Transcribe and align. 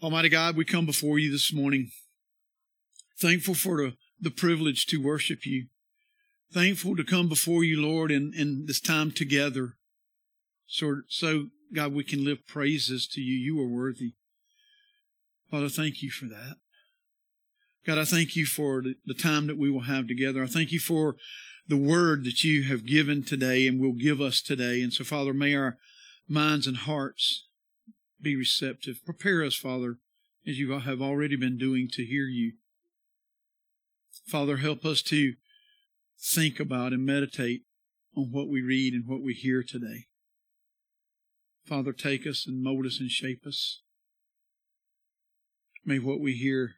Almighty 0.00 0.28
God, 0.28 0.56
we 0.56 0.64
come 0.64 0.86
before 0.86 1.18
you 1.18 1.28
this 1.32 1.52
morning, 1.52 1.90
thankful 3.20 3.54
for 3.54 3.78
the, 3.78 3.96
the 4.20 4.30
privilege 4.30 4.86
to 4.86 5.02
worship 5.02 5.44
you, 5.44 5.66
thankful 6.52 6.94
to 6.94 7.02
come 7.02 7.28
before 7.28 7.64
you, 7.64 7.82
Lord, 7.82 8.12
in, 8.12 8.32
in 8.36 8.66
this 8.66 8.80
time 8.80 9.10
together. 9.10 9.74
So, 10.68 11.00
so, 11.08 11.46
God, 11.74 11.92
we 11.92 12.04
can 12.04 12.24
live 12.24 12.46
praises 12.46 13.08
to 13.08 13.20
you. 13.20 13.36
You 13.36 13.60
are 13.60 13.68
worthy. 13.68 14.12
Father, 15.50 15.68
thank 15.68 16.00
you 16.00 16.10
for 16.12 16.26
that. 16.26 16.58
God, 17.84 17.98
I 17.98 18.04
thank 18.04 18.36
you 18.36 18.46
for 18.46 18.80
the, 18.82 18.94
the 19.04 19.14
time 19.14 19.48
that 19.48 19.58
we 19.58 19.68
will 19.68 19.82
have 19.82 20.06
together. 20.06 20.44
I 20.44 20.46
thank 20.46 20.70
you 20.70 20.78
for 20.78 21.16
the 21.66 21.76
word 21.76 22.24
that 22.24 22.44
you 22.44 22.62
have 22.64 22.86
given 22.86 23.24
today 23.24 23.66
and 23.66 23.80
will 23.80 23.94
give 23.94 24.20
us 24.20 24.42
today. 24.42 24.80
And 24.80 24.92
so, 24.92 25.02
Father, 25.02 25.34
may 25.34 25.56
our 25.56 25.76
minds 26.28 26.68
and 26.68 26.76
hearts 26.76 27.47
be 28.20 28.36
receptive. 28.36 29.00
Prepare 29.04 29.44
us, 29.44 29.54
Father, 29.54 29.96
as 30.46 30.58
you 30.58 30.78
have 30.78 31.02
already 31.02 31.36
been 31.36 31.58
doing 31.58 31.88
to 31.92 32.04
hear 32.04 32.24
you. 32.24 32.52
Father, 34.26 34.58
help 34.58 34.84
us 34.84 35.02
to 35.02 35.34
think 36.20 36.58
about 36.60 36.92
and 36.92 37.04
meditate 37.04 37.62
on 38.16 38.30
what 38.30 38.48
we 38.48 38.60
read 38.60 38.92
and 38.92 39.04
what 39.06 39.22
we 39.22 39.32
hear 39.32 39.62
today. 39.62 40.06
Father, 41.66 41.92
take 41.92 42.26
us 42.26 42.46
and 42.46 42.62
mold 42.62 42.86
us 42.86 42.98
and 42.98 43.10
shape 43.10 43.46
us. 43.46 43.82
May 45.84 45.98
what 45.98 46.20
we 46.20 46.32
hear 46.32 46.74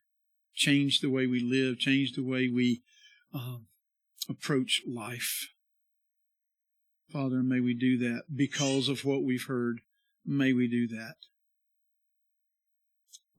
change 0.55 1.01
the 1.01 1.11
way 1.11 1.27
we 1.27 1.41
live, 1.41 1.79
change 1.79 2.13
the 2.13 2.25
way 2.25 2.49
we 2.49 2.83
um, 3.33 3.67
approach 4.29 4.83
life. 4.87 5.49
Father, 7.13 7.43
may 7.43 7.61
we 7.61 7.75
do 7.75 7.99
that 7.99 8.25
because 8.35 8.89
of 8.89 9.05
what 9.05 9.25
we've 9.25 9.47
heard. 9.47 9.81
May 10.25 10.53
we 10.53 10.69
do 10.69 10.87
that 10.89 11.15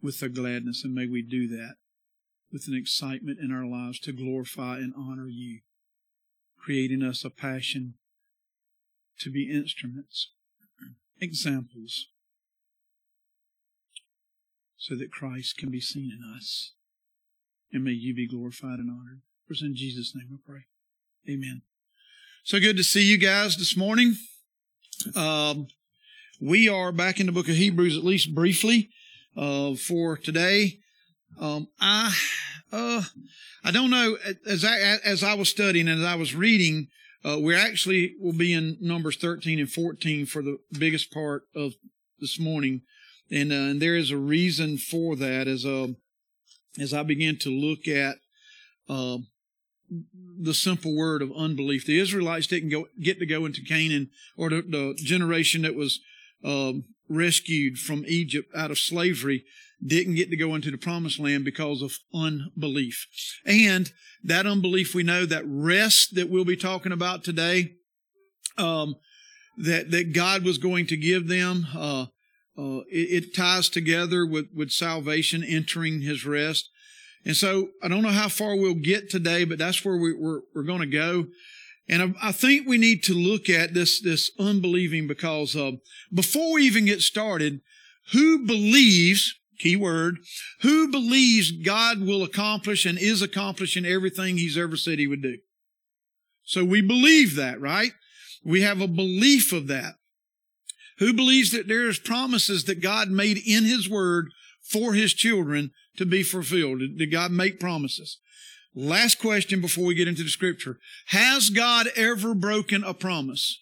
with 0.02 0.22
a 0.22 0.30
gladness, 0.30 0.84
and 0.84 0.94
may 0.94 1.08
we 1.08 1.22
do 1.22 1.48
that 1.48 1.76
with 2.52 2.68
an 2.68 2.76
excitement 2.76 3.40
in 3.40 3.52
our 3.52 3.66
lives 3.66 4.00
to 4.00 4.12
glorify 4.12 4.78
and 4.78 4.94
honor 4.98 5.28
you, 5.28 5.60
creating 6.58 7.04
us 7.04 7.24
a 7.24 7.30
passion 7.30 7.94
to 9.20 9.32
be 9.32 9.52
instruments, 9.52 10.32
examples, 11.20 12.08
so 14.78 14.96
that 14.96 15.12
Christ 15.12 15.58
can 15.58 15.70
be 15.70 15.80
seen 15.80 16.12
in 16.12 16.36
us. 16.36 16.74
And 17.72 17.84
may 17.84 17.92
you 17.92 18.16
be 18.16 18.28
glorified 18.28 18.80
and 18.80 18.90
honored. 18.90 19.22
For 19.48 19.54
in 19.64 19.76
Jesus' 19.76 20.14
name 20.16 20.28
we 20.32 20.38
pray. 20.46 20.64
Amen. 21.30 21.62
So 22.44 22.60
good 22.60 22.78
to 22.78 22.84
see 22.84 23.04
you 23.04 23.18
guys 23.18 23.58
this 23.58 23.78
morning. 23.78 24.16
Um, 25.16 25.68
we 26.42 26.68
are 26.68 26.92
back 26.92 27.20
in 27.20 27.28
the 27.28 27.32
book 27.32 27.48
of 27.48 27.56
Hebrews, 27.56 27.96
at 27.96 28.04
least 28.04 28.34
briefly 28.34 28.90
uh, 29.38 29.76
for 29.76 30.18
today. 30.18 30.80
Um, 31.40 31.68
I 31.80 32.16
uh, 32.72 33.04
I 33.64 33.72
don't 33.72 33.92
know 33.92 34.18
as 34.48 34.66
I 34.66 34.78
as 35.06 35.24
I 35.24 35.36
was 35.36 35.50
studying 35.50 35.88
and 35.88 36.02
as 36.02 36.06
I 36.06 36.16
was 36.16 36.34
reading, 36.34 36.88
uh, 37.24 37.38
we 37.40 37.56
actually 37.56 38.16
will 38.20 38.34
be 38.34 38.54
in 38.54 38.78
Numbers 38.82 39.18
13 39.18 39.60
and 39.60 39.72
14 39.72 40.26
for 40.26 40.42
the 40.42 40.58
biggest 40.78 41.12
part 41.14 41.44
of 41.56 41.74
this 42.20 42.40
morning, 42.40 42.82
and, 43.32 43.52
uh, 43.52 43.56
and 43.56 43.82
there 43.82 43.96
is 43.96 44.10
a 44.10 44.18
reason 44.18 44.78
for 44.78 45.16
that. 45.16 45.48
As 45.48 45.64
uh, 45.64 45.90
as 46.80 46.92
I 46.92 47.04
begin 47.04 47.38
to 47.40 47.50
look 47.50 47.88
at 47.88 48.16
uh, 48.90 49.20
the 50.40 50.56
simple 50.56 50.96
word 50.96 51.22
of 51.22 51.32
unbelief, 51.34 51.86
the 51.86 52.00
Israelites 52.00 52.48
didn't 52.48 52.70
go 52.70 52.88
get 53.00 53.20
to 53.20 53.28
go 53.28 53.46
into 53.46 53.62
Canaan, 53.62 54.10
or 54.36 54.50
the, 54.50 54.64
the 54.64 54.96
generation 54.98 55.62
that 55.62 55.76
was 55.76 56.00
um, 56.44 56.86
rescued 57.10 57.78
from 57.78 58.06
Egypt 58.08 58.50
out 58.56 58.72
of 58.72 58.80
slavery 58.80 59.44
didn't 59.86 60.16
get 60.16 60.30
to 60.30 60.38
go 60.38 60.54
into 60.56 60.72
the 60.72 60.78
promised 60.78 61.20
land 61.20 61.44
because 61.44 61.82
of 61.82 61.98
unbelief. 62.14 63.08
And 63.46 63.92
that 64.24 64.46
unbelief, 64.46 64.94
we 64.94 65.04
know 65.04 65.26
that 65.26 65.44
rest 65.46 66.16
that 66.16 66.30
we'll 66.30 66.46
be 66.46 66.56
talking 66.56 66.92
about 66.92 67.24
today, 67.24 67.74
um, 68.58 68.96
that, 69.58 69.92
that 69.92 70.14
God 70.14 70.44
was 70.44 70.58
going 70.58 70.88
to 70.88 70.98
give 70.98 71.28
them, 71.28 71.68
uh, 71.76 72.06
uh, 72.58 72.82
it, 72.92 73.24
it, 73.26 73.36
ties 73.36 73.70
together 73.70 74.26
with, 74.26 74.48
with 74.54 74.72
salvation, 74.72 75.44
entering 75.44 76.02
his 76.02 76.26
rest. 76.26 76.70
And 77.26 77.36
so 77.36 77.70
I 77.82 77.88
don't 77.88 78.04
know 78.04 78.10
how 78.10 78.28
far 78.28 78.56
we'll 78.56 78.76
get 78.76 79.10
today, 79.10 79.46
but 79.46 79.58
that's 79.58 79.84
where 79.84 79.98
we, 79.98 80.14
we're, 80.14 80.42
we're 80.54 80.64
going 80.64 80.82
to 80.82 80.86
go. 80.86 81.26
And 81.92 82.16
I 82.24 82.32
think 82.32 82.66
we 82.66 82.78
need 82.78 83.04
to 83.04 83.14
look 83.14 83.50
at 83.50 83.74
this, 83.74 84.02
this 84.02 84.32
unbelieving 84.40 85.08
because 85.08 85.58
before 86.14 86.54
we 86.54 86.64
even 86.64 86.86
get 86.86 87.02
started, 87.02 87.60
who 88.14 88.46
believes, 88.46 89.36
key 89.60 89.76
word, 89.76 90.20
who 90.62 90.90
believes 90.90 91.52
God 91.52 92.00
will 92.00 92.24
accomplish 92.24 92.86
and 92.86 92.98
is 92.98 93.22
accomplishing 93.22 93.86
everything 93.86 94.38
he's 94.38 94.58
ever 94.58 94.78
said 94.78 95.00
he 95.00 95.08
would 95.08 95.22
do? 95.22 95.40
So 96.44 96.64
we 96.64 96.82
believe 96.82 97.36
that, 97.36 97.60
right? 97.60 97.92
We 98.44 98.62
have 98.62 98.80
a 98.80 98.88
belief 98.88 99.52
of 99.52 99.68
that. 99.68 99.96
Who 101.00 101.12
believes 101.12 101.52
that 101.52 101.68
there's 101.68 102.00
promises 102.00 102.64
that 102.66 102.82
God 102.82 103.10
made 103.10 103.38
in 103.38 103.66
his 103.66 103.90
word 103.90 104.32
for 104.62 104.94
his 104.94 105.14
children 105.14 105.72
to 105.98 106.06
be 106.06 106.24
fulfilled? 106.24 106.80
Did 106.98 107.12
God 107.12 107.32
make 107.32 107.60
promises? 107.60 108.18
Last 108.74 109.20
question 109.20 109.60
before 109.60 109.86
we 109.86 109.96
get 109.96 110.08
into 110.08 110.24
the 110.24 110.30
scripture. 110.30 110.78
Has 111.08 111.50
God 111.50 111.88
ever 111.96 112.34
broken 112.34 112.84
a 112.84 112.94
promise? 112.94 113.62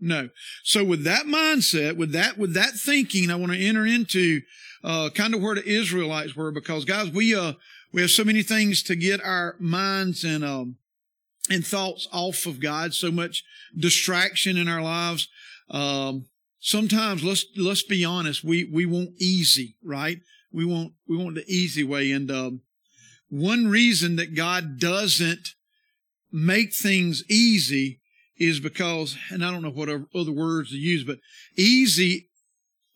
No. 0.00 0.30
So 0.62 0.84
with 0.84 1.04
that 1.04 1.26
mindset, 1.26 1.96
with 1.96 2.12
that, 2.12 2.38
with 2.38 2.54
that 2.54 2.72
thinking, 2.72 3.30
I 3.30 3.34
want 3.34 3.52
to 3.52 3.58
enter 3.58 3.84
into, 3.84 4.40
uh, 4.82 5.10
kind 5.10 5.34
of 5.34 5.42
where 5.42 5.56
the 5.56 5.68
Israelites 5.68 6.36
were 6.36 6.52
because 6.52 6.84
guys, 6.84 7.10
we, 7.10 7.34
uh, 7.34 7.54
we 7.92 8.00
have 8.00 8.10
so 8.10 8.24
many 8.24 8.42
things 8.42 8.82
to 8.84 8.96
get 8.96 9.22
our 9.22 9.56
minds 9.58 10.24
and, 10.24 10.44
um, 10.44 10.76
and 11.50 11.66
thoughts 11.66 12.06
off 12.12 12.46
of 12.46 12.60
God, 12.60 12.94
so 12.94 13.10
much 13.10 13.44
distraction 13.76 14.56
in 14.56 14.68
our 14.68 14.82
lives. 14.82 15.28
Um, 15.70 16.26
sometimes 16.60 17.24
let's, 17.24 17.44
let's 17.56 17.82
be 17.82 18.04
honest, 18.04 18.44
we, 18.44 18.64
we 18.64 18.86
want 18.86 19.10
easy, 19.18 19.76
right? 19.82 20.20
We 20.52 20.64
want, 20.64 20.92
we 21.06 21.16
want 21.16 21.34
the 21.34 21.44
easy 21.46 21.84
way. 21.84 22.12
And, 22.12 22.30
um, 22.30 22.60
one 23.28 23.68
reason 23.68 24.16
that 24.16 24.34
God 24.34 24.78
doesn't 24.78 25.50
make 26.32 26.74
things 26.74 27.24
easy 27.28 28.00
is 28.36 28.60
because, 28.60 29.16
and 29.30 29.44
I 29.44 29.50
don't 29.50 29.62
know 29.62 29.70
what 29.70 29.88
other 29.88 30.32
words 30.32 30.70
to 30.70 30.76
use, 30.76 31.04
but 31.04 31.18
easy 31.56 32.28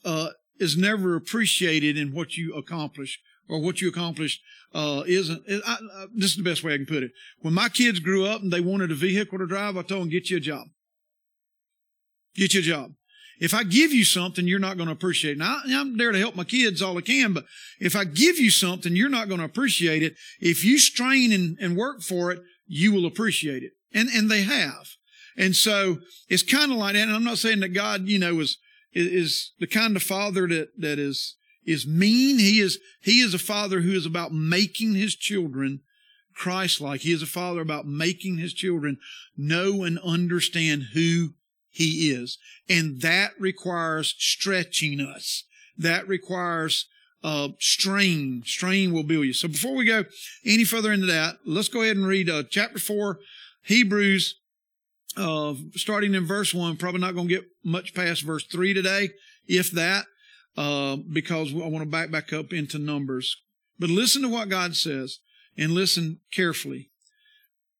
uh, 0.04 0.30
is 0.58 0.76
never 0.76 1.16
appreciated 1.16 1.96
in 1.96 2.14
what 2.14 2.36
you 2.36 2.54
accomplish 2.54 3.20
or 3.48 3.60
what 3.60 3.80
you 3.80 3.88
accomplished 3.88 4.40
uh, 4.72 5.02
isn't. 5.06 5.42
I, 5.48 5.76
I, 5.94 6.06
this 6.14 6.30
is 6.30 6.36
the 6.36 6.42
best 6.42 6.62
way 6.62 6.74
I 6.74 6.76
can 6.76 6.86
put 6.86 7.02
it. 7.02 7.10
When 7.40 7.54
my 7.54 7.68
kids 7.68 7.98
grew 7.98 8.24
up 8.24 8.42
and 8.42 8.52
they 8.52 8.60
wanted 8.60 8.90
a 8.90 8.94
vehicle 8.94 9.38
to 9.38 9.46
drive, 9.46 9.76
I 9.76 9.82
told 9.82 10.02
them, 10.02 10.08
get 10.08 10.30
you 10.30 10.36
a 10.36 10.40
job. 10.40 10.68
Get 12.34 12.54
you 12.54 12.60
a 12.60 12.62
job. 12.62 12.92
If 13.42 13.54
I 13.54 13.64
give 13.64 13.92
you 13.92 14.04
something, 14.04 14.46
you're 14.46 14.60
not 14.60 14.76
going 14.76 14.86
to 14.86 14.92
appreciate 14.92 15.32
it. 15.32 15.38
Now, 15.38 15.62
I'm 15.66 15.96
there 15.96 16.12
to 16.12 16.18
help 16.18 16.36
my 16.36 16.44
kids 16.44 16.80
all 16.80 16.96
I 16.96 17.00
can, 17.00 17.32
but 17.32 17.44
if 17.80 17.96
I 17.96 18.04
give 18.04 18.38
you 18.38 18.52
something, 18.52 18.94
you're 18.94 19.08
not 19.08 19.26
going 19.26 19.40
to 19.40 19.44
appreciate 19.44 20.04
it. 20.04 20.14
If 20.38 20.64
you 20.64 20.78
strain 20.78 21.32
and, 21.32 21.58
and 21.60 21.76
work 21.76 22.02
for 22.02 22.30
it, 22.30 22.40
you 22.68 22.92
will 22.92 23.04
appreciate 23.04 23.64
it. 23.64 23.72
And, 23.92 24.08
and 24.10 24.30
they 24.30 24.42
have. 24.42 24.86
And 25.36 25.56
so 25.56 25.98
it's 26.28 26.44
kind 26.44 26.70
of 26.70 26.78
like 26.78 26.94
that. 26.94 27.08
And 27.08 27.16
I'm 27.16 27.24
not 27.24 27.38
saying 27.38 27.58
that 27.60 27.70
God, 27.70 28.06
you 28.06 28.20
know, 28.20 28.38
is, 28.38 28.58
is 28.92 29.50
the 29.58 29.66
kind 29.66 29.96
of 29.96 30.04
father 30.04 30.46
that, 30.46 30.68
that 30.78 31.00
is, 31.00 31.34
is 31.66 31.84
mean. 31.84 32.38
He 32.38 32.60
is, 32.60 32.78
he 33.00 33.22
is 33.22 33.34
a 33.34 33.40
father 33.40 33.80
who 33.80 33.90
is 33.90 34.06
about 34.06 34.30
making 34.32 34.94
his 34.94 35.16
children 35.16 35.80
Christ-like. 36.36 37.00
He 37.00 37.12
is 37.12 37.22
a 37.22 37.26
father 37.26 37.60
about 37.60 37.86
making 37.86 38.38
his 38.38 38.54
children 38.54 38.98
know 39.36 39.82
and 39.82 39.98
understand 39.98 40.90
who 40.94 41.30
he 41.72 42.10
is. 42.10 42.38
And 42.68 43.00
that 43.00 43.32
requires 43.40 44.14
stretching 44.18 45.00
us. 45.00 45.44
That 45.76 46.06
requires 46.06 46.86
uh, 47.24 47.48
strain. 47.58 48.42
Strain 48.44 48.92
will 48.92 49.02
build 49.02 49.24
you. 49.26 49.32
So 49.32 49.48
before 49.48 49.74
we 49.74 49.86
go 49.86 50.04
any 50.44 50.64
further 50.64 50.92
into 50.92 51.06
that, 51.06 51.38
let's 51.46 51.68
go 51.68 51.82
ahead 51.82 51.96
and 51.96 52.06
read 52.06 52.28
uh, 52.28 52.44
chapter 52.48 52.78
4, 52.78 53.18
Hebrews, 53.64 54.38
uh, 55.16 55.54
starting 55.74 56.14
in 56.14 56.26
verse 56.26 56.52
1. 56.52 56.76
Probably 56.76 57.00
not 57.00 57.14
going 57.14 57.28
to 57.28 57.34
get 57.34 57.44
much 57.64 57.94
past 57.94 58.22
verse 58.22 58.44
3 58.46 58.74
today, 58.74 59.10
if 59.46 59.70
that, 59.70 60.04
uh, 60.56 60.96
because 60.96 61.54
I 61.54 61.68
want 61.68 61.84
to 61.84 61.90
back 61.90 62.10
back 62.10 62.32
up 62.32 62.52
into 62.52 62.78
Numbers. 62.78 63.36
But 63.78 63.88
listen 63.88 64.22
to 64.22 64.28
what 64.28 64.50
God 64.50 64.76
says 64.76 65.20
and 65.56 65.72
listen 65.72 66.20
carefully. 66.32 66.90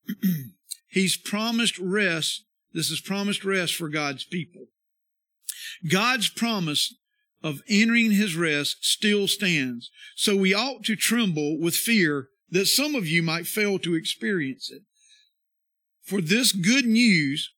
He's 0.89 1.17
promised 1.17 1.79
rest 1.79 2.45
this 2.73 2.91
is 2.91 3.01
promised 3.01 3.45
rest 3.45 3.75
for 3.75 3.89
God's 3.89 4.25
people. 4.25 4.67
God's 5.91 6.29
promise 6.29 6.95
of 7.43 7.63
entering 7.69 8.13
his 8.13 8.37
rest 8.37 8.85
still 8.85 9.27
stands. 9.27 9.91
So 10.17 10.37
we 10.37 10.55
ought 10.55 10.85
to 10.85 10.97
tremble 10.97 11.59
with 11.59 11.75
fear 11.75 12.29
that 12.51 12.67
some 12.67 12.95
of 12.95 13.07
you 13.07 13.23
might 13.23 13.47
fail 13.47 13.79
to 13.81 13.95
experience 13.95 14.71
it. 14.71 14.83
For 16.03 16.21
this 16.21 16.53
good 16.53 16.85
news 16.85 17.51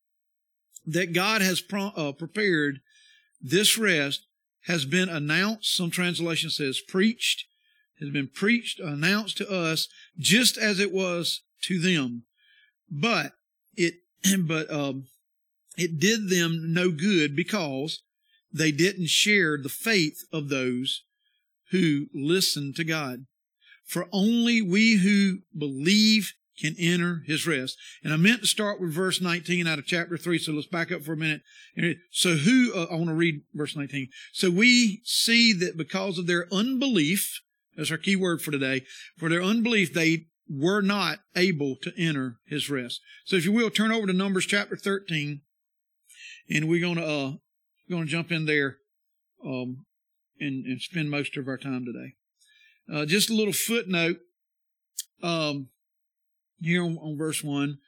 that 0.86 1.12
God 1.12 1.42
has 1.42 1.60
pro- 1.60 1.92
uh, 1.96 2.12
prepared 2.12 2.80
this 3.40 3.76
rest 3.76 4.26
has 4.62 4.84
been 4.84 5.08
announced. 5.08 5.74
Some 5.74 5.90
translation 5.90 6.50
says 6.50 6.80
preached, 6.80 7.44
has 8.00 8.10
been 8.10 8.28
preached, 8.28 8.80
announced 8.80 9.36
to 9.38 9.50
us, 9.50 9.88
just 10.18 10.56
as 10.56 10.80
it 10.80 10.92
was 10.92 11.42
to 11.62 11.78
them. 11.78 12.24
But 12.90 13.32
it, 13.76 13.94
but, 14.46 14.70
um, 14.70 15.06
it 15.76 15.98
did 15.98 16.28
them 16.30 16.72
no 16.72 16.90
good 16.90 17.34
because 17.34 18.02
they 18.52 18.70
didn't 18.70 19.08
share 19.08 19.58
the 19.58 19.68
faith 19.68 20.18
of 20.32 20.48
those 20.48 21.02
who 21.70 22.06
listened 22.14 22.76
to 22.76 22.84
God. 22.84 23.26
For 23.84 24.06
only 24.12 24.62
we 24.62 24.96
who 24.96 25.38
believe 25.56 26.32
can 26.58 26.76
enter 26.78 27.22
his 27.26 27.46
rest. 27.46 27.76
And 28.02 28.12
I 28.12 28.16
meant 28.16 28.42
to 28.42 28.46
start 28.46 28.80
with 28.80 28.92
verse 28.92 29.20
19 29.20 29.66
out 29.66 29.78
of 29.80 29.86
chapter 29.86 30.16
3, 30.16 30.38
so 30.38 30.52
let's 30.52 30.68
back 30.68 30.92
up 30.92 31.02
for 31.02 31.12
a 31.12 31.16
minute. 31.16 31.42
So 32.12 32.36
who, 32.36 32.72
uh, 32.74 32.86
I 32.90 32.94
want 32.94 33.08
to 33.08 33.14
read 33.14 33.42
verse 33.52 33.76
19. 33.76 34.08
So 34.32 34.50
we 34.50 35.00
see 35.04 35.52
that 35.54 35.76
because 35.76 36.16
of 36.16 36.28
their 36.28 36.46
unbelief, 36.52 37.40
that's 37.76 37.90
our 37.90 37.98
key 37.98 38.14
word 38.14 38.40
for 38.40 38.52
today, 38.52 38.82
for 39.18 39.28
their 39.28 39.42
unbelief, 39.42 39.92
they 39.92 40.26
were 40.48 40.82
not 40.82 41.20
able 41.36 41.76
to 41.82 41.92
enter 41.96 42.36
his 42.46 42.68
rest. 42.68 43.00
So 43.24 43.36
if 43.36 43.44
you 43.44 43.52
will, 43.52 43.70
turn 43.70 43.92
over 43.92 44.06
to 44.06 44.12
Numbers 44.12 44.46
chapter 44.46 44.76
13, 44.76 45.40
and 46.50 46.68
we're 46.68 46.94
to, 46.94 47.04
uh, 47.04 47.32
to 47.90 48.04
jump 48.04 48.30
in 48.30 48.46
there, 48.46 48.78
um, 49.44 49.86
and, 50.40 50.66
and 50.66 50.80
spend 50.80 51.10
most 51.10 51.36
of 51.36 51.48
our 51.48 51.56
time 51.56 51.84
today. 51.84 52.14
Uh, 52.92 53.06
just 53.06 53.30
a 53.30 53.34
little 53.34 53.52
footnote. 53.52 54.18
Um, 55.22 55.68
here 56.64 56.82
on, 56.82 56.98
on 56.98 57.16
verse 57.16 57.42
1. 57.42 57.78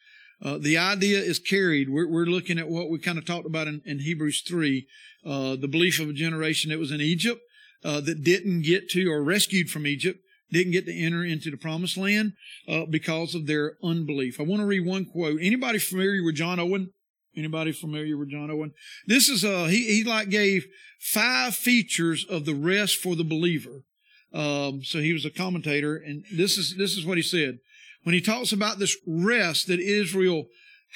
Uh, 0.43 0.59
the 0.59 0.77
idea 0.77 1.19
is 1.19 1.39
carried. 1.39 1.89
We're, 1.89 2.09
we're, 2.09 2.27
looking 2.27 2.59
at 2.59 2.69
what 2.69 2.91
we 2.91 2.99
kind 2.99 3.17
of 3.17 3.25
talked 3.25 3.47
about 3.47 3.69
in, 3.69 3.81
in 3.87 4.01
Hebrews 4.01 4.43
3, 4.47 4.87
uh, 5.25 5.57
the 5.57 5.69
belief 5.69 5.99
of 5.99 6.11
a 6.11 6.13
generation 6.13 6.71
that 6.71 6.79
was 6.79 6.93
in 6.93 7.01
Egypt 7.01 7.41
uh, 7.85 8.01
that 8.03 8.23
didn't 8.23 8.63
get 8.63 8.91
to, 8.91 9.11
or 9.11 9.23
rescued 9.23 9.71
from 9.71 9.87
Egypt, 9.87 10.21
didn't 10.51 10.73
get 10.73 10.87
to 10.87 10.95
enter 10.95 11.25
into 11.25 11.51
the 11.51 11.57
promised 11.57 11.97
land 11.97 12.33
uh, 12.69 12.85
because 12.89 13.35
of 13.35 13.47
their 13.47 13.77
unbelief. 13.83 14.41
I 14.41 14.45
want 14.45 14.61
to 14.61 14.67
read 14.67 14.87
one 14.87 15.05
quote. 15.05 15.39
Anybody 15.41 15.79
familiar 15.79 16.23
with 16.25 16.37
John 16.37 16.61
Owen? 16.61 16.93
Anybody 17.37 17.73
familiar 17.73 18.17
with 18.17 18.31
John 18.31 18.51
Owen? 18.51 18.73
This 19.07 19.29
is, 19.29 19.45
uh, 19.45 19.65
he, 19.65 19.85
he 19.85 20.05
like 20.05 20.31
gave 20.31 20.67
five 20.99 21.55
features 21.55 22.25
of 22.25 22.47
the 22.47 22.55
rest 22.55 22.97
for 22.97 23.15
the 23.15 23.25
believer. 23.25 23.83
Um, 24.33 24.83
so 24.83 25.01
he 25.01 25.13
was 25.13 25.25
a 25.25 25.31
commentator, 25.31 25.97
and 25.97 26.25
this 26.33 26.59
is, 26.59 26.77
this 26.77 26.97
is 26.97 27.05
what 27.05 27.17
he 27.17 27.23
said 27.23 27.59
when 28.07 28.15
he 28.15 28.21
talks 28.21 28.53
about 28.53 28.79
this 28.79 28.97
rest 29.05 29.67
that 29.67 29.81
Israel 29.81 30.47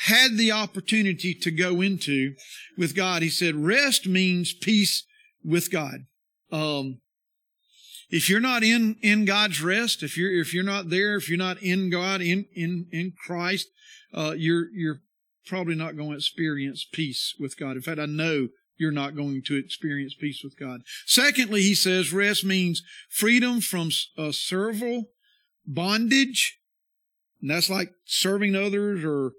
had 0.07 0.37
the 0.37 0.53
opportunity 0.53 1.35
to 1.35 1.51
go 1.51 1.81
into 1.81 2.35
with 2.79 2.95
God, 2.95 3.23
he 3.23 3.29
said, 3.29 3.57
rest 3.57 4.07
means 4.07 4.55
peace 4.55 5.05
with 5.45 5.73
God. 5.73 6.07
Um, 6.53 7.01
if 8.11 8.29
you're 8.29 8.41
not 8.41 8.63
in, 8.63 8.97
in 9.03 9.25
God's 9.25 9.63
rest, 9.63 10.03
if 10.03 10.17
you're, 10.17 10.33
if 10.33 10.53
you're 10.53 10.65
not 10.65 10.91
there, 10.91 11.17
if 11.17 11.29
you're 11.29 11.39
not 11.39 11.63
in 11.63 11.91
God, 11.91 12.21
in, 12.21 12.47
in, 12.55 12.87
in 12.91 13.13
Christ, 13.25 13.69
uh, 14.13 14.35
you're, 14.37 14.67
you're 14.75 15.01
probably 15.47 15.75
not 15.75 15.97
going 15.97 16.11
to 16.11 16.17
experience 16.17 16.87
peace 16.93 17.35
with 17.39 17.57
God. 17.57 17.77
In 17.77 17.83
fact, 17.83 18.01
I 18.01 18.07
know 18.07 18.49
you're 18.79 18.91
not 18.91 19.17
going 19.17 19.43
to 19.47 19.57
experience 19.57 20.15
peace 20.19 20.41
with 20.43 20.59
God. 20.59 20.81
Secondly, 21.07 21.63
he 21.63 21.75
says 21.75 22.13
rest 22.13 22.45
means 22.45 22.83
freedom 23.11 23.61
from 23.61 23.91
uh, 24.17 24.33
servile 24.33 25.05
bondage 25.67 26.61
and 27.41 27.51
that's 27.51 27.71
like 27.71 27.93
serving 28.05 28.55
others, 28.55 29.05
or 29.05 29.33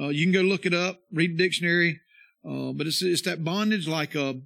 uh, 0.00 0.08
you 0.08 0.24
can 0.24 0.32
go 0.32 0.40
look 0.40 0.66
it 0.66 0.74
up, 0.74 1.00
read 1.12 1.32
the 1.32 1.42
dictionary. 1.42 2.00
Uh, 2.44 2.72
but 2.72 2.86
it's, 2.86 3.02
it's 3.02 3.22
that 3.22 3.44
bondage, 3.44 3.88
like 3.88 4.14
a 4.14 4.40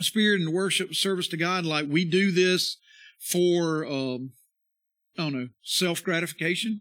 spirit 0.00 0.40
and 0.40 0.52
worship 0.52 0.94
service 0.94 1.28
to 1.28 1.36
God. 1.36 1.64
Like 1.64 1.86
we 1.88 2.04
do 2.04 2.30
this 2.30 2.76
for, 3.20 3.84
um, 3.84 4.32
I 5.16 5.22
don't 5.22 5.32
know, 5.34 5.48
self 5.62 6.02
gratification. 6.02 6.80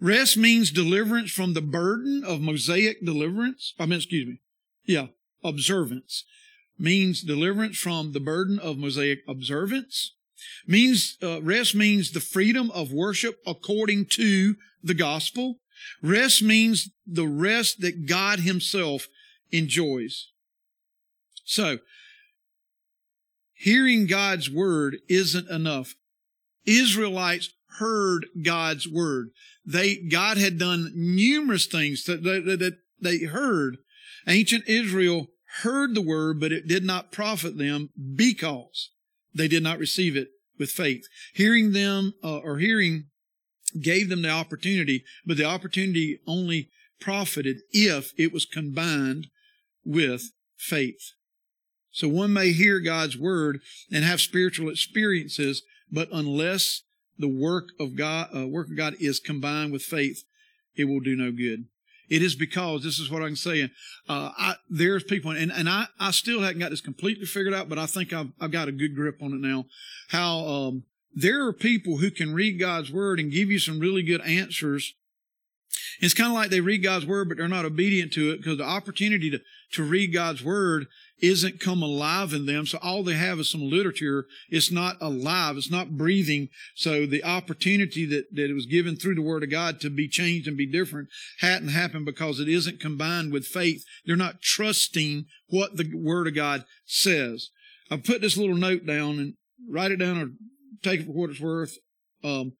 Rest 0.00 0.36
means 0.36 0.70
deliverance 0.70 1.32
from 1.32 1.54
the 1.54 1.60
burden 1.60 2.22
of 2.24 2.40
Mosaic 2.40 3.04
deliverance. 3.04 3.74
I 3.78 3.86
mean, 3.86 3.98
excuse 3.98 4.26
me. 4.26 4.40
Yeah, 4.86 5.08
observance 5.42 6.24
means 6.78 7.22
deliverance 7.22 7.76
from 7.76 8.12
the 8.12 8.20
burden 8.20 8.58
of 8.58 8.78
Mosaic 8.78 9.20
observance. 9.26 10.14
Means, 10.66 11.18
uh, 11.20 11.42
rest 11.42 11.74
means 11.74 12.12
the 12.12 12.20
freedom 12.20 12.70
of 12.70 12.92
worship 12.92 13.40
according 13.44 14.06
to 14.06 14.54
the 14.82 14.94
gospel. 14.94 15.58
Rest 16.00 16.42
means 16.42 16.90
the 17.04 17.26
rest 17.26 17.80
that 17.80 18.06
God 18.06 18.40
himself 18.40 19.08
enjoys. 19.50 20.28
So, 21.44 21.78
hearing 23.58 24.06
God's 24.06 24.48
word 24.50 24.98
isn't 25.08 25.50
enough. 25.50 25.94
Israelites 26.64 27.50
heard 27.78 28.26
God's 28.42 28.88
word. 28.88 29.30
They, 29.66 29.96
God 29.96 30.38
had 30.38 30.58
done 30.58 30.92
numerous 30.94 31.66
things 31.66 32.04
that, 32.04 32.22
that, 32.22 32.58
that 32.58 32.78
they 33.00 33.18
heard. 33.24 33.78
Ancient 34.26 34.64
Israel 34.66 35.28
heard 35.62 35.94
the 35.94 36.02
word, 36.02 36.40
but 36.40 36.52
it 36.52 36.68
did 36.68 36.84
not 36.84 37.12
profit 37.12 37.58
them 37.58 37.90
because 38.14 38.90
they 39.34 39.48
did 39.48 39.62
not 39.62 39.78
receive 39.78 40.16
it 40.16 40.28
with 40.58 40.70
faith. 40.70 41.06
Hearing 41.34 41.72
them, 41.72 42.14
uh, 42.22 42.38
or 42.38 42.58
hearing 42.58 43.06
gave 43.80 44.08
them 44.08 44.22
the 44.22 44.30
opportunity, 44.30 45.04
but 45.26 45.36
the 45.36 45.44
opportunity 45.44 46.20
only 46.26 46.70
profited 47.00 47.58
if 47.70 48.12
it 48.16 48.32
was 48.32 48.44
combined 48.44 49.28
with 49.84 50.32
faith. 50.56 51.12
So 51.90 52.08
one 52.08 52.32
may 52.32 52.52
hear 52.52 52.80
God's 52.80 53.16
word 53.16 53.60
and 53.90 54.04
have 54.04 54.20
spiritual 54.20 54.68
experiences, 54.68 55.62
but 55.90 56.08
unless 56.12 56.82
the 57.18 57.28
work 57.28 57.70
of 57.80 57.96
God, 57.96 58.28
uh, 58.34 58.46
work 58.46 58.68
of 58.68 58.76
God 58.76 58.94
is 59.00 59.18
combined 59.18 59.72
with 59.72 59.82
faith, 59.82 60.24
it 60.76 60.84
will 60.84 61.00
do 61.00 61.16
no 61.16 61.32
good. 61.32 61.64
It 62.08 62.22
is 62.22 62.34
because 62.34 62.82
this 62.82 62.98
is 62.98 63.10
what 63.10 63.22
I'm 63.22 63.36
saying. 63.36 63.70
Uh, 64.08 64.30
I, 64.36 64.54
there's 64.70 65.04
people, 65.04 65.30
and, 65.32 65.52
and 65.52 65.68
I, 65.68 65.86
I 66.00 66.10
still 66.10 66.40
haven't 66.40 66.60
got 66.60 66.70
this 66.70 66.80
completely 66.80 67.26
figured 67.26 67.52
out, 67.52 67.68
but 67.68 67.78
I 67.78 67.86
think 67.86 68.12
I've, 68.12 68.28
I've 68.40 68.50
got 68.50 68.68
a 68.68 68.72
good 68.72 68.94
grip 68.94 69.22
on 69.22 69.32
it 69.32 69.40
now. 69.40 69.66
How, 70.08 70.38
um, 70.46 70.84
there 71.14 71.46
are 71.46 71.52
people 71.52 71.98
who 71.98 72.10
can 72.10 72.32
read 72.32 72.58
God's 72.58 72.90
word 72.90 73.20
and 73.20 73.30
give 73.30 73.50
you 73.50 73.58
some 73.58 73.80
really 73.80 74.02
good 74.02 74.22
answers. 74.22 74.94
It's 76.00 76.14
kind 76.14 76.28
of 76.28 76.34
like 76.34 76.50
they 76.50 76.60
read 76.60 76.82
God's 76.82 77.06
word, 77.06 77.28
but 77.28 77.36
they're 77.36 77.48
not 77.48 77.64
obedient 77.64 78.12
to 78.14 78.30
it 78.30 78.38
because 78.38 78.58
the 78.58 78.64
opportunity 78.64 79.30
to, 79.30 79.40
to 79.72 79.82
read 79.82 80.12
God's 80.12 80.42
word 80.42 80.86
isn't 81.20 81.60
come 81.60 81.82
alive 81.82 82.32
in 82.32 82.46
them. 82.46 82.66
So 82.66 82.78
all 82.80 83.02
they 83.02 83.14
have 83.14 83.38
is 83.38 83.50
some 83.50 83.68
literature. 83.68 84.26
It's 84.48 84.70
not 84.70 84.96
alive. 85.00 85.56
It's 85.56 85.70
not 85.70 85.96
breathing. 85.96 86.48
So 86.74 87.06
the 87.06 87.24
opportunity 87.24 88.06
that, 88.06 88.26
that 88.32 88.50
it 88.50 88.54
was 88.54 88.66
given 88.66 88.96
through 88.96 89.16
the 89.16 89.22
word 89.22 89.42
of 89.42 89.50
God 89.50 89.80
to 89.80 89.90
be 89.90 90.08
changed 90.08 90.46
and 90.46 90.56
be 90.56 90.70
different 90.70 91.08
hadn't 91.40 91.68
happened 91.68 92.04
because 92.04 92.40
it 92.40 92.48
isn't 92.48 92.80
combined 92.80 93.32
with 93.32 93.46
faith. 93.46 93.84
They're 94.04 94.16
not 94.16 94.42
trusting 94.42 95.26
what 95.48 95.76
the 95.76 95.90
word 95.94 96.26
of 96.26 96.34
God 96.34 96.64
says. 96.86 97.50
I 97.90 97.96
put 97.96 98.20
this 98.20 98.36
little 98.36 98.56
note 98.56 98.86
down 98.86 99.18
and 99.18 99.34
write 99.68 99.92
it 99.92 99.96
down 99.96 100.18
or 100.18 100.28
take 100.82 101.00
it 101.00 101.06
for 101.06 101.12
what 101.12 101.30
it's 101.30 101.40
worth. 101.40 101.78
Um, 102.22 102.52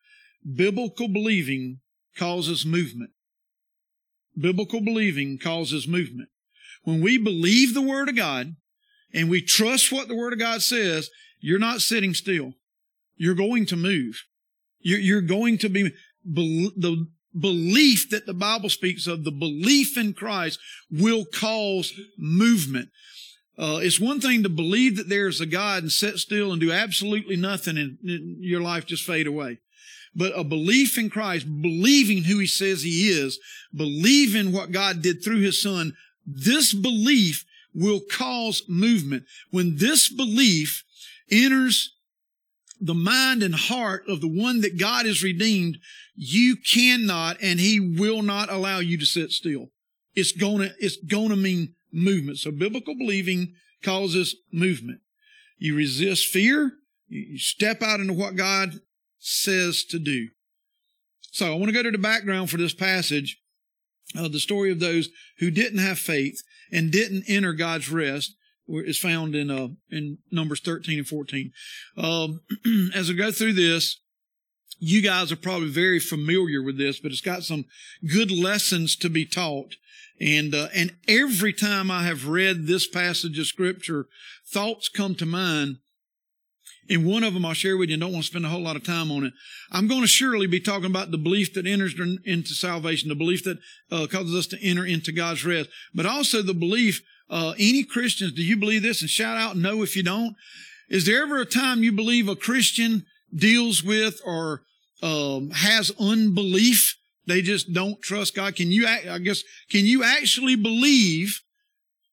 biblical 0.56 1.08
believing 1.08 1.80
causes 2.16 2.64
movement. 2.64 3.10
Biblical 4.36 4.80
believing 4.80 5.38
causes 5.38 5.86
movement. 5.86 6.28
When 6.88 7.02
we 7.02 7.18
believe 7.18 7.74
the 7.74 7.82
Word 7.82 8.08
of 8.08 8.16
God 8.16 8.56
and 9.12 9.28
we 9.28 9.42
trust 9.42 9.92
what 9.92 10.08
the 10.08 10.16
Word 10.16 10.32
of 10.32 10.38
God 10.38 10.62
says, 10.62 11.10
you're 11.38 11.58
not 11.58 11.82
sitting 11.82 12.14
still. 12.14 12.54
You're 13.14 13.34
going 13.34 13.66
to 13.66 13.76
move. 13.76 14.22
You're, 14.80 14.98
you're 14.98 15.20
going 15.20 15.58
to 15.58 15.68
be, 15.68 15.92
the 16.24 17.06
belief 17.38 18.08
that 18.08 18.24
the 18.24 18.32
Bible 18.32 18.70
speaks 18.70 19.06
of, 19.06 19.24
the 19.24 19.30
belief 19.30 19.98
in 19.98 20.14
Christ 20.14 20.60
will 20.90 21.26
cause 21.26 21.92
movement. 22.16 22.88
Uh, 23.58 23.80
it's 23.82 24.00
one 24.00 24.22
thing 24.22 24.42
to 24.42 24.48
believe 24.48 24.96
that 24.96 25.10
there's 25.10 25.42
a 25.42 25.46
God 25.46 25.82
and 25.82 25.92
sit 25.92 26.16
still 26.16 26.52
and 26.52 26.60
do 26.60 26.72
absolutely 26.72 27.36
nothing 27.36 27.76
and, 27.76 27.98
and 28.02 28.42
your 28.42 28.62
life 28.62 28.86
just 28.86 29.04
fade 29.04 29.26
away. 29.26 29.58
But 30.14 30.32
a 30.34 30.42
belief 30.42 30.96
in 30.96 31.10
Christ, 31.10 31.44
believing 31.60 32.24
who 32.24 32.38
he 32.38 32.46
says 32.46 32.82
he 32.82 33.10
is, 33.10 33.38
believing 33.76 34.52
what 34.52 34.72
God 34.72 35.02
did 35.02 35.22
through 35.22 35.40
his 35.40 35.60
son, 35.60 35.92
this 36.28 36.74
belief 36.74 37.44
will 37.74 38.00
cause 38.00 38.62
movement. 38.68 39.24
When 39.50 39.76
this 39.76 40.08
belief 40.08 40.84
enters 41.30 41.94
the 42.80 42.94
mind 42.94 43.42
and 43.42 43.54
heart 43.54 44.04
of 44.08 44.20
the 44.20 44.28
one 44.28 44.60
that 44.60 44.78
God 44.78 45.06
has 45.06 45.22
redeemed, 45.22 45.78
you 46.14 46.56
cannot 46.56 47.38
and 47.42 47.58
he 47.58 47.80
will 47.80 48.22
not 48.22 48.50
allow 48.50 48.78
you 48.78 48.98
to 48.98 49.06
sit 49.06 49.30
still. 49.30 49.70
It's 50.14 50.32
gonna, 50.32 50.70
it's 50.78 50.96
gonna 50.96 51.36
mean 51.36 51.74
movement. 51.92 52.38
So 52.38 52.50
biblical 52.50 52.94
believing 52.94 53.54
causes 53.82 54.36
movement. 54.52 55.00
You 55.58 55.76
resist 55.76 56.26
fear. 56.26 56.72
You 57.08 57.38
step 57.38 57.82
out 57.82 58.00
into 58.00 58.12
what 58.12 58.36
God 58.36 58.80
says 59.18 59.84
to 59.84 59.98
do. 59.98 60.28
So 61.30 61.46
I 61.46 61.56
want 61.56 61.66
to 61.66 61.72
go 61.72 61.82
to 61.82 61.90
the 61.90 61.98
background 61.98 62.50
for 62.50 62.56
this 62.56 62.74
passage 62.74 63.40
uh, 64.16 64.28
the 64.28 64.40
story 64.40 64.70
of 64.70 64.80
those 64.80 65.08
who 65.38 65.50
didn't 65.50 65.80
have 65.80 65.98
faith 65.98 66.42
and 66.72 66.90
didn't 66.90 67.24
enter 67.28 67.52
God's 67.52 67.90
rest. 67.90 68.34
is 68.68 68.98
found 68.98 69.34
in 69.34 69.50
uh, 69.50 69.68
in 69.90 70.18
Numbers 70.30 70.60
13 70.60 70.98
and 70.98 71.08
14. 71.08 71.52
Um, 71.96 72.40
as 72.94 73.10
I 73.10 73.14
go 73.14 73.30
through 73.30 73.54
this, 73.54 74.00
you 74.78 75.02
guys 75.02 75.32
are 75.32 75.36
probably 75.36 75.68
very 75.68 75.98
familiar 75.98 76.62
with 76.62 76.78
this, 76.78 77.00
but 77.00 77.10
it's 77.10 77.20
got 77.20 77.42
some 77.42 77.64
good 78.12 78.30
lessons 78.30 78.96
to 78.96 79.10
be 79.10 79.24
taught. 79.24 79.74
And 80.20 80.54
uh, 80.54 80.68
and 80.74 80.96
every 81.06 81.52
time 81.52 81.90
I 81.90 82.04
have 82.04 82.28
read 82.28 82.66
this 82.66 82.88
passage 82.88 83.38
of 83.38 83.46
scripture, 83.46 84.06
thoughts 84.46 84.88
come 84.88 85.14
to 85.16 85.26
mind. 85.26 85.78
And 86.90 87.04
one 87.04 87.22
of 87.22 87.34
them 87.34 87.44
I'll 87.44 87.54
share 87.54 87.76
with 87.76 87.90
you 87.90 87.94
and 87.94 88.00
don't 88.00 88.12
want 88.12 88.24
to 88.24 88.30
spend 88.30 88.46
a 88.46 88.48
whole 88.48 88.62
lot 88.62 88.76
of 88.76 88.84
time 88.84 89.10
on 89.10 89.24
it. 89.24 89.32
I'm 89.70 89.88
going 89.88 90.00
to 90.00 90.06
surely 90.06 90.46
be 90.46 90.60
talking 90.60 90.86
about 90.86 91.10
the 91.10 91.18
belief 91.18 91.52
that 91.54 91.66
enters 91.66 91.94
into 92.24 92.54
salvation, 92.54 93.08
the 93.08 93.14
belief 93.14 93.44
that 93.44 93.58
uh, 93.90 94.06
causes 94.10 94.34
us 94.34 94.46
to 94.48 94.62
enter 94.62 94.84
into 94.84 95.12
God's 95.12 95.44
rest, 95.44 95.68
but 95.94 96.06
also 96.06 96.40
the 96.42 96.54
belief, 96.54 97.02
uh, 97.28 97.52
any 97.58 97.84
Christians, 97.84 98.32
do 98.32 98.42
you 98.42 98.56
believe 98.56 98.82
this? 98.82 99.02
And 99.02 99.10
shout 99.10 99.36
out 99.36 99.56
no 99.56 99.82
if 99.82 99.96
you 99.96 100.02
don't. 100.02 100.34
Is 100.88 101.04
there 101.04 101.22
ever 101.22 101.40
a 101.40 101.46
time 101.46 101.82
you 101.82 101.92
believe 101.92 102.28
a 102.28 102.36
Christian 102.36 103.04
deals 103.34 103.82
with 103.82 104.20
or 104.24 104.62
um, 105.02 105.50
has 105.50 105.92
unbelief. 105.98 106.96
They 107.26 107.42
just 107.42 107.72
don't 107.72 108.00
trust 108.00 108.34
God. 108.34 108.56
Can 108.56 108.70
you, 108.70 108.86
I 108.86 109.18
guess, 109.18 109.42
can 109.70 109.84
you 109.84 110.02
actually 110.02 110.56
believe, 110.56 111.42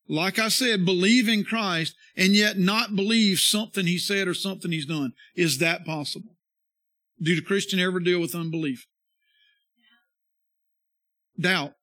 like 0.08 0.40
I 0.40 0.50
said, 0.50 0.86
believe 0.86 1.30
in 1.30 1.44
Christ 1.44 1.96
and 2.18 2.34
yet 2.34 2.58
not 2.58 2.96
believe 2.96 3.40
something 3.40 3.86
he 3.86 3.98
said 3.98 4.28
or 4.28 4.34
something 4.34 4.72
he's 4.72 4.86
done? 4.86 5.14
Is 5.36 5.58
that 5.60 5.86
possible? 5.86 6.36
Do 7.22 7.36
the 7.36 7.42
Christian 7.42 7.80
ever 7.80 8.00
deal 8.00 8.20
with 8.20 8.36
unbelief? 8.36 8.88
Doubt. 11.40 11.74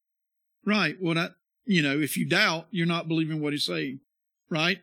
Right. 0.65 0.97
Well, 1.01 1.15
that, 1.15 1.33
you 1.65 1.83
know, 1.83 1.99
if 1.99 2.17
you 2.17 2.29
doubt, 2.29 2.67
you're 2.71 2.87
not 2.87 3.09
believing 3.09 3.41
what 3.41 3.53
he's 3.53 3.67
saying. 3.67 4.01
Right? 4.51 4.79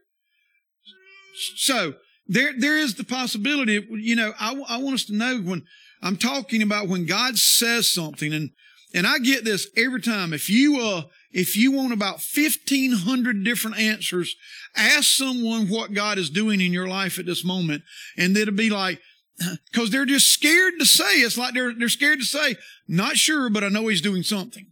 So, 1.55 1.93
there, 2.27 2.53
there 2.57 2.77
is 2.77 2.95
the 2.95 3.03
possibility, 3.03 3.85
you 3.91 4.15
know, 4.15 4.33
I, 4.39 4.53
I 4.67 4.77
want 4.77 4.95
us 4.95 5.05
to 5.05 5.15
know 5.15 5.39
when, 5.39 5.65
I'm 6.01 6.17
talking 6.17 6.61
about 6.61 6.87
when 6.87 7.05
God 7.05 7.37
says 7.37 7.91
something 7.91 8.33
and, 8.33 8.51
and 8.93 9.05
I 9.05 9.19
get 9.19 9.43
this 9.43 9.67
every 9.75 10.01
time. 10.01 10.33
If 10.33 10.49
you, 10.49 10.79
uh, 10.79 11.03
if 11.31 11.55
you 11.55 11.71
want 11.71 11.93
about 11.93 12.21
1500 12.21 13.43
different 13.43 13.77
answers, 13.77 14.35
ask 14.75 15.05
someone 15.11 15.67
what 15.67 15.93
God 15.93 16.17
is 16.17 16.29
doing 16.29 16.59
in 16.59 16.73
your 16.73 16.87
life 16.87 17.19
at 17.19 17.25
this 17.25 17.45
moment. 17.45 17.83
And 18.17 18.35
it'll 18.35 18.53
be 18.53 18.69
like, 18.69 18.99
cause 19.73 19.91
they're 19.91 20.05
just 20.05 20.27
scared 20.27 20.73
to 20.79 20.85
say, 20.85 21.19
it's 21.19 21.37
like 21.37 21.53
they're, 21.53 21.73
they're 21.73 21.89
scared 21.89 22.19
to 22.19 22.25
say, 22.25 22.55
not 22.87 23.17
sure, 23.17 23.49
but 23.49 23.63
I 23.63 23.69
know 23.69 23.87
he's 23.87 24.01
doing 24.01 24.23
something. 24.23 24.67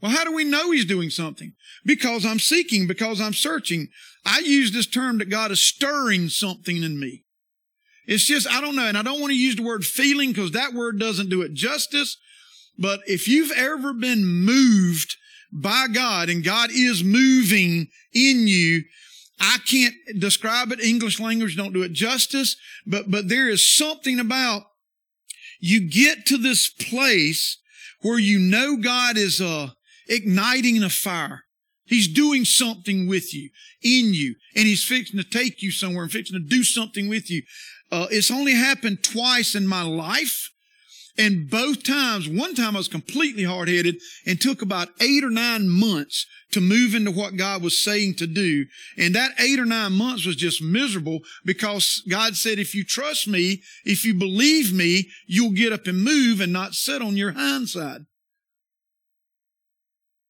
Well, 0.00 0.10
how 0.10 0.24
do 0.24 0.34
we 0.34 0.42
know 0.42 0.72
he's 0.72 0.84
doing 0.84 1.10
something? 1.10 1.52
Because 1.84 2.26
I'm 2.26 2.40
seeking, 2.40 2.88
because 2.88 3.20
I'm 3.20 3.32
searching. 3.32 3.88
I 4.26 4.40
use 4.40 4.72
this 4.72 4.88
term 4.88 5.18
that 5.18 5.30
God 5.30 5.52
is 5.52 5.60
stirring 5.60 6.28
something 6.28 6.82
in 6.82 6.98
me. 6.98 7.24
It's 8.06 8.24
just, 8.24 8.50
I 8.50 8.60
don't 8.60 8.74
know. 8.74 8.86
And 8.86 8.98
I 8.98 9.02
don't 9.02 9.20
want 9.20 9.30
to 9.30 9.38
use 9.38 9.54
the 9.54 9.62
word 9.62 9.84
feeling 9.84 10.30
because 10.30 10.50
that 10.50 10.74
word 10.74 10.98
doesn't 10.98 11.30
do 11.30 11.42
it 11.42 11.54
justice. 11.54 12.16
But 12.78 13.00
if 13.06 13.28
you've 13.28 13.52
ever 13.52 13.92
been 13.92 14.24
moved 14.24 15.16
by 15.52 15.86
God 15.92 16.28
and 16.28 16.44
God 16.44 16.70
is 16.72 17.04
moving 17.04 17.88
in 18.12 18.46
you, 18.46 18.84
I 19.40 19.58
can't 19.66 19.94
describe 20.18 20.72
it. 20.72 20.80
English 20.80 21.20
language 21.20 21.56
don't 21.56 21.72
do 21.72 21.82
it 21.82 21.92
justice, 21.92 22.56
but, 22.86 23.10
but 23.10 23.28
there 23.28 23.48
is 23.48 23.68
something 23.68 24.20
about 24.20 24.62
you 25.60 25.88
get 25.88 26.26
to 26.26 26.38
this 26.38 26.68
place 26.68 27.58
where 28.00 28.18
you 28.18 28.38
know 28.38 28.76
God 28.76 29.16
is, 29.16 29.40
uh, 29.40 29.70
igniting 30.08 30.82
a 30.82 30.90
fire. 30.90 31.44
He's 31.84 32.08
doing 32.08 32.44
something 32.44 33.08
with 33.08 33.34
you, 33.34 33.50
in 33.82 34.14
you, 34.14 34.36
and 34.54 34.66
he's 34.66 34.84
fixing 34.84 35.18
to 35.18 35.28
take 35.28 35.62
you 35.62 35.70
somewhere 35.70 36.04
and 36.04 36.12
fixing 36.12 36.40
to 36.40 36.48
do 36.48 36.62
something 36.64 37.08
with 37.08 37.30
you. 37.30 37.42
Uh, 37.90 38.06
it's 38.10 38.30
only 38.30 38.54
happened 38.54 39.02
twice 39.02 39.54
in 39.54 39.66
my 39.66 39.82
life. 39.82 40.51
And 41.18 41.50
both 41.50 41.82
times, 41.84 42.26
one 42.26 42.54
time 42.54 42.74
I 42.74 42.78
was 42.78 42.88
completely 42.88 43.44
hard 43.44 43.68
headed 43.68 43.96
and 44.26 44.40
took 44.40 44.62
about 44.62 44.88
eight 45.00 45.22
or 45.22 45.30
nine 45.30 45.68
months 45.68 46.26
to 46.52 46.60
move 46.60 46.94
into 46.94 47.10
what 47.10 47.36
God 47.36 47.62
was 47.62 47.82
saying 47.82 48.14
to 48.14 48.26
do. 48.26 48.64
And 48.96 49.14
that 49.14 49.32
eight 49.38 49.58
or 49.58 49.66
nine 49.66 49.92
months 49.92 50.24
was 50.24 50.36
just 50.36 50.62
miserable 50.62 51.20
because 51.44 52.02
God 52.08 52.36
said, 52.36 52.58
if 52.58 52.74
you 52.74 52.82
trust 52.82 53.28
me, 53.28 53.62
if 53.84 54.06
you 54.06 54.14
believe 54.14 54.72
me, 54.72 55.08
you'll 55.26 55.52
get 55.52 55.72
up 55.72 55.86
and 55.86 56.02
move 56.02 56.40
and 56.40 56.52
not 56.52 56.72
sit 56.74 57.02
on 57.02 57.16
your 57.16 57.32
hind 57.32 57.68
side. 57.68 58.06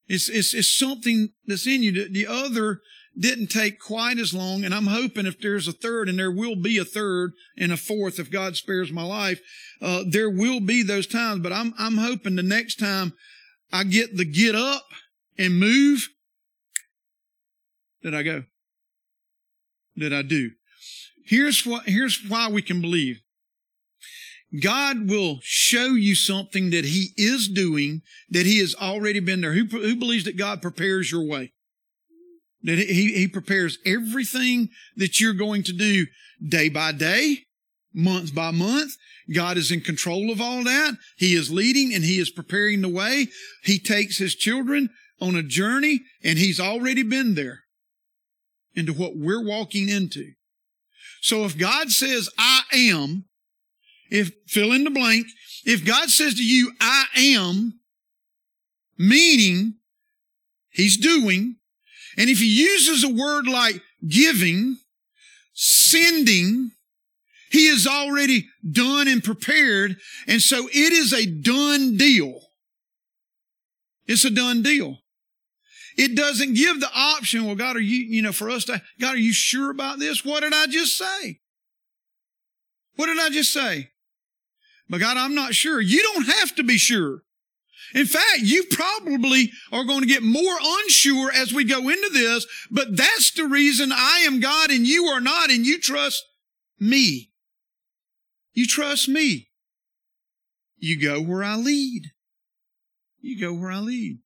It's, 0.07 0.27
it's, 0.27 0.53
it's 0.53 0.73
something 0.73 1.29
that's 1.45 1.65
in 1.65 1.81
you. 1.81 2.09
The 2.09 2.27
other 2.27 2.81
didn't 3.17 3.47
take 3.47 3.79
quite 3.79 4.17
as 4.17 4.33
long. 4.33 4.63
And 4.63 4.73
I'm 4.73 4.87
hoping 4.87 5.25
if 5.25 5.39
there's 5.39 5.67
a 5.67 5.71
third, 5.71 6.09
and 6.09 6.17
there 6.17 6.31
will 6.31 6.55
be 6.55 6.77
a 6.77 6.85
third 6.85 7.33
and 7.57 7.71
a 7.71 7.77
fourth 7.77 8.19
if 8.19 8.31
God 8.31 8.55
spares 8.55 8.91
my 8.91 9.03
life, 9.03 9.39
uh, 9.81 10.03
there 10.07 10.29
will 10.29 10.59
be 10.59 10.83
those 10.83 11.07
times. 11.07 11.41
But 11.41 11.53
I'm, 11.53 11.73
I'm 11.77 11.97
hoping 11.97 12.35
the 12.35 12.43
next 12.43 12.79
time 12.79 13.13
I 13.71 13.83
get 13.83 14.17
the 14.17 14.25
get 14.25 14.55
up 14.55 14.85
and 15.37 15.59
move, 15.59 16.09
that 18.03 18.13
I 18.13 18.23
go. 18.23 18.43
That 19.95 20.13
I 20.13 20.21
do. 20.21 20.51
Here's 21.25 21.65
what, 21.65 21.85
here's 21.85 22.19
why 22.27 22.49
we 22.49 22.61
can 22.61 22.81
believe. 22.81 23.21
God 24.61 25.09
will 25.09 25.39
show 25.41 25.87
you 25.87 26.13
something 26.13 26.69
that 26.69 26.85
he 26.85 27.09
is 27.17 27.47
doing, 27.47 28.01
that 28.29 28.45
he 28.45 28.59
has 28.59 28.75
already 28.75 29.19
been 29.19 29.41
there. 29.41 29.53
Who, 29.53 29.65
who 29.65 29.95
believes 29.95 30.25
that 30.25 30.37
God 30.37 30.61
prepares 30.61 31.11
your 31.11 31.25
way? 31.25 31.53
That 32.63 32.79
he, 32.79 33.13
he 33.13 33.27
prepares 33.27 33.77
everything 33.85 34.69
that 34.95 35.19
you're 35.19 35.33
going 35.33 35.63
to 35.63 35.73
do 35.73 36.05
day 36.45 36.69
by 36.69 36.91
day, 36.93 37.39
month 37.93 38.33
by 38.33 38.51
month. 38.51 38.93
God 39.33 39.57
is 39.57 39.71
in 39.71 39.81
control 39.81 40.31
of 40.31 40.41
all 40.41 40.63
that. 40.63 40.95
He 41.17 41.33
is 41.33 41.51
leading 41.51 41.93
and 41.93 42.03
he 42.03 42.19
is 42.19 42.29
preparing 42.29 42.81
the 42.81 42.89
way. 42.89 43.27
He 43.63 43.79
takes 43.79 44.17
his 44.17 44.35
children 44.35 44.89
on 45.21 45.35
a 45.35 45.43
journey 45.43 46.01
and 46.23 46.37
he's 46.37 46.59
already 46.59 47.03
been 47.03 47.35
there 47.35 47.63
into 48.75 48.93
what 48.93 49.15
we're 49.15 49.43
walking 49.43 49.89
into. 49.89 50.33
So 51.21 51.45
if 51.45 51.57
God 51.57 51.89
says, 51.89 52.29
I 52.37 52.63
am, 52.73 53.25
if 54.09 54.31
fill 54.47 54.73
in 54.73 54.83
the 54.83 54.89
blank, 54.89 55.27
if 55.63 55.85
God 55.85 56.09
says 56.09 56.35
to 56.35 56.45
you, 56.45 56.73
I 56.81 57.05
am, 57.15 57.79
meaning 58.97 59.75
he's 60.69 60.97
doing, 60.97 61.55
and 62.17 62.29
if 62.29 62.39
he 62.39 62.47
uses 62.47 63.03
a 63.03 63.13
word 63.13 63.47
like 63.47 63.81
giving, 64.07 64.77
sending, 65.53 66.71
he 67.49 67.67
is 67.67 67.85
already 67.85 68.47
done 68.69 69.07
and 69.07 69.23
prepared. 69.23 69.97
And 70.27 70.41
so 70.41 70.67
it 70.67 70.93
is 70.93 71.13
a 71.13 71.25
done 71.25 71.97
deal. 71.97 72.41
It's 74.07 74.25
a 74.25 74.29
done 74.29 74.63
deal. 74.63 74.97
It 75.95 76.15
doesn't 76.15 76.55
give 76.55 76.79
the 76.79 76.89
option, 76.93 77.45
well, 77.45 77.55
God, 77.55 77.75
are 77.75 77.81
you, 77.81 77.99
you 77.99 78.21
know, 78.23 78.31
for 78.31 78.49
us 78.49 78.65
to, 78.65 78.81
God, 78.99 79.15
are 79.15 79.19
you 79.19 79.33
sure 79.33 79.69
about 79.69 79.99
this? 79.99 80.25
What 80.25 80.41
did 80.41 80.53
I 80.53 80.65
just 80.65 80.97
say? 80.97 81.39
What 82.95 83.05
did 83.05 83.19
I 83.19 83.29
just 83.29 83.53
say? 83.53 83.91
But 84.89 84.99
God, 84.99 85.17
I'm 85.17 85.35
not 85.35 85.53
sure. 85.53 85.79
You 85.79 86.01
don't 86.01 86.25
have 86.25 86.55
to 86.55 86.63
be 86.63 86.77
sure. 86.77 87.21
In 87.93 88.05
fact, 88.05 88.39
you 88.39 88.65
probably 88.71 89.51
are 89.71 89.83
going 89.83 90.01
to 90.01 90.07
get 90.07 90.23
more 90.23 90.57
unsure 90.61 91.31
as 91.31 91.53
we 91.53 91.63
go 91.63 91.89
into 91.89 92.09
this, 92.11 92.45
but 92.71 92.97
that's 92.97 93.31
the 93.31 93.45
reason 93.45 93.91
I 93.91 94.23
am 94.25 94.39
God 94.39 94.71
and 94.71 94.87
you 94.87 95.05
are 95.05 95.21
not, 95.21 95.51
and 95.51 95.65
you 95.65 95.79
trust 95.79 96.23
me. 96.79 97.31
You 98.53 98.65
trust 98.67 99.07
me. 99.07 99.49
You 100.77 100.99
go 100.99 101.21
where 101.21 101.43
I 101.43 101.55
lead. 101.55 102.11
You 103.21 103.39
go 103.39 103.53
where 103.53 103.71
I 103.71 103.79
lead. 103.79 104.19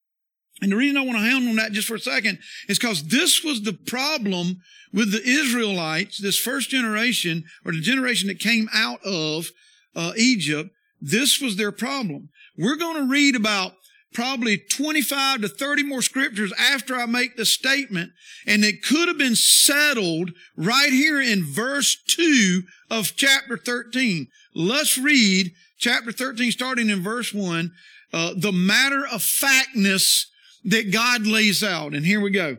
And 0.61 0.71
the 0.71 0.75
reason 0.75 0.97
I 0.97 1.01
want 1.01 1.17
to 1.17 1.29
hound 1.29 1.47
on 1.47 1.55
that 1.57 1.71
just 1.71 1.87
for 1.87 1.95
a 1.95 1.99
second 1.99 2.39
is 2.67 2.79
because 2.79 3.03
this 3.03 3.43
was 3.43 3.61
the 3.61 3.73
problem 3.73 4.57
with 4.91 5.11
the 5.11 5.21
Israelites, 5.21 6.17
this 6.17 6.39
first 6.39 6.71
generation, 6.71 7.43
or 7.63 7.71
the 7.71 7.81
generation 7.81 8.27
that 8.27 8.39
came 8.39 8.67
out 8.73 8.99
of 9.05 9.49
uh, 9.95 10.13
Egypt. 10.17 10.71
This 10.99 11.39
was 11.39 11.57
their 11.57 11.71
problem. 11.71 12.29
We're 12.57 12.75
going 12.75 12.97
to 12.97 13.11
read 13.11 13.35
about 13.35 13.73
probably 14.13 14.57
25 14.57 15.41
to 15.41 15.47
30 15.47 15.83
more 15.83 16.01
scriptures 16.01 16.53
after 16.57 16.95
I 16.95 17.05
make 17.05 17.35
the 17.35 17.45
statement. 17.45 18.11
And 18.45 18.63
it 18.63 18.83
could 18.83 19.07
have 19.07 19.17
been 19.17 19.35
settled 19.35 20.31
right 20.55 20.91
here 20.91 21.21
in 21.21 21.43
verse 21.43 21.95
2 22.07 22.63
of 22.89 23.13
chapter 23.15 23.57
13. 23.57 24.27
Let's 24.55 24.97
read 24.97 25.51
chapter 25.77 26.11
13, 26.11 26.51
starting 26.51 26.89
in 26.89 27.03
verse 27.03 27.33
1, 27.33 27.71
uh, 28.13 28.33
the 28.35 28.51
matter 28.51 29.05
of 29.05 29.21
factness 29.21 30.25
that 30.63 30.91
God 30.91 31.27
lays 31.27 31.63
out. 31.63 31.93
And 31.93 32.05
here 32.05 32.19
we 32.19 32.31
go. 32.31 32.57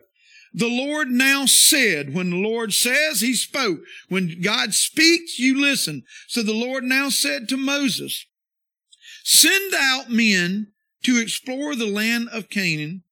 The 0.54 0.68
Lord 0.68 1.08
now 1.08 1.44
said, 1.46 2.14
when 2.14 2.30
the 2.30 2.36
Lord 2.36 2.72
says, 2.72 3.20
He 3.20 3.34
spoke. 3.34 3.80
When 4.08 4.40
God 4.40 4.74
speaks, 4.74 5.38
you 5.38 5.60
listen. 5.60 6.04
So 6.26 6.42
the 6.42 6.54
Lord 6.54 6.84
now 6.84 7.10
said 7.10 7.48
to 7.48 7.56
Moses, 7.56 8.24
Send 9.30 9.74
out 9.78 10.08
men 10.08 10.68
to 11.02 11.20
explore 11.20 11.76
the 11.76 11.86
land 11.86 12.30
of 12.32 12.48
Canaan. 12.48 13.02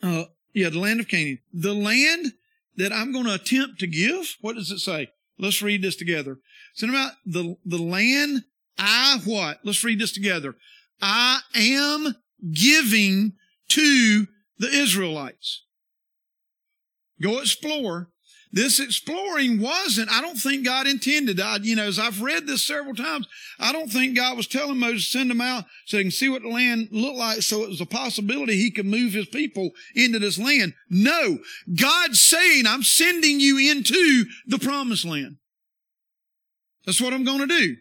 Uh, 0.00 0.26
yeah, 0.52 0.68
the 0.68 0.78
land 0.78 1.00
of 1.00 1.08
Canaan. 1.08 1.40
The 1.52 1.74
land 1.74 2.34
that 2.76 2.92
I'm 2.92 3.10
going 3.10 3.24
to 3.24 3.34
attempt 3.34 3.80
to 3.80 3.88
give. 3.88 4.36
What 4.40 4.54
does 4.54 4.70
it 4.70 4.78
say? 4.78 5.08
Let's 5.40 5.60
read 5.60 5.82
this 5.82 5.96
together. 5.96 6.38
It's 6.74 6.84
out 6.84 7.14
the, 7.26 7.56
the 7.66 7.82
land 7.82 8.44
I 8.78 9.18
what? 9.24 9.58
Let's 9.64 9.82
read 9.82 9.98
this 9.98 10.12
together. 10.12 10.54
I 11.00 11.40
am 11.56 12.14
giving 12.52 13.32
to 13.70 14.28
the 14.58 14.68
Israelites. 14.68 15.64
Go 17.20 17.40
explore. 17.40 18.10
This 18.54 18.80
exploring 18.80 19.60
wasn't, 19.60 20.10
I 20.10 20.20
don't 20.20 20.36
think 20.36 20.64
God 20.64 20.86
intended. 20.86 21.40
I, 21.40 21.56
you 21.62 21.74
know, 21.74 21.84
as 21.86 21.98
I've 21.98 22.20
read 22.20 22.46
this 22.46 22.62
several 22.62 22.94
times, 22.94 23.26
I 23.58 23.72
don't 23.72 23.90
think 23.90 24.14
God 24.14 24.36
was 24.36 24.46
telling 24.46 24.78
Moses 24.78 25.08
send 25.08 25.30
them 25.30 25.40
out 25.40 25.64
so 25.86 25.96
they 25.96 26.02
can 26.02 26.10
see 26.10 26.28
what 26.28 26.42
the 26.42 26.48
land 26.48 26.88
looked 26.90 27.16
like 27.16 27.40
so 27.40 27.62
it 27.62 27.70
was 27.70 27.80
a 27.80 27.86
possibility 27.86 28.56
he 28.56 28.70
could 28.70 28.84
move 28.84 29.14
his 29.14 29.26
people 29.26 29.70
into 29.94 30.18
this 30.18 30.38
land. 30.38 30.74
No. 30.90 31.38
God's 31.74 32.20
saying, 32.20 32.66
I'm 32.66 32.82
sending 32.82 33.40
you 33.40 33.56
into 33.58 34.26
the 34.46 34.58
promised 34.58 35.06
land. 35.06 35.36
That's 36.84 37.00
what 37.00 37.14
I'm 37.14 37.24
going 37.24 37.40
to 37.40 37.46
do. 37.46 37.76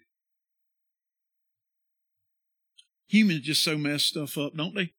Humans 3.07 3.41
just 3.41 3.63
so 3.63 3.77
mess 3.77 4.03
stuff 4.03 4.37
up, 4.37 4.55
don't 4.55 4.73
they? 4.73 4.93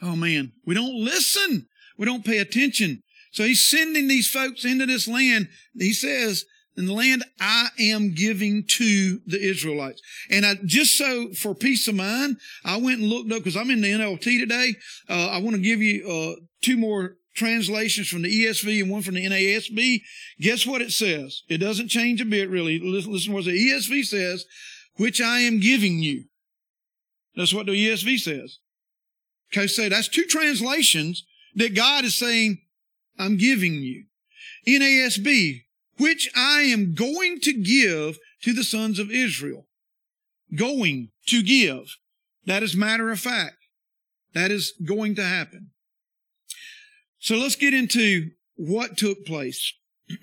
Oh 0.00 0.14
man, 0.14 0.52
we 0.64 0.74
don't 0.74 0.94
listen. 0.94 1.66
We 1.96 2.06
don't 2.06 2.24
pay 2.24 2.38
attention. 2.38 3.02
So 3.34 3.42
he's 3.42 3.64
sending 3.64 4.06
these 4.06 4.28
folks 4.28 4.64
into 4.64 4.86
this 4.86 5.08
land. 5.08 5.48
He 5.76 5.92
says, 5.92 6.44
in 6.76 6.86
the 6.86 6.92
land 6.92 7.24
I 7.40 7.68
am 7.80 8.14
giving 8.14 8.64
to 8.76 9.18
the 9.26 9.40
Israelites. 9.42 10.00
And 10.30 10.46
I, 10.46 10.54
just 10.64 10.96
so 10.96 11.32
for 11.32 11.52
peace 11.52 11.88
of 11.88 11.96
mind, 11.96 12.36
I 12.64 12.76
went 12.76 13.00
and 13.00 13.08
looked 13.08 13.32
up 13.32 13.38
because 13.38 13.56
I'm 13.56 13.70
in 13.70 13.80
the 13.80 13.90
NLT 13.90 14.38
today. 14.38 14.76
Uh, 15.10 15.30
I 15.30 15.38
want 15.38 15.56
to 15.56 15.62
give 15.62 15.80
you, 15.80 16.08
uh, 16.08 16.40
two 16.62 16.76
more 16.76 17.16
translations 17.34 18.08
from 18.08 18.22
the 18.22 18.44
ESV 18.44 18.82
and 18.82 18.90
one 18.90 19.02
from 19.02 19.16
the 19.16 19.26
NASB. 19.26 20.02
Guess 20.40 20.64
what 20.64 20.80
it 20.80 20.92
says? 20.92 21.42
It 21.48 21.58
doesn't 21.58 21.88
change 21.88 22.20
a 22.20 22.24
bit 22.24 22.48
really. 22.48 22.78
Listen, 22.78 23.12
listen 23.12 23.32
what 23.32 23.46
the 23.46 23.50
ESV 23.50 24.04
says, 24.04 24.46
which 24.96 25.20
I 25.20 25.40
am 25.40 25.58
giving 25.58 25.98
you. 25.98 26.26
That's 27.34 27.52
what 27.52 27.66
the 27.66 27.72
ESV 27.72 28.20
says. 28.20 28.58
Okay, 29.52 29.66
so 29.66 29.88
that's 29.88 30.06
two 30.06 30.24
translations 30.24 31.24
that 31.56 31.74
God 31.74 32.04
is 32.04 32.16
saying, 32.16 32.58
I'm 33.18 33.36
giving 33.36 33.74
you. 33.74 34.04
NASB, 34.66 35.62
which 35.98 36.30
I 36.34 36.62
am 36.62 36.94
going 36.94 37.40
to 37.40 37.52
give 37.52 38.18
to 38.42 38.52
the 38.52 38.64
sons 38.64 38.98
of 38.98 39.10
Israel. 39.10 39.66
Going 40.54 41.10
to 41.28 41.42
give. 41.42 41.96
That 42.46 42.62
is 42.62 42.76
matter 42.76 43.10
of 43.10 43.20
fact. 43.20 43.56
That 44.34 44.50
is 44.50 44.74
going 44.84 45.14
to 45.16 45.24
happen. 45.24 45.70
So 47.18 47.36
let's 47.36 47.56
get 47.56 47.72
into 47.72 48.30
what 48.56 48.98
took 48.98 49.24
place. 49.24 49.72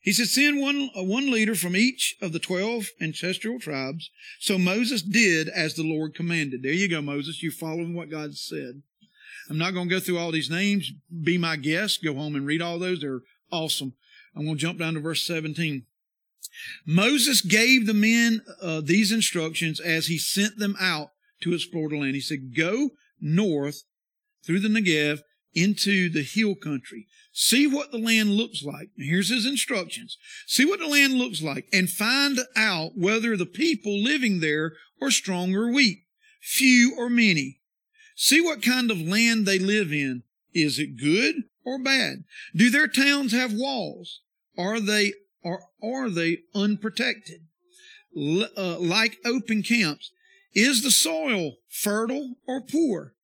he 0.00 0.12
said, 0.12 0.28
send 0.28 0.60
one, 0.60 0.90
uh, 0.96 1.02
one 1.02 1.30
leader 1.30 1.54
from 1.54 1.76
each 1.76 2.16
of 2.22 2.32
the 2.32 2.38
12 2.38 2.86
ancestral 3.00 3.58
tribes. 3.58 4.10
So 4.38 4.56
Moses 4.56 5.02
did 5.02 5.48
as 5.48 5.74
the 5.74 5.82
Lord 5.82 6.14
commanded. 6.14 6.62
There 6.62 6.72
you 6.72 6.88
go, 6.88 7.02
Moses. 7.02 7.42
You're 7.42 7.52
following 7.52 7.94
what 7.94 8.10
God 8.10 8.34
said. 8.34 8.82
I'm 9.50 9.58
not 9.58 9.74
going 9.74 9.88
to 9.88 9.94
go 9.94 10.00
through 10.00 10.18
all 10.18 10.30
these 10.30 10.48
names. 10.48 10.92
Be 11.24 11.36
my 11.36 11.56
guest. 11.56 12.04
Go 12.04 12.14
home 12.14 12.36
and 12.36 12.46
read 12.46 12.62
all 12.62 12.78
those. 12.78 13.00
They're 13.00 13.22
awesome. 13.50 13.94
I'm 14.36 14.44
going 14.44 14.56
to 14.56 14.60
jump 14.60 14.78
down 14.78 14.94
to 14.94 15.00
verse 15.00 15.26
17. 15.26 15.84
Moses 16.86 17.40
gave 17.40 17.86
the 17.86 17.94
men 17.94 18.42
uh, 18.62 18.80
these 18.80 19.10
instructions 19.10 19.80
as 19.80 20.06
he 20.06 20.18
sent 20.18 20.58
them 20.58 20.76
out 20.80 21.10
to 21.42 21.52
explore 21.52 21.88
the 21.88 21.98
land. 21.98 22.14
He 22.14 22.20
said, 22.20 22.54
go 22.56 22.90
north 23.20 23.82
through 24.46 24.60
the 24.60 24.68
Negev 24.68 25.20
into 25.52 26.08
the 26.08 26.22
hill 26.22 26.54
country. 26.54 27.06
See 27.32 27.66
what 27.66 27.90
the 27.90 27.98
land 27.98 28.30
looks 28.30 28.62
like. 28.62 28.90
Here's 28.96 29.30
his 29.30 29.46
instructions. 29.46 30.16
See 30.46 30.64
what 30.64 30.78
the 30.78 30.86
land 30.86 31.14
looks 31.14 31.42
like 31.42 31.66
and 31.72 31.90
find 31.90 32.38
out 32.56 32.92
whether 32.96 33.36
the 33.36 33.46
people 33.46 34.00
living 34.00 34.40
there 34.40 34.74
are 35.02 35.10
strong 35.10 35.54
or 35.54 35.72
weak, 35.72 36.04
few 36.40 36.94
or 36.96 37.10
many. 37.10 37.59
See 38.22 38.42
what 38.42 38.60
kind 38.60 38.90
of 38.90 39.00
land 39.00 39.46
they 39.46 39.58
live 39.58 39.94
in. 39.94 40.24
Is 40.52 40.78
it 40.78 40.98
good 40.98 41.44
or 41.64 41.78
bad? 41.78 42.24
Do 42.54 42.68
their 42.68 42.86
towns 42.86 43.32
have 43.32 43.54
walls? 43.54 44.20
Are 44.58 44.78
they, 44.78 45.14
are, 45.42 45.62
are 45.82 46.10
they 46.10 46.40
unprotected? 46.54 47.46
L- 48.14 48.50
uh, 48.58 48.78
like 48.78 49.16
open 49.24 49.62
camps. 49.62 50.12
Is 50.52 50.82
the 50.82 50.90
soil 50.90 51.54
fertile 51.70 52.34
or 52.46 52.60
poor? 52.60 53.14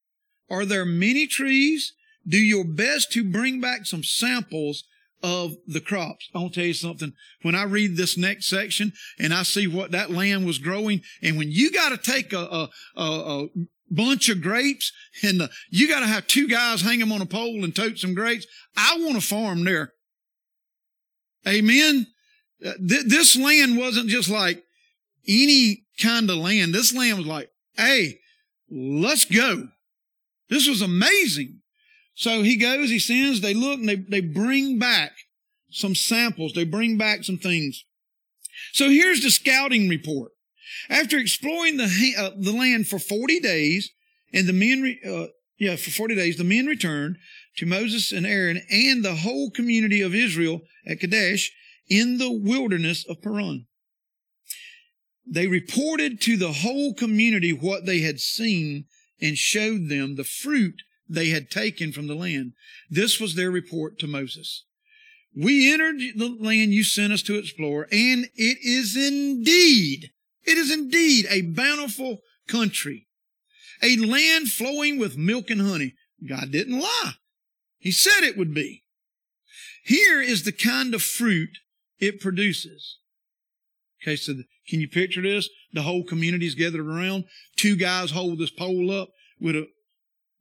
Are 0.48 0.64
there 0.64 0.86
many 0.86 1.26
trees? 1.26 1.92
Do 2.26 2.38
your 2.38 2.64
best 2.64 3.12
to 3.12 3.22
bring 3.22 3.60
back 3.60 3.84
some 3.84 4.02
samples 4.02 4.84
of 5.22 5.56
the 5.66 5.80
crops. 5.82 6.30
I 6.34 6.38
want 6.38 6.54
to 6.54 6.60
tell 6.60 6.68
you 6.68 6.72
something. 6.72 7.12
When 7.42 7.54
I 7.54 7.64
read 7.64 7.98
this 7.98 8.16
next 8.16 8.48
section 8.48 8.94
and 9.18 9.34
I 9.34 9.42
see 9.42 9.66
what 9.66 9.90
that 9.90 10.10
land 10.10 10.46
was 10.46 10.56
growing, 10.56 11.02
and 11.22 11.36
when 11.36 11.50
you 11.50 11.70
got 11.70 11.90
to 11.90 11.98
take 11.98 12.32
a, 12.32 12.68
a, 12.96 13.02
a 13.02 13.46
bunch 13.90 14.28
of 14.28 14.42
grapes 14.42 14.92
and 15.22 15.40
the, 15.40 15.50
you 15.70 15.88
got 15.88 16.00
to 16.00 16.06
have 16.06 16.26
two 16.26 16.48
guys 16.48 16.82
hang 16.82 16.98
them 16.98 17.12
on 17.12 17.20
a 17.20 17.26
pole 17.26 17.64
and 17.64 17.74
tote 17.74 17.98
some 17.98 18.14
grapes. 18.14 18.46
I 18.76 18.96
want 19.00 19.14
to 19.14 19.20
farm 19.20 19.64
there. 19.64 19.92
Amen. 21.46 22.06
Uh, 22.64 22.72
th- 22.88 23.06
this 23.06 23.36
land 23.36 23.76
wasn't 23.76 24.08
just 24.08 24.28
like 24.28 24.62
any 25.28 25.84
kind 26.00 26.28
of 26.28 26.36
land. 26.36 26.74
This 26.74 26.94
land 26.94 27.18
was 27.18 27.26
like, 27.26 27.50
hey, 27.76 28.18
let's 28.70 29.24
go. 29.24 29.68
This 30.48 30.68
was 30.68 30.82
amazing. 30.82 31.60
So 32.14 32.42
he 32.42 32.56
goes, 32.56 32.88
he 32.88 32.98
sends, 32.98 33.40
they 33.40 33.54
look 33.54 33.78
and 33.78 33.88
they, 33.88 33.96
they 33.96 34.20
bring 34.20 34.78
back 34.78 35.12
some 35.70 35.94
samples. 35.94 36.52
They 36.54 36.64
bring 36.64 36.96
back 36.96 37.24
some 37.24 37.38
things. 37.38 37.84
So 38.72 38.88
here's 38.88 39.22
the 39.22 39.30
scouting 39.30 39.88
report. 39.88 40.32
After 40.88 41.18
exploring 41.18 41.76
the, 41.76 42.14
uh, 42.16 42.30
the 42.36 42.52
land 42.52 42.88
for 42.88 42.98
40 42.98 43.40
days, 43.40 43.92
and 44.32 44.46
the 44.46 44.52
men, 44.52 44.82
re- 44.82 45.00
uh, 45.06 45.28
yeah, 45.58 45.76
for 45.76 45.90
40 45.90 46.14
days, 46.14 46.36
the 46.36 46.44
men 46.44 46.66
returned 46.66 47.16
to 47.56 47.66
Moses 47.66 48.12
and 48.12 48.26
Aaron 48.26 48.62
and 48.70 49.04
the 49.04 49.16
whole 49.16 49.50
community 49.50 50.02
of 50.02 50.14
Israel 50.14 50.62
at 50.86 51.00
Kadesh 51.00 51.52
in 51.88 52.18
the 52.18 52.30
wilderness 52.30 53.04
of 53.08 53.22
Paran. 53.22 53.66
They 55.26 55.46
reported 55.46 56.20
to 56.22 56.36
the 56.36 56.52
whole 56.52 56.94
community 56.94 57.52
what 57.52 57.86
they 57.86 58.00
had 58.00 58.20
seen 58.20 58.84
and 59.20 59.36
showed 59.36 59.88
them 59.88 60.14
the 60.14 60.24
fruit 60.24 60.82
they 61.08 61.30
had 61.30 61.50
taken 61.50 61.92
from 61.92 62.06
the 62.06 62.14
land. 62.14 62.52
This 62.90 63.18
was 63.20 63.34
their 63.34 63.50
report 63.50 63.98
to 64.00 64.06
Moses. 64.06 64.64
We 65.34 65.72
entered 65.72 65.98
the 66.16 66.36
land 66.40 66.72
you 66.72 66.84
sent 66.84 67.12
us 67.12 67.22
to 67.22 67.38
explore, 67.38 67.88
and 67.92 68.26
it 68.34 68.58
is 68.62 68.96
indeed 68.96 70.10
it 70.46 70.56
is 70.56 70.72
indeed 70.72 71.26
a 71.28 71.42
bountiful 71.42 72.18
country, 72.48 73.06
a 73.82 73.96
land 73.96 74.48
flowing 74.48 74.98
with 74.98 75.16
milk 75.16 75.50
and 75.50 75.60
honey. 75.60 75.94
God 76.28 76.50
didn't 76.50 76.80
lie. 76.80 77.12
He 77.78 77.90
said 77.90 78.22
it 78.22 78.36
would 78.36 78.54
be. 78.54 78.84
Here 79.84 80.20
is 80.20 80.42
the 80.42 80.52
kind 80.52 80.94
of 80.94 81.02
fruit 81.02 81.58
it 81.98 82.20
produces. 82.20 82.98
Okay, 84.02 84.16
so 84.16 84.34
can 84.68 84.80
you 84.80 84.88
picture 84.88 85.22
this? 85.22 85.48
The 85.72 85.82
whole 85.82 86.04
community 86.04 86.46
is 86.46 86.54
gathered 86.54 86.80
around. 86.80 87.24
Two 87.56 87.76
guys 87.76 88.10
hold 88.10 88.38
this 88.38 88.50
pole 88.50 88.90
up 88.90 89.10
with 89.40 89.56
a 89.56 89.68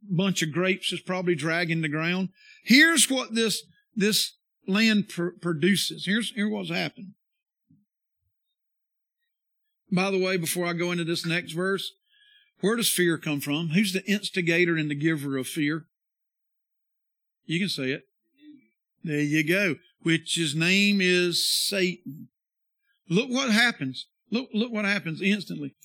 bunch 0.10 0.42
of 0.42 0.52
grapes 0.52 0.92
that's 0.92 1.04
probably 1.04 1.36
dragging 1.36 1.82
the 1.82 1.90
ground. 1.90 2.30
Here's 2.64 3.10
what 3.10 3.36
this, 3.36 3.64
this 3.96 4.34
land 4.68 5.10
pr- 5.10 5.30
produces. 5.42 6.06
Here's, 6.06 6.32
here's 6.36 6.52
what's 6.52 6.70
happened. 6.70 7.14
By 9.96 10.12
the 10.12 10.20
way, 10.20 10.36
before 10.36 10.66
I 10.66 10.74
go 10.74 10.92
into 10.92 11.06
this 11.06 11.26
next 11.26 11.54
verse, 11.54 11.94
where 12.60 12.76
does 12.76 12.90
fear 12.90 13.18
come 13.18 13.40
from? 13.40 13.70
Who's 13.70 13.94
the 13.94 14.06
instigator 14.06 14.76
and 14.76 14.92
the 14.92 14.96
giver 14.96 15.38
of 15.38 15.48
fear? 15.48 15.86
You 17.46 17.60
can 17.60 17.70
say 17.70 17.92
it. 17.92 18.04
There 19.04 19.22
you 19.22 19.48
go. 19.48 19.76
Which 20.02 20.36
his 20.36 20.54
name 20.54 21.00
is 21.00 21.48
Satan. 21.48 22.28
Look 23.10 23.30
what 23.30 23.52
happens. 23.52 24.08
Look, 24.32 24.50
look 24.54 24.72
what 24.72 24.84
happens 24.84 25.22
instantly. 25.22 25.76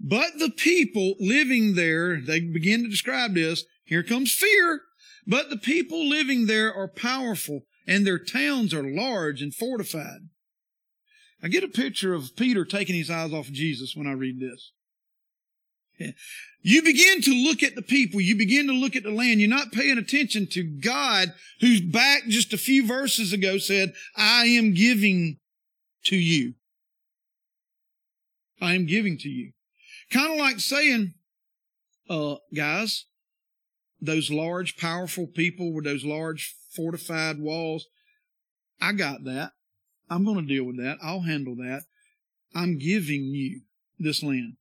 But 0.00 0.38
the 0.38 0.50
people 0.50 1.14
living 1.20 1.74
there, 1.74 2.18
they 2.18 2.40
begin 2.40 2.82
to 2.84 2.88
describe 2.88 3.34
this. 3.34 3.64
Here 3.84 4.02
comes 4.02 4.32
fear. 4.32 4.80
But 5.26 5.50
the 5.50 5.58
people 5.58 6.08
living 6.08 6.46
there 6.46 6.72
are 6.72 6.88
powerful 6.88 7.66
and 7.86 8.06
their 8.06 8.18
towns 8.18 8.72
are 8.72 8.82
large 8.82 9.42
and 9.42 9.54
fortified. 9.54 10.28
I 11.42 11.48
get 11.48 11.64
a 11.64 11.68
picture 11.68 12.14
of 12.14 12.36
Peter 12.36 12.64
taking 12.64 12.94
his 12.94 13.10
eyes 13.10 13.32
off 13.32 13.48
of 13.48 13.52
Jesus 13.52 13.96
when 13.96 14.06
I 14.06 14.12
read 14.12 14.40
this. 14.40 14.72
You 16.62 16.82
begin 16.82 17.22
to 17.22 17.34
look 17.34 17.62
at 17.62 17.74
the 17.74 17.82
people. 17.82 18.20
You 18.20 18.36
begin 18.36 18.66
to 18.66 18.72
look 18.72 18.96
at 18.96 19.02
the 19.02 19.10
land. 19.10 19.40
You're 19.40 19.48
not 19.48 19.72
paying 19.72 19.98
attention 19.98 20.46
to 20.48 20.62
God, 20.62 21.32
who's 21.60 21.80
back 21.80 22.24
just 22.28 22.52
a 22.52 22.58
few 22.58 22.86
verses 22.86 23.32
ago 23.32 23.58
said, 23.58 23.94
I 24.16 24.46
am 24.46 24.74
giving 24.74 25.38
to 26.04 26.16
you. 26.16 26.54
I 28.60 28.74
am 28.74 28.86
giving 28.86 29.16
to 29.18 29.28
you. 29.28 29.52
Kind 30.10 30.32
of 30.32 30.38
like 30.38 30.60
saying, 30.60 31.14
uh, 32.10 32.36
guys, 32.54 33.06
those 34.00 34.30
large, 34.30 34.76
powerful 34.76 35.26
people 35.26 35.72
with 35.72 35.84
those 35.84 36.04
large, 36.04 36.54
fortified 36.74 37.38
walls. 37.38 37.86
I 38.80 38.92
got 38.92 39.24
that. 39.24 39.52
I'm 40.10 40.24
going 40.24 40.36
to 40.36 40.54
deal 40.54 40.64
with 40.64 40.76
that. 40.78 40.98
I'll 41.02 41.20
handle 41.20 41.54
that. 41.56 41.84
I'm 42.54 42.78
giving 42.78 43.22
you 43.22 43.60
this 43.98 44.22
land. 44.22 44.56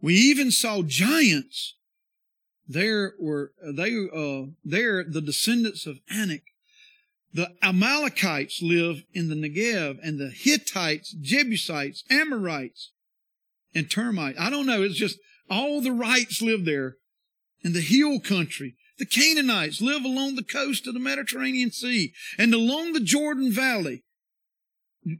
We 0.00 0.14
even 0.14 0.50
saw 0.50 0.82
giants. 0.82 1.74
There 2.66 3.14
were 3.18 3.52
they 3.62 3.94
uh 4.14 4.50
there 4.64 5.04
the 5.04 5.20
descendants 5.20 5.86
of 5.86 6.00
Anak. 6.10 6.42
The 7.32 7.50
Amalekites 7.62 8.62
live 8.62 9.04
in 9.12 9.28
the 9.28 9.34
Negev, 9.34 9.98
and 10.02 10.18
the 10.18 10.30
Hittites, 10.30 11.12
Jebusites, 11.12 12.02
Amorites, 12.08 12.92
and 13.74 13.90
termites. 13.90 14.38
I 14.40 14.48
don't 14.48 14.66
know. 14.66 14.82
It's 14.82 14.94
just 14.94 15.18
all 15.50 15.82
the 15.82 15.92
rights 15.92 16.40
live 16.40 16.64
there 16.64 16.96
in 17.62 17.74
the 17.74 17.80
hill 17.80 18.18
country. 18.20 18.76
The 18.98 19.06
Canaanites 19.06 19.80
live 19.80 20.04
along 20.04 20.34
the 20.34 20.42
coast 20.42 20.86
of 20.86 20.94
the 20.94 21.00
Mediterranean 21.00 21.70
Sea 21.70 22.12
and 22.36 22.52
along 22.52 22.92
the 22.92 23.00
Jordan 23.00 23.52
Valley. 23.52 24.02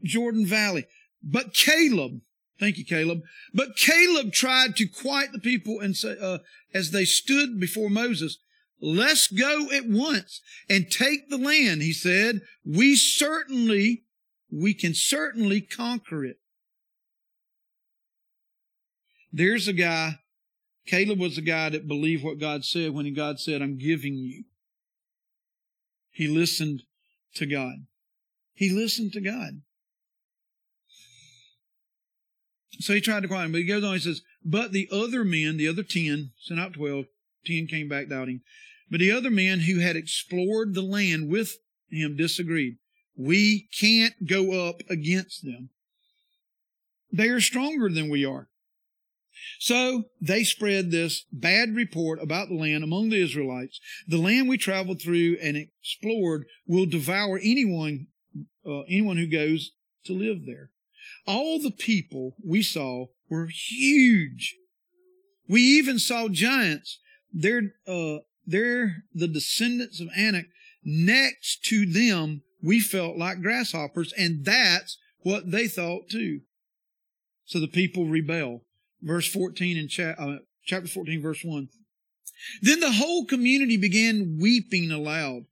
Jordan 0.03 0.45
Valley. 0.45 0.87
But 1.23 1.55
Caleb, 1.55 2.21
thank 2.59 2.77
you, 2.79 2.85
Caleb. 2.85 3.23
But 3.55 3.77
Caleb 3.77 4.33
tried 4.33 4.77
to 4.77 4.87
quiet 4.87 5.33
the 5.33 5.39
people 5.39 5.81
and 5.81 5.97
say, 5.97 6.17
uh, 6.21 6.39
as 6.75 6.91
they 6.91 7.05
stood 7.05 7.61
before 7.61 7.89
Moses, 7.89 8.39
let's 8.81 9.29
go 9.29 9.69
at 9.73 9.89
once 9.89 10.41
and 10.69 10.91
take 10.91 11.29
the 11.29 11.39
land. 11.39 11.83
He 11.83 11.93
said, 11.93 12.43
we 12.65 12.97
certainly, 12.97 14.05
we 14.51 14.75
can 14.75 14.95
certainly 14.95 15.61
conquer 15.61 16.25
it. 16.25 16.39
There's 19.33 19.69
a 19.69 19.73
guy, 19.73 20.19
Caleb 20.89 21.21
was 21.21 21.37
the 21.37 21.43
guy 21.43 21.69
that 21.69 21.87
believed 21.87 22.25
what 22.25 22.41
God 22.41 22.65
said 22.65 22.95
when 22.95 23.13
God 23.13 23.39
said, 23.39 23.61
I'm 23.61 23.77
giving 23.77 24.15
you. 24.15 24.45
He 26.11 26.27
listened 26.27 26.83
to 27.35 27.45
God. 27.45 27.87
He 28.55 28.71
listened 28.71 29.13
to 29.13 29.21
God. 29.21 29.61
So 32.81 32.95
he 32.95 33.01
tried 33.01 33.21
to 33.23 33.29
quiet 33.29 33.47
him, 33.47 33.53
but 33.53 33.59
he 33.59 33.67
goes 33.67 33.85
on, 33.85 33.93
he 33.95 33.99
says, 33.99 34.23
but 34.43 34.73
the 34.73 34.89
other 34.91 35.25
men, 35.25 35.59
the 35.59 35.69
other 35.69 35.83
ten, 35.83 36.31
sent 36.41 36.59
out 36.59 36.73
twelve, 36.73 37.05
ten 37.45 37.67
came 37.67 37.89
back 37.89 38.09
doubting. 38.09 38.41
But 38.91 39.01
the 39.01 39.13
other 39.13 39.31
men 39.31 39.61
who 39.61 39.81
had 39.81 39.97
explored 39.97 40.75
the 40.75 40.83
land 40.83 41.29
with 41.29 41.59
him 41.91 42.17
disagreed. 42.17 42.79
We 43.15 43.69
can't 43.79 44.27
go 44.27 44.69
up 44.69 44.81
against 44.89 45.45
them. 45.45 45.71
They 47.13 47.29
are 47.29 47.41
stronger 47.41 47.91
than 47.91 48.09
we 48.09 48.25
are. 48.25 48.49
So 49.59 50.05
they 50.21 50.45
spread 50.45 50.91
this 50.91 51.25
bad 51.33 51.75
report 51.75 52.23
about 52.23 52.49
the 52.49 52.57
land 52.57 52.85
among 52.85 53.09
the 53.09 53.23
Israelites. 53.23 53.81
The 54.07 54.19
land 54.19 54.49
we 54.49 54.59
traveled 54.59 55.01
through 55.01 55.37
and 55.43 55.57
explored 55.57 56.47
will 56.67 56.87
devour 56.87 57.39
anyone, 57.43 58.07
uh, 58.67 58.81
anyone 58.83 59.17
who 59.17 59.27
goes 59.27 59.73
to 60.05 60.13
live 60.13 60.47
there. 60.47 60.71
All 61.27 61.61
the 61.61 61.71
people 61.71 62.37
we 62.45 62.63
saw 62.63 63.07
were 63.29 63.49
huge. 63.49 64.57
We 65.49 65.63
even 65.63 65.99
saw 65.99 66.29
giants. 66.29 67.01
They're, 67.33 67.75
uh, 67.87 68.19
they're 68.47 69.05
the 69.15 69.29
descendants 69.29 70.01
of 70.01 70.09
Anak. 70.17 70.47
Next 70.85 71.65
to 71.65 71.85
them, 71.85 72.43
we 72.63 72.81
felt 72.81 73.17
like 73.17 73.43
grasshoppers, 73.43 74.13
and 74.15 74.45
that's 74.45 74.99
what 75.21 75.51
they 75.51 75.69
thought 75.69 76.09
too. 76.09 76.41
So 77.45 77.61
the 77.61 77.69
people 77.69 78.07
rebel 78.07 78.65
verse 79.03 79.29
14 79.29 79.77
in 79.77 79.89
cha- 79.89 80.15
uh, 80.19 80.39
chapter 80.65 80.89
14, 80.89 81.23
verse 81.23 81.45
1. 81.45 81.69
Then 82.63 82.81
the 82.81 82.93
whole 82.93 83.25
community 83.25 83.77
began 83.77 84.39
weeping 84.41 84.91
aloud, 84.91 85.47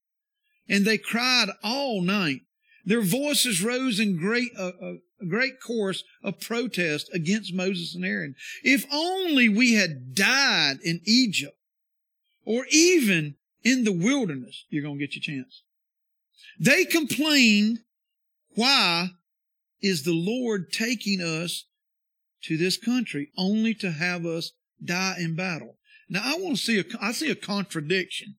and 0.68 0.85
they 0.85 0.98
cried 0.98 1.48
all 1.62 2.00
night. 2.02 2.42
Their 2.85 3.02
voices 3.02 3.62
rose 3.62 3.98
in 3.98 4.16
great, 4.16 4.50
uh, 4.56 4.72
uh, 4.80 4.94
a 5.20 5.26
great 5.26 5.54
chorus 5.61 6.04
of 6.22 6.40
protest 6.40 7.11
against 7.12 7.54
Moses 7.54 7.94
and 7.94 8.04
Aaron. 8.04 8.37
If 8.62 8.87
only 8.92 9.48
we 9.48 9.74
had 9.74 10.14
died 10.14 10.78
in 10.85 11.00
Egypt, 11.04 11.56
or 12.44 12.66
even 12.70 13.35
in 13.64 13.82
the 13.82 13.92
wilderness, 13.92 14.64
you're 14.68 14.85
going 14.85 14.98
to 14.98 15.04
get 15.04 15.16
your 15.16 15.22
chance. 15.22 15.62
They 16.61 16.85
complained, 16.85 17.80
why 18.50 19.11
is 19.82 20.04
the 20.04 20.14
Lord 20.14 20.72
taking 20.72 21.20
us 21.20 21.64
to 22.46 22.56
this 22.56 22.76
country 22.76 23.30
only 23.37 23.74
to 23.74 23.90
have 23.90 24.26
us 24.26 24.52
die 24.85 25.16
in 25.18 25.37
battle. 25.37 25.76
Now 26.09 26.22
I 26.24 26.38
want 26.38 26.56
to 26.56 26.62
see 26.62 26.78
a, 26.78 26.85
I 27.00 27.12
see 27.12 27.30
a 27.30 27.37
contradiction. 27.37 28.37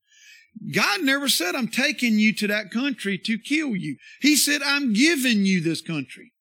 God 0.74 1.02
never 1.02 1.28
said, 1.28 1.54
I'm 1.54 1.68
taking 1.68 2.18
you 2.18 2.32
to 2.34 2.48
that 2.48 2.70
country 2.70 3.18
to 3.18 3.38
kill 3.38 3.76
you. 3.76 3.96
He 4.20 4.34
said, 4.34 4.60
I'm 4.62 4.92
giving 4.92 5.44
you 5.44 5.60
this 5.60 5.80
country. 5.80 6.32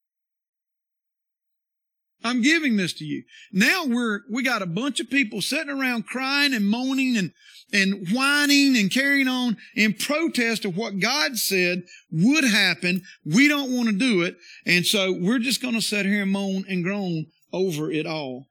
I'm 2.23 2.41
giving 2.41 2.77
this 2.77 2.93
to 2.93 3.05
you. 3.05 3.23
Now 3.51 3.85
we're, 3.85 4.21
we 4.31 4.41
got 4.41 4.63
a 4.63 4.67
bunch 4.67 4.99
of 4.99 5.09
people 5.09 5.41
sitting 5.41 5.69
around 5.69 6.07
crying 6.07 6.53
and 6.53 6.67
moaning 6.67 7.15
and, 7.15 7.31
and 7.71 8.09
whining 8.11 8.75
and 8.75 8.91
carrying 8.91 9.27
on 9.27 9.57
in 9.75 9.93
protest 9.93 10.65
of 10.65 10.75
what 10.75 10.99
God 10.99 11.37
said 11.37 11.83
would 12.11 12.43
happen. 12.43 13.03
We 13.23 13.47
don't 13.47 13.75
want 13.75 13.89
to 13.89 13.95
do 13.95 14.23
it. 14.23 14.35
And 14.65 14.85
so 14.85 15.13
we're 15.13 15.39
just 15.39 15.61
going 15.61 15.75
to 15.75 15.81
sit 15.81 16.05
here 16.05 16.23
and 16.23 16.31
moan 16.31 16.65
and 16.67 16.83
groan 16.83 17.27
over 17.57 17.91
it 17.91 18.05
all. 18.05 18.47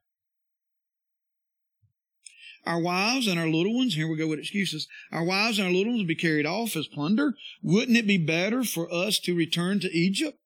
Our 2.65 2.81
wives 2.81 3.27
and 3.27 3.39
our 3.39 3.47
little 3.47 3.77
ones, 3.77 3.95
here 3.95 4.09
we 4.09 4.17
go 4.17 4.27
with 4.27 4.39
excuses. 4.39 4.89
Our 5.11 5.23
wives 5.23 5.57
and 5.57 5.67
our 5.67 5.73
little 5.73 5.93
ones 5.93 6.01
will 6.01 6.07
be 6.07 6.15
carried 6.15 6.45
off 6.45 6.75
as 6.75 6.87
plunder. 6.87 7.33
Wouldn't 7.63 7.97
it 7.97 8.05
be 8.05 8.17
better 8.17 8.65
for 8.65 8.93
us 8.93 9.19
to 9.19 9.33
return 9.33 9.79
to 9.79 9.97
Egypt? 9.97 10.37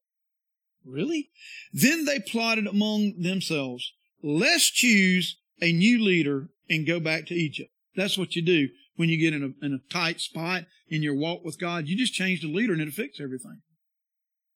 Really? 0.84 1.30
Then 1.72 2.04
they 2.04 2.20
plotted 2.20 2.66
among 2.66 3.20
themselves, 3.20 3.92
let's 4.22 4.70
choose 4.70 5.36
a 5.60 5.72
new 5.72 6.02
leader 6.02 6.48
and 6.70 6.86
go 6.86 7.00
back 7.00 7.26
to 7.26 7.34
Egypt. 7.34 7.70
That's 7.96 8.16
what 8.16 8.36
you 8.36 8.42
do 8.42 8.68
when 8.96 9.08
you 9.08 9.18
get 9.18 9.34
in 9.34 9.42
a, 9.42 9.66
in 9.66 9.74
a 9.74 9.92
tight 9.92 10.20
spot 10.20 10.64
in 10.88 11.02
your 11.02 11.14
walk 11.14 11.44
with 11.44 11.58
God. 11.58 11.88
You 11.88 11.96
just 11.96 12.14
change 12.14 12.40
the 12.40 12.52
leader 12.52 12.72
and 12.72 12.80
it'll 12.80 12.92
fix 12.92 13.20
everything. 13.20 13.62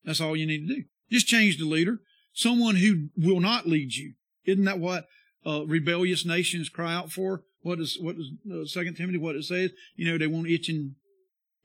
That's 0.05 0.21
all 0.21 0.37
you 0.37 0.47
need 0.47 0.67
to 0.67 0.75
do. 0.75 0.83
Just 1.11 1.27
change 1.27 1.57
the 1.57 1.65
leader 1.65 1.99
someone 2.37 2.75
who 2.75 3.09
will 3.17 3.39
not 3.39 3.67
lead 3.67 3.93
you. 3.95 4.13
Isn't 4.45 4.65
that 4.65 4.79
what 4.79 5.07
uh, 5.45 5.65
rebellious 5.65 6.23
nations 6.23 6.69
cry 6.69 6.93
out 6.93 7.11
for? 7.11 7.41
What 7.61 7.79
is 7.79 7.97
what 7.99 8.15
is 8.15 8.31
uh, 8.49 8.65
Second 8.65 8.95
Timothy? 8.95 9.17
What 9.17 9.35
it 9.35 9.43
says? 9.43 9.71
You 9.95 10.09
know, 10.09 10.17
they 10.17 10.27
want 10.27 10.47
itching 10.47 10.95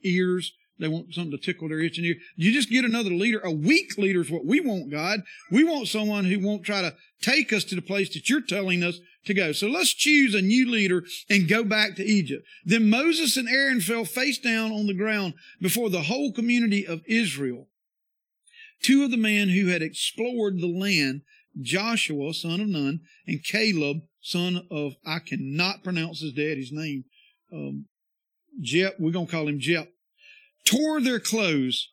ears. 0.02 0.52
They 0.78 0.88
want 0.88 1.14
something 1.14 1.30
to 1.30 1.38
tickle 1.38 1.68
their 1.68 1.80
itching 1.80 2.04
ear. 2.06 2.16
You 2.35 2.50
just 2.50 2.70
get 2.70 2.85
another 2.85 3.11
leader. 3.11 3.38
A 3.44 3.52
weak 3.52 3.96
leader 3.98 4.22
is 4.22 4.30
what 4.30 4.46
we 4.46 4.61
want, 4.61 4.90
God. 4.90 5.20
We 5.50 5.62
want 5.62 5.87
someone 5.87 6.24
who 6.24 6.40
won't 6.40 6.64
try 6.64 6.80
to 6.80 6.96
take 7.20 7.52
us 7.52 7.62
to 7.64 7.76
the 7.76 7.82
place 7.82 8.12
that 8.14 8.28
you're 8.28 8.40
telling 8.40 8.82
us 8.82 8.98
to 9.26 9.35
go. 9.35 9.52
So 9.52 9.68
let's 9.68 9.92
choose 9.92 10.35
a 10.35 10.42
new 10.42 10.68
leader 10.68 11.04
and 11.30 11.48
go 11.48 11.62
back 11.62 11.94
to 11.96 12.04
Egypt. 12.04 12.44
Then 12.64 12.90
Moses 12.90 13.37
and 13.37 13.48
Aaron 13.48 13.80
fell 13.80 14.04
face 14.04 14.38
down 14.38 14.72
on 14.72 14.87
the 14.87 14.94
ground 14.94 15.35
before 15.61 15.90
the 15.90 16.02
whole 16.02 16.32
community 16.32 16.85
of 16.85 17.02
Israel. 17.06 17.68
Two 18.83 19.05
of 19.05 19.11
the 19.11 19.16
men 19.16 19.49
who 19.49 19.68
had 19.68 19.83
explored 19.83 20.59
the 20.59 20.66
land, 20.66 21.23
Joshua, 21.61 22.35
son 22.35 22.61
of 22.61 22.68
Nun, 22.68 23.01
and 23.27 23.45
Caleb, 23.45 23.99
son 24.21 24.66
of, 24.71 24.95
I 25.07 25.21
cannot 25.21 25.85
pronounce 25.85 26.21
his 26.21 26.33
daddy's 26.33 26.73
name, 26.73 27.05
um, 27.53 27.87
Jep, 28.61 28.97
we're 28.99 29.12
going 29.12 29.27
to 29.27 29.33
call 29.33 29.49
him 29.49 29.61
Jep, 29.61 29.88
tore 30.64 31.01
their 31.01 31.21
clothes. 31.21 31.90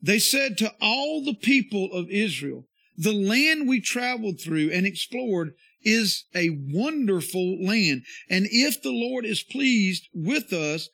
They 0.00 0.18
said 0.18 0.58
to 0.58 0.72
all 0.80 1.24
the 1.24 1.34
people 1.34 1.92
of 1.92 2.10
Israel, 2.10 2.66
the 2.96 3.12
land 3.12 3.68
we 3.68 3.80
traveled 3.80 4.40
through 4.40 4.70
and 4.70 4.86
explored 4.86 5.54
is 5.82 6.24
a 6.34 6.50
wonderful 6.50 7.64
land. 7.64 8.02
And 8.28 8.46
if 8.50 8.82
the 8.82 8.90
Lord 8.90 9.24
is 9.24 9.42
pleased 9.42 10.08
with 10.14 10.52
us, 10.52 10.88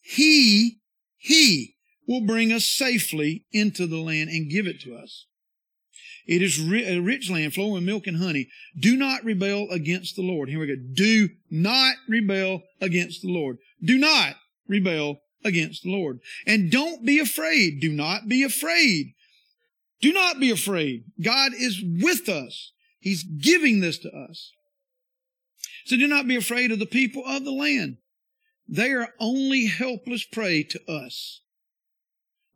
He, 0.00 0.78
He 1.16 1.76
will 2.08 2.22
bring 2.22 2.52
us 2.52 2.64
safely 2.64 3.44
into 3.52 3.86
the 3.86 3.98
land 3.98 4.30
and 4.30 4.50
give 4.50 4.66
it 4.66 4.80
to 4.80 4.96
us. 4.96 5.26
It 6.26 6.42
is 6.42 6.58
a 6.58 6.98
rich 7.00 7.30
land 7.30 7.54
flowing 7.54 7.74
with 7.74 7.82
milk 7.84 8.06
and 8.06 8.16
honey. 8.16 8.48
Do 8.78 8.96
not 8.96 9.24
rebel 9.24 9.68
against 9.70 10.16
the 10.16 10.22
Lord. 10.22 10.48
Here 10.48 10.58
we 10.58 10.66
go. 10.66 10.74
Do 10.94 11.28
not 11.50 11.94
rebel 12.08 12.62
against 12.80 13.22
the 13.22 13.32
Lord. 13.32 13.58
Do 13.82 13.96
not 13.96 14.34
rebel 14.66 15.20
against 15.44 15.84
the 15.84 15.90
Lord. 15.90 16.20
And 16.46 16.70
don't 16.70 17.04
be 17.04 17.18
afraid. 17.18 17.80
Do 17.80 17.92
not 17.92 18.28
be 18.28 18.42
afraid. 18.42 19.14
Do 20.00 20.12
not 20.12 20.40
be 20.40 20.50
afraid. 20.50 21.04
God 21.22 21.52
is 21.54 21.82
with 21.82 22.28
us. 22.28 22.72
He's 23.00 23.22
giving 23.22 23.80
this 23.80 23.98
to 23.98 24.10
us. 24.10 24.52
So 25.86 25.96
do 25.96 26.06
not 26.06 26.28
be 26.28 26.36
afraid 26.36 26.72
of 26.72 26.78
the 26.78 26.86
people 26.86 27.24
of 27.26 27.44
the 27.44 27.52
land. 27.52 27.96
They 28.68 28.92
are 28.92 29.14
only 29.18 29.66
helpless 29.66 30.24
prey 30.24 30.62
to 30.64 30.90
us. 30.90 31.40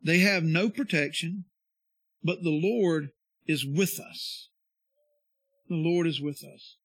They 0.03 0.19
have 0.19 0.43
no 0.43 0.69
protection, 0.69 1.45
but 2.23 2.43
the 2.43 2.49
Lord 2.49 3.11
is 3.47 3.65
with 3.65 3.99
us. 3.99 4.49
The 5.69 5.75
Lord 5.75 6.07
is 6.07 6.19
with 6.19 6.43
us. 6.43 6.77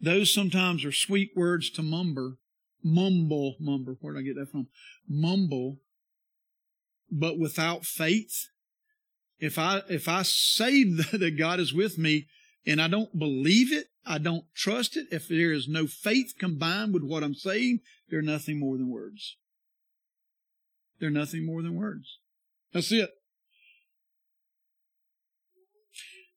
Those 0.00 0.32
sometimes 0.32 0.84
are 0.84 0.92
sweet 0.92 1.30
words 1.34 1.70
to 1.70 1.82
mumber, 1.82 2.38
mumble, 2.82 3.56
mumble, 3.58 3.96
where 4.00 4.14
did 4.14 4.20
I 4.20 4.22
get 4.22 4.36
that 4.36 4.50
from? 4.50 4.68
Mumble, 5.08 5.78
but 7.10 7.38
without 7.38 7.84
faith. 7.84 8.48
If 9.38 9.58
I, 9.58 9.82
if 9.88 10.08
I 10.08 10.22
say 10.22 10.84
that 11.12 11.36
God 11.38 11.58
is 11.58 11.74
with 11.74 11.98
me 11.98 12.26
and 12.66 12.80
I 12.80 12.88
don't 12.88 13.18
believe 13.18 13.72
it, 13.72 13.86
I 14.06 14.18
don't 14.18 14.44
trust 14.54 14.96
it, 14.96 15.06
if 15.10 15.28
there 15.28 15.52
is 15.52 15.66
no 15.66 15.86
faith 15.86 16.34
combined 16.38 16.92
with 16.92 17.02
what 17.02 17.22
I'm 17.22 17.34
saying, 17.34 17.80
they're 18.10 18.22
nothing 18.22 18.60
more 18.60 18.76
than 18.76 18.90
words. 18.90 19.36
They're 21.00 21.10
nothing 21.10 21.44
more 21.44 21.62
than 21.62 21.74
words. 21.74 22.18
That's 22.72 22.92
it. 22.92 23.10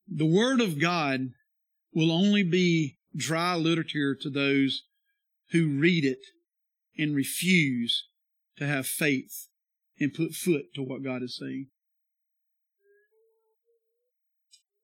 The 0.08 0.26
Word 0.26 0.62
of 0.62 0.80
God 0.80 1.30
will 1.94 2.12
only 2.12 2.44
be 2.44 2.98
dry 3.16 3.56
literature 3.56 4.16
to 4.16 4.30
those 4.30 4.84
who 5.52 5.80
read 5.80 6.06
it 6.06 6.20
and 6.98 7.16
refuse 7.16 8.08
to 8.58 8.66
have 8.66 8.88
faith 8.88 9.48
and 10.00 10.14
put 10.14 10.34
foot 10.34 10.74
to 10.76 10.82
what 10.82 11.04
God 11.04 11.24
is 11.24 11.38
saying. 11.38 11.68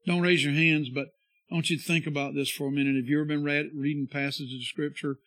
Don't 0.05 0.21
raise 0.21 0.43
your 0.43 0.53
hands, 0.53 0.89
but 0.89 1.07
I 1.49 1.55
want 1.55 1.69
you 1.69 1.77
to 1.77 1.83
think 1.83 2.05
about 2.05 2.35
this 2.35 2.49
for 2.49 2.67
a 2.67 2.71
minute. 2.71 2.95
Have 2.95 3.05
you 3.05 3.19
ever 3.19 3.25
been 3.25 3.43
read, 3.43 3.67
reading 3.75 4.07
passages 4.11 4.53
of 4.53 4.63
Scripture 4.63 5.17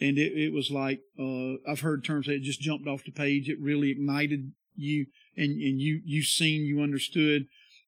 and 0.00 0.18
it, 0.18 0.32
it 0.32 0.52
was 0.52 0.70
like 0.70 1.00
uh, 1.18 1.54
I've 1.68 1.80
heard 1.80 2.04
terms 2.04 2.26
that 2.26 2.34
it 2.34 2.42
just 2.42 2.60
jumped 2.60 2.86
off 2.86 3.04
the 3.04 3.12
page. 3.12 3.48
It 3.48 3.60
really 3.60 3.90
ignited 3.90 4.52
you, 4.74 5.06
and 5.36 5.52
and 5.52 5.80
you 5.80 6.00
you 6.04 6.22
seen, 6.22 6.62
you 6.62 6.80
understood, 6.82 7.46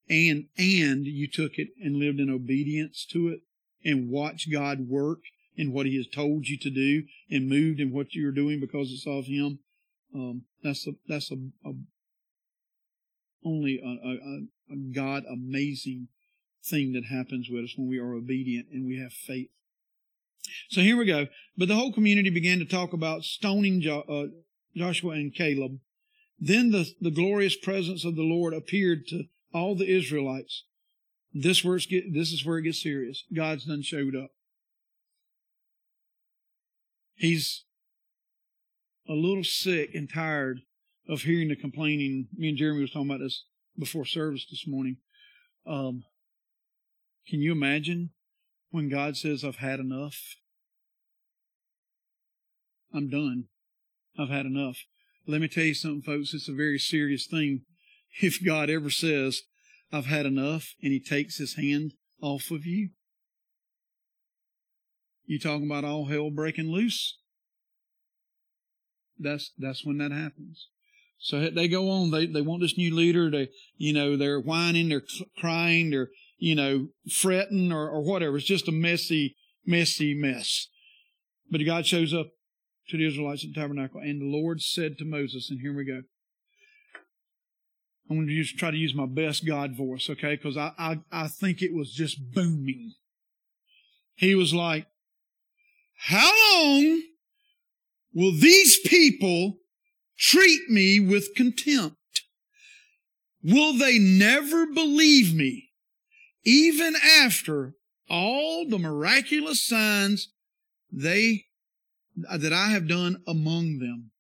and 0.09 0.47
and 0.57 1.07
you 1.07 1.29
took 1.29 1.59
it 1.59 1.69
and 1.83 1.97
lived 1.97 2.21
in 2.21 2.31
obedience 2.31 3.07
to 3.13 3.29
it, 3.29 3.41
and 3.85 4.11
watched 4.11 4.51
God 4.51 4.89
work 4.89 5.21
in 5.57 5.73
what 5.73 5.87
He 5.87 5.97
has 5.97 6.07
told 6.07 6.49
you 6.49 6.57
to 6.59 6.71
do, 6.71 7.05
and 7.31 7.49
moved 7.49 7.81
in 7.81 7.93
what 7.93 8.15
you're 8.15 8.33
doing 8.33 8.61
because 8.61 8.91
it's 8.91 9.07
of 9.07 9.27
Him. 9.27 9.59
Um, 10.15 10.43
that's 10.63 10.87
a 10.87 10.93
that's 11.07 11.31
a, 11.31 11.37
a 11.65 11.73
only 13.45 13.81
a, 13.83 14.09
a, 14.09 14.73
a 14.73 14.77
God 14.95 15.25
amazing 15.31 16.09
thing 16.65 16.93
that 16.93 17.05
happens 17.05 17.49
with 17.51 17.65
us 17.65 17.75
when 17.77 17.89
we 17.89 17.99
are 17.99 18.15
obedient 18.15 18.69
and 18.73 18.87
we 18.87 18.99
have 18.99 19.13
faith. 19.13 19.51
So 20.69 20.81
here 20.81 20.97
we 20.97 21.05
go. 21.05 21.27
But 21.57 21.69
the 21.69 21.75
whole 21.75 21.93
community 21.93 22.31
began 22.31 22.59
to 22.59 22.65
talk 22.65 22.93
about 22.93 23.23
stoning 23.23 23.81
jo- 23.81 24.05
uh, 24.09 24.27
Joshua 24.77 25.13
and 25.13 25.35
Caleb. 25.35 25.79
Then 26.39 26.71
the, 26.71 26.87
the 27.01 27.11
glorious 27.11 27.57
presence 27.57 28.05
of 28.05 28.15
the 28.15 28.23
Lord 28.23 28.55
appeared 28.55 29.07
to 29.09 29.25
all 29.53 29.75
the 29.75 29.89
Israelites. 29.89 30.65
This, 31.33 31.65
where 31.65 31.79
get, 31.79 32.15
this 32.15 32.33
is 32.33 32.45
where 32.45 32.59
it 32.59 32.63
gets 32.63 32.83
serious. 32.83 33.25
God's 33.35 33.65
done 33.65 33.83
showed 33.83 34.15
up. 34.15 34.31
He's 37.17 37.65
a 39.09 39.15
little 39.15 39.45
sick 39.45 39.91
and 39.95 40.09
tired 40.09 40.61
of 41.09 41.23
hearing 41.23 41.49
the 41.49 41.57
complaining. 41.57 42.29
Me 42.37 42.51
and 42.51 42.59
Jeremy 42.59 42.83
was 42.83 42.93
talking 42.93 43.11
about 43.11 43.21
this 43.21 43.45
before 43.77 44.05
service 44.05 44.47
this 44.49 44.67
morning. 44.67 44.99
Um, 45.67 46.05
can 47.29 47.41
you 47.41 47.53
imagine 47.53 48.11
when 48.71 48.89
God 48.89 49.17
says, 49.17 49.45
I've 49.45 49.57
had 49.57 49.81
enough? 49.81 50.37
I'm 52.93 53.09
done. 53.09 53.45
I've 54.19 54.31
had 54.31 54.47
enough. 54.47 54.79
Let 55.27 55.41
me 55.41 55.49
tell 55.49 55.65
you 55.65 55.75
something, 55.75 56.03
folks. 56.03 56.35
It's 56.35 56.49
a 56.49 56.55
very 56.55 56.79
serious 56.79 57.27
thing. 57.27 57.63
If 58.23 58.43
God 58.43 58.71
ever 58.71 58.89
says, 58.89 59.43
I've 59.93 60.07
had 60.07 60.25
enough, 60.25 60.75
and 60.83 60.93
He 60.93 60.99
takes 60.99 61.37
His 61.37 61.55
hand 61.55 61.93
off 62.23 62.51
of 62.51 62.65
you, 62.65 62.89
you 65.27 65.39
talking 65.39 65.67
about 65.67 65.85
all 65.85 66.07
hell 66.07 66.31
breaking 66.31 66.73
loose? 66.73 67.19
That's 69.19 69.53
that's 69.59 69.85
when 69.85 69.99
that 69.99 70.11
happens. 70.11 70.69
So 71.19 71.51
they 71.51 71.69
go 71.69 71.91
on. 71.91 72.11
They 72.11 72.27
they 72.27 72.41
want 72.41 72.63
this 72.63 72.79
new 72.79 72.95
leader. 72.95 73.31
They 73.31 73.49
you 73.77 73.93
know 73.93 74.17
they're 74.17 74.41
whining, 74.41 74.89
they're 74.89 75.05
crying, 75.39 75.91
they're 75.91 76.09
you 76.39 76.55
know, 76.55 76.89
fretting 77.11 77.73
or, 77.73 77.89
or 77.89 78.03
whatever. 78.03 78.37
It's 78.37 78.47
just 78.47 78.69
a 78.69 78.73
messy, 78.73 79.37
messy 79.67 80.15
mess. 80.15 80.69
But 81.51 81.65
God 81.65 81.87
shows 81.87 82.15
up 82.15 82.29
to 82.89 82.97
the 82.97 83.07
Israelites 83.07 83.45
at 83.45 83.55
the 83.55 83.61
tabernacle, 83.61 84.01
and 84.01 84.21
the 84.21 84.37
Lord 84.37 84.63
said 84.63 84.97
to 84.99 85.05
Moses, 85.05 85.51
and 85.51 85.61
here 85.61 85.75
we 85.75 85.85
go. 85.85 86.03
I'm 88.11 88.17
going 88.17 88.29
to 88.29 88.33
use, 88.33 88.53
try 88.53 88.71
to 88.71 88.77
use 88.77 88.95
my 88.95 89.07
best 89.07 89.47
God 89.47 89.77
voice, 89.77 90.09
okay? 90.09 90.37
Because 90.37 90.57
I, 90.57 90.73
I, 90.79 90.99
I 91.13 91.29
think 91.29 91.61
it 91.61 91.75
was 91.75 91.93
just 91.93 92.33
booming. 92.33 92.95
He 94.15 94.35
was 94.35 94.55
like, 94.55 94.87
How 95.99 96.33
long 96.55 97.03
will 98.15 98.33
these 98.33 98.79
people 98.81 99.59
treat 100.19 100.71
me 100.71 101.01
with 101.01 101.35
contempt? 101.35 101.97
Will 103.43 103.77
they 103.77 103.99
never 103.99 104.67
believe 104.67 105.35
me? 105.35 105.68
Even 106.49 106.95
after 106.97 107.75
all 108.09 108.67
the 108.67 108.79
miraculous 108.79 109.63
signs 109.63 110.33
they 110.91 111.45
that 112.17 112.55
I 112.55 112.71
have 112.71 112.89
done 112.89 113.23
among 113.27 113.81
them. 113.81 114.13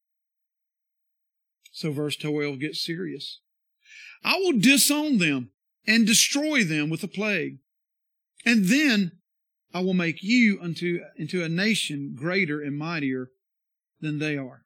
So 1.73 1.91
verse 1.91 2.17
12 2.17 2.61
gets 2.61 2.85
serious. 2.85 3.41
I 4.23 4.37
will 4.37 4.59
disown 4.59 5.17
them 5.17 5.53
and 5.87 6.07
destroy 6.07 6.65
them 6.65 6.91
with 6.91 7.03
a 7.03 7.09
plague. 7.09 7.61
And 8.45 8.67
then 8.67 9.13
I 9.73 9.81
will 9.81 9.95
make 9.95 10.23
you 10.23 10.59
unto, 10.61 11.01
into 11.17 11.43
a 11.43 11.49
nation 11.49 12.15
greater 12.15 12.61
and 12.61 12.77
mightier 12.77 13.31
than 14.03 14.19
they 14.19 14.37
are. 14.37 14.65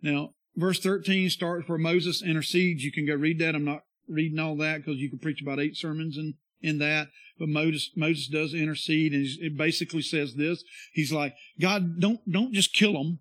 Now, 0.00 0.30
verse 0.56 0.80
13 0.80 1.28
starts 1.28 1.68
where 1.68 1.76
Moses 1.76 2.22
intercedes. 2.22 2.82
You 2.82 2.92
can 2.92 3.06
go 3.06 3.14
read 3.14 3.40
that. 3.40 3.54
I'm 3.54 3.64
not 3.64 3.82
reading 4.08 4.38
all 4.38 4.56
that 4.56 4.78
because 4.78 5.00
you 5.00 5.10
can 5.10 5.18
preach 5.18 5.42
about 5.42 5.60
eight 5.60 5.76
sermons 5.76 6.16
in 6.16 6.34
in 6.64 6.78
that. 6.78 7.08
But 7.38 7.48
Moses, 7.48 7.90
Moses 7.96 8.28
does 8.28 8.54
intercede 8.54 9.12
and 9.12 9.26
it 9.40 9.56
basically 9.56 10.02
says 10.02 10.34
this. 10.34 10.64
He's 10.92 11.12
like, 11.12 11.34
God, 11.60 12.00
don't, 12.00 12.20
don't 12.30 12.52
just 12.52 12.72
kill 12.72 12.92
them. 12.92 13.20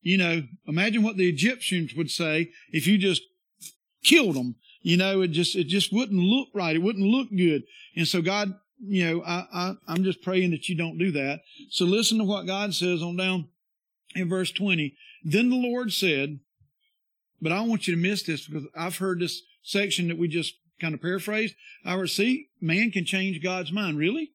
You 0.00 0.18
know, 0.18 0.42
imagine 0.66 1.02
what 1.02 1.16
the 1.16 1.28
Egyptians 1.28 1.94
would 1.94 2.10
say 2.10 2.50
if 2.70 2.86
you 2.86 2.98
just 2.98 3.22
killed 4.04 4.36
them. 4.36 4.56
You 4.80 4.96
know, 4.96 5.22
it 5.22 5.28
just, 5.28 5.56
it 5.56 5.66
just 5.66 5.92
wouldn't 5.92 6.20
look 6.20 6.48
right. 6.54 6.76
It 6.76 6.82
wouldn't 6.82 7.04
look 7.04 7.28
good. 7.36 7.62
And 7.96 8.06
so 8.06 8.22
God, 8.22 8.54
you 8.80 9.04
know, 9.04 9.22
I, 9.24 9.46
I, 9.52 9.74
I'm 9.88 10.04
just 10.04 10.22
praying 10.22 10.52
that 10.52 10.68
you 10.68 10.76
don't 10.76 10.98
do 10.98 11.10
that. 11.12 11.40
So 11.70 11.84
listen 11.84 12.18
to 12.18 12.24
what 12.24 12.46
God 12.46 12.74
says 12.74 13.02
on 13.02 13.16
down 13.16 13.48
in 14.14 14.28
verse 14.28 14.52
20. 14.52 14.94
Then 15.24 15.50
the 15.50 15.56
Lord 15.56 15.92
said, 15.92 16.38
but 17.40 17.52
I 17.52 17.60
want 17.62 17.86
you 17.86 17.94
to 17.94 18.00
miss 18.00 18.22
this 18.22 18.46
because 18.46 18.68
I've 18.76 18.98
heard 18.98 19.20
this 19.20 19.42
section 19.62 20.08
that 20.08 20.18
we 20.18 20.28
just 20.28 20.54
kind 20.80 20.94
of 20.94 21.02
paraphrased. 21.02 21.54
I 21.84 21.96
would 21.96 22.10
see, 22.10 22.48
man 22.60 22.90
can 22.90 23.04
change 23.04 23.42
God's 23.42 23.72
mind. 23.72 23.98
Really? 23.98 24.32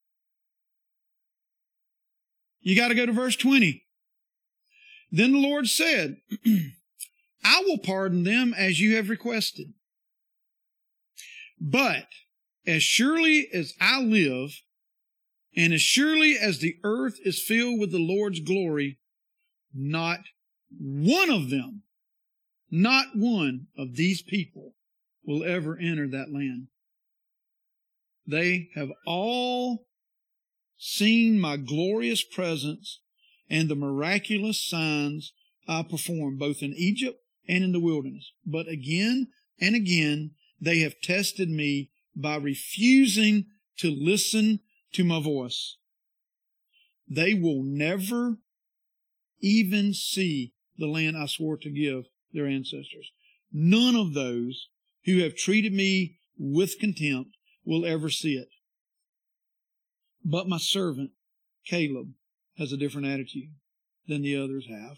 You 2.62 2.76
got 2.76 2.90
to 2.90 2.96
go 2.96 3.06
to 3.06 3.12
verse 3.12 3.36
20. 3.36 3.84
Then 5.12 5.34
the 5.34 5.40
Lord 5.40 5.68
said, 5.68 6.18
I 7.44 7.64
will 7.68 7.78
pardon 7.78 8.24
them 8.24 8.54
as 8.58 8.80
you 8.80 8.96
have 8.96 9.10
requested. 9.10 9.74
But 11.60 12.08
as 12.66 12.84
surely 12.84 13.48
as 13.54 13.74
I 13.80 14.02
live, 14.02 14.62
and 15.56 15.74
as 15.74 15.82
surely 15.82 16.38
as 16.38 16.60
the 16.60 16.78
earth 16.84 17.20
is 17.24 17.42
filled 17.42 17.80
with 17.80 17.92
the 17.92 18.00
Lord's 18.00 18.40
glory, 18.40 18.98
not 19.74 20.20
one 20.80 21.30
of 21.30 21.50
them, 21.50 21.84
not 22.72 23.08
one 23.14 23.68
of 23.78 23.96
these 23.96 24.22
people 24.22 24.74
will 25.26 25.44
ever 25.44 25.78
enter 25.78 26.08
that 26.08 26.32
land. 26.32 26.68
They 28.26 28.70
have 28.76 28.90
all 29.06 29.86
seen 30.78 31.40
my 31.40 31.58
glorious 31.58 32.24
presence 32.24 33.00
and 33.50 33.70
the 33.70 33.76
miraculous 33.76 34.62
signs 34.62 35.34
I 35.68 35.84
performed 35.84 36.40
both 36.40 36.62
in 36.62 36.74
Egypt 36.74 37.20
and 37.48 37.64
in 37.64 37.72
the 37.72 37.80
wilderness. 37.80 38.32
But 38.46 38.68
again 38.68 39.28
and 39.60 39.76
again, 39.76 40.32
they 40.60 40.80
have 40.80 41.02
tested 41.02 41.50
me 41.50 41.92
by 42.16 42.36
refusing 42.36 43.46
to 43.78 43.90
listen 43.90 44.60
to 44.94 45.04
my 45.04 45.22
voice. 45.22 45.78
They 47.10 47.34
will 47.34 47.64
never 47.64 48.38
even 49.42 49.94
see 49.94 50.54
the 50.78 50.88
land 50.88 51.18
I 51.18 51.26
swore 51.26 51.58
to 51.58 51.70
give 51.70 52.06
their 52.32 52.48
ancestors. 52.48 53.12
None 53.52 53.96
of 53.96 54.14
those 54.14 54.70
who 55.06 55.20
have 55.20 55.36
treated 55.36 55.74
me 55.74 56.18
with 56.38 56.80
contempt 56.80 57.32
will 57.66 57.86
ever 57.86 58.10
see 58.10 58.36
it. 58.36 58.50
But 60.24 60.48
my 60.48 60.58
servant, 60.58 61.12
Caleb, 61.66 62.14
has 62.58 62.72
a 62.72 62.78
different 62.78 63.08
attitude 63.08 63.50
than 64.08 64.22
the 64.22 64.38
others 64.38 64.68
have. 64.70 64.98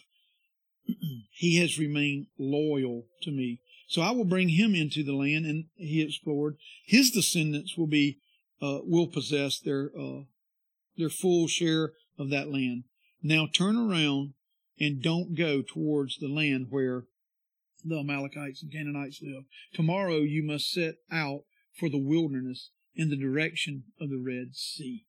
he 1.31 1.57
has 1.57 1.79
remained 1.79 2.27
loyal 2.37 3.05
to 3.23 3.31
me. 3.31 3.61
So 3.87 4.01
I 4.01 4.11
will 4.11 4.25
bring 4.25 4.49
him 4.49 4.75
into 4.75 5.03
the 5.03 5.13
land 5.13 5.45
and 5.45 5.65
he 5.75 6.01
explored. 6.01 6.57
His 6.85 7.11
descendants 7.11 7.77
will 7.77 7.87
be, 7.87 8.19
uh, 8.61 8.79
will 8.83 9.07
possess 9.07 9.59
their, 9.59 9.91
uh, 9.99 10.23
their 10.97 11.09
full 11.09 11.47
share 11.47 11.93
of 12.17 12.29
that 12.29 12.51
land. 12.51 12.83
Now 13.21 13.47
turn 13.51 13.77
around 13.77 14.33
and 14.79 15.01
don't 15.01 15.35
go 15.35 15.61
towards 15.61 16.17
the 16.17 16.27
land 16.27 16.67
where 16.69 17.05
the 17.85 17.99
Amalekites 17.99 18.63
and 18.63 18.71
Canaanites 18.71 19.21
live. 19.21 19.43
Tomorrow 19.73 20.17
you 20.17 20.43
must 20.43 20.71
set 20.71 20.95
out 21.11 21.41
for 21.79 21.89
the 21.89 22.01
wilderness 22.01 22.71
in 22.95 23.09
the 23.09 23.17
direction 23.17 23.83
of 23.99 24.09
the 24.09 24.17
Red 24.17 24.55
Sea. 24.55 25.05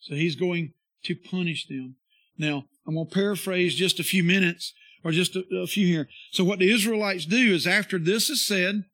So 0.00 0.14
he's 0.14 0.36
going 0.36 0.72
to 1.04 1.14
punish 1.14 1.66
them. 1.66 1.96
Now, 2.38 2.64
I'm 2.86 2.94
going 2.94 3.08
to 3.08 3.14
paraphrase 3.14 3.74
just 3.74 4.00
a 4.00 4.04
few 4.04 4.22
minutes 4.22 4.72
or 5.04 5.10
just 5.10 5.36
a, 5.36 5.44
a 5.54 5.66
few 5.66 5.86
here. 5.86 6.08
So 6.30 6.44
what 6.44 6.60
the 6.60 6.72
Israelites 6.72 7.26
do 7.26 7.54
is 7.54 7.66
after 7.66 7.98
this 7.98 8.30
is 8.30 8.46
said, 8.46 8.84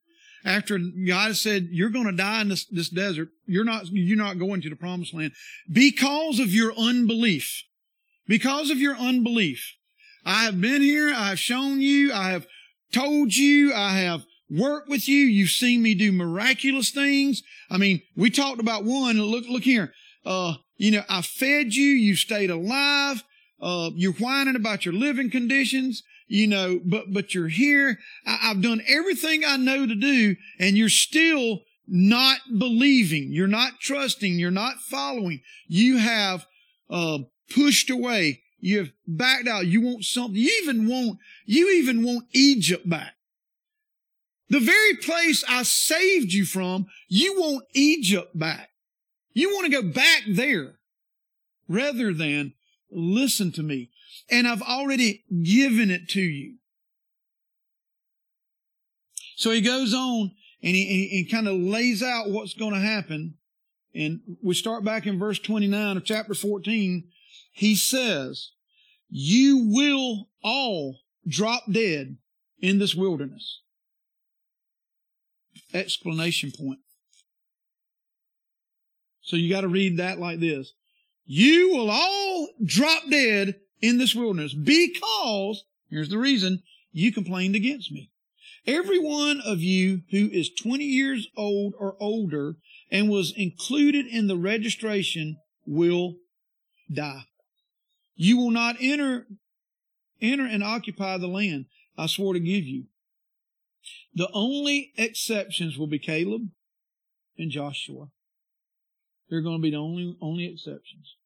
after 0.45 0.79
God 0.79 1.29
has 1.29 1.41
said, 1.41 1.69
you're 1.71 1.91
going 1.91 2.07
to 2.07 2.13
die 2.13 2.43
in 2.43 2.49
this, 2.49 2.67
this 2.67 2.91
desert, 2.91 3.29
you're 3.47 3.65
not, 3.65 3.87
you're 3.91 4.17
not 4.17 4.39
going 4.39 4.61
to 4.63 4.71
the 4.71 4.77
promised 4.77 5.15
land 5.15 5.33
because 5.71 6.39
of 6.39 6.53
your 6.53 6.73
unbelief. 6.75 7.63
Because 8.27 8.71
of 8.71 8.79
your 8.79 8.97
unbelief. 8.97 9.75
I 10.25 10.45
have 10.45 10.61
been 10.61 10.83
here. 10.83 11.13
I 11.15 11.29
have 11.29 11.39
shown 11.39 11.81
you. 11.81 12.13
I 12.13 12.31
have 12.31 12.47
told 12.93 13.35
you. 13.35 13.73
I 13.75 13.99
have 13.99 14.25
worked 14.51 14.89
with 14.89 15.09
you. 15.09 15.19
You've 15.19 15.51
seen 15.51 15.83
me 15.83 15.95
do 15.95 16.13
miraculous 16.13 16.91
things. 16.91 17.43
I 17.71 17.79
mean, 17.79 18.03
we 18.17 18.31
talked 18.31 18.61
about 18.61 18.85
one. 18.85 19.21
Look, 19.21 19.45
look 19.49 19.63
here. 19.63 19.93
Uh, 20.25 20.55
you 20.77 20.91
know, 20.91 21.03
I 21.09 21.23
fed 21.23 21.75
you. 21.75 21.89
You 21.89 22.17
stayed 22.17 22.51
alive. 22.51 23.23
Uh, 23.61 23.91
you're 23.95 24.13
whining 24.13 24.57
about 24.57 24.85
your 24.85 24.95
living 24.95 25.31
conditions, 25.31 26.03
you 26.27 26.47
know, 26.47 26.81
but, 26.85 27.13
but 27.13 27.35
you're 27.35 27.49
here. 27.49 27.99
I, 28.27 28.51
I've 28.51 28.63
done 28.63 28.83
everything 28.87 29.43
I 29.45 29.57
know 29.57 29.87
to 29.87 29.95
do 29.95 30.37
and 30.59 30.77
you're 30.77 30.89
still 30.89 31.61
not 31.87 32.41
believing. 32.59 33.29
You're 33.31 33.47
not 33.47 33.81
trusting. 33.81 34.39
You're 34.39 34.51
not 34.51 34.77
following. 34.81 35.41
You 35.67 35.99
have, 35.99 36.47
uh, 36.91 37.19
pushed 37.55 37.91
away. 37.91 38.43
You 38.65 38.79
have 38.79 38.93
backed 39.07 39.47
out. 39.47 39.67
You 39.67 39.83
want 39.83 40.07
something. 40.07 40.41
You 40.41 40.51
even 40.63 40.89
want, 40.89 41.19
you 41.45 41.71
even 41.73 42.03
want 42.03 42.25
Egypt 42.33 42.89
back. 42.89 43.13
The 44.49 44.59
very 44.59 44.95
place 44.95 45.45
I 45.47 45.65
saved 45.65 46.33
you 46.33 46.47
from, 46.47 46.87
you 47.07 47.39
want 47.39 47.67
Egypt 47.75 48.39
back. 48.39 48.71
You 49.35 49.51
want 49.51 49.67
to 49.67 49.71
go 49.71 49.87
back 49.87 50.23
there 50.27 50.77
rather 51.69 52.15
than 52.15 52.55
listen 52.91 53.53
to 53.53 53.63
me. 53.63 53.91
And 54.31 54.49
I've 54.49 54.63
already 54.63 55.25
given 55.43 55.91
it 55.91 56.09
to 56.11 56.23
you. 56.23 56.55
So 59.37 59.51
he 59.51 59.61
goes 59.61 59.93
on 59.93 60.31
and 60.63 60.75
he, 60.75 60.87
he, 60.87 61.09
he 61.09 61.25
kind 61.27 61.49
of 61.49 61.57
lays 61.57 62.03
out 62.03 62.31
what's 62.31 62.55
going 62.55 62.73
to 62.73 62.81
happen. 62.81 63.35
And 63.95 64.21
we 64.43 64.55
start 64.55 64.85
back 64.85 65.07
in 65.07 65.19
verse 65.19 65.39
29 65.39 65.99
of 65.99 66.05
chapter 66.07 66.33
14. 66.33 67.11
He 67.55 67.77
says, 67.77 68.51
you 69.09 69.71
will 69.73 70.29
all 70.43 70.99
drop 71.27 71.63
dead 71.71 72.17
in 72.59 72.81
this 72.81 72.97
wilderness. 72.97 73.61
Explanation 75.73 76.51
point. 76.51 76.81
So 79.23 79.37
you 79.37 79.49
got 79.49 79.61
to 79.61 79.69
read 79.69 79.99
that 79.99 80.19
like 80.19 80.41
this. 80.41 80.73
You 81.25 81.71
will 81.71 81.91
all 81.91 82.49
drop 82.65 83.05
dead 83.09 83.55
in 83.81 83.99
this 83.99 84.17
wilderness 84.17 84.53
because, 84.53 85.65
here's 85.89 86.09
the 86.09 86.19
reason, 86.19 86.61
you 86.93 87.13
complained 87.13 87.55
against 87.55 87.93
me. 87.93 88.11
Every 88.67 88.99
one 88.99 89.41
of 89.41 89.61
you 89.61 90.03
who 90.11 90.29
is 90.33 90.51
20 90.61 90.85
years 90.85 91.29
old 91.37 91.75
or 91.79 91.97
older 92.01 92.57
and 92.91 93.09
was 93.09 93.33
included 93.37 94.07
in 94.07 94.27
the 94.27 94.37
registration 94.37 95.37
will 95.67 96.17
die. 96.93 97.27
You 98.17 98.37
will 98.37 98.51
not 98.51 98.77
enter, 98.81 99.27
enter 100.21 100.47
and 100.47 100.63
occupy 100.63 101.19
the 101.19 101.27
land 101.27 101.67
I 101.97 102.07
swore 102.07 102.35
to 102.35 102.41
give 102.41 102.65
you. 102.65 102.85
The 104.15 104.29
only 104.33 104.93
exceptions 104.97 105.77
will 105.77 105.87
be 105.87 105.99
Caleb 105.99 106.49
and 107.37 107.51
Joshua. 107.51 108.09
They're 109.29 109.43
going 109.43 109.59
to 109.59 109.63
be 109.63 109.71
the 109.71 109.77
only, 109.77 110.17
only 110.21 110.47
exceptions. 110.47 111.17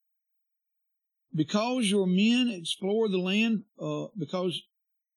Because 1.34 1.90
your 1.90 2.06
men 2.06 2.48
explored 2.48 3.12
the 3.12 3.18
land, 3.18 3.64
uh, 3.80 4.06
because 4.18 4.62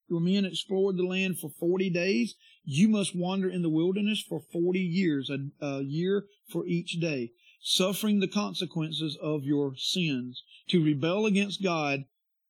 your 0.10 0.20
men 0.20 0.46
explored 0.46 0.98
the 0.98 1.06
land 1.06 1.40
for 1.40 1.50
40 1.58 1.90
days, 1.90 2.36
you 2.66 2.90
must 2.90 3.16
wander 3.16 3.50
in 3.50 3.62
the 3.62 3.70
wilderness 3.70 4.22
for 4.22 4.42
40 4.52 4.80
years, 4.80 5.30
a, 5.30 5.66
a 5.66 5.82
year 5.82 6.26
for 6.52 6.66
each 6.66 7.00
day, 7.00 7.32
suffering 7.62 8.20
the 8.20 8.28
consequences 8.28 9.18
of 9.22 9.44
your 9.44 9.76
sins. 9.78 10.44
To 10.70 10.84
rebel 10.84 11.26
against 11.26 11.64
God 11.64 12.06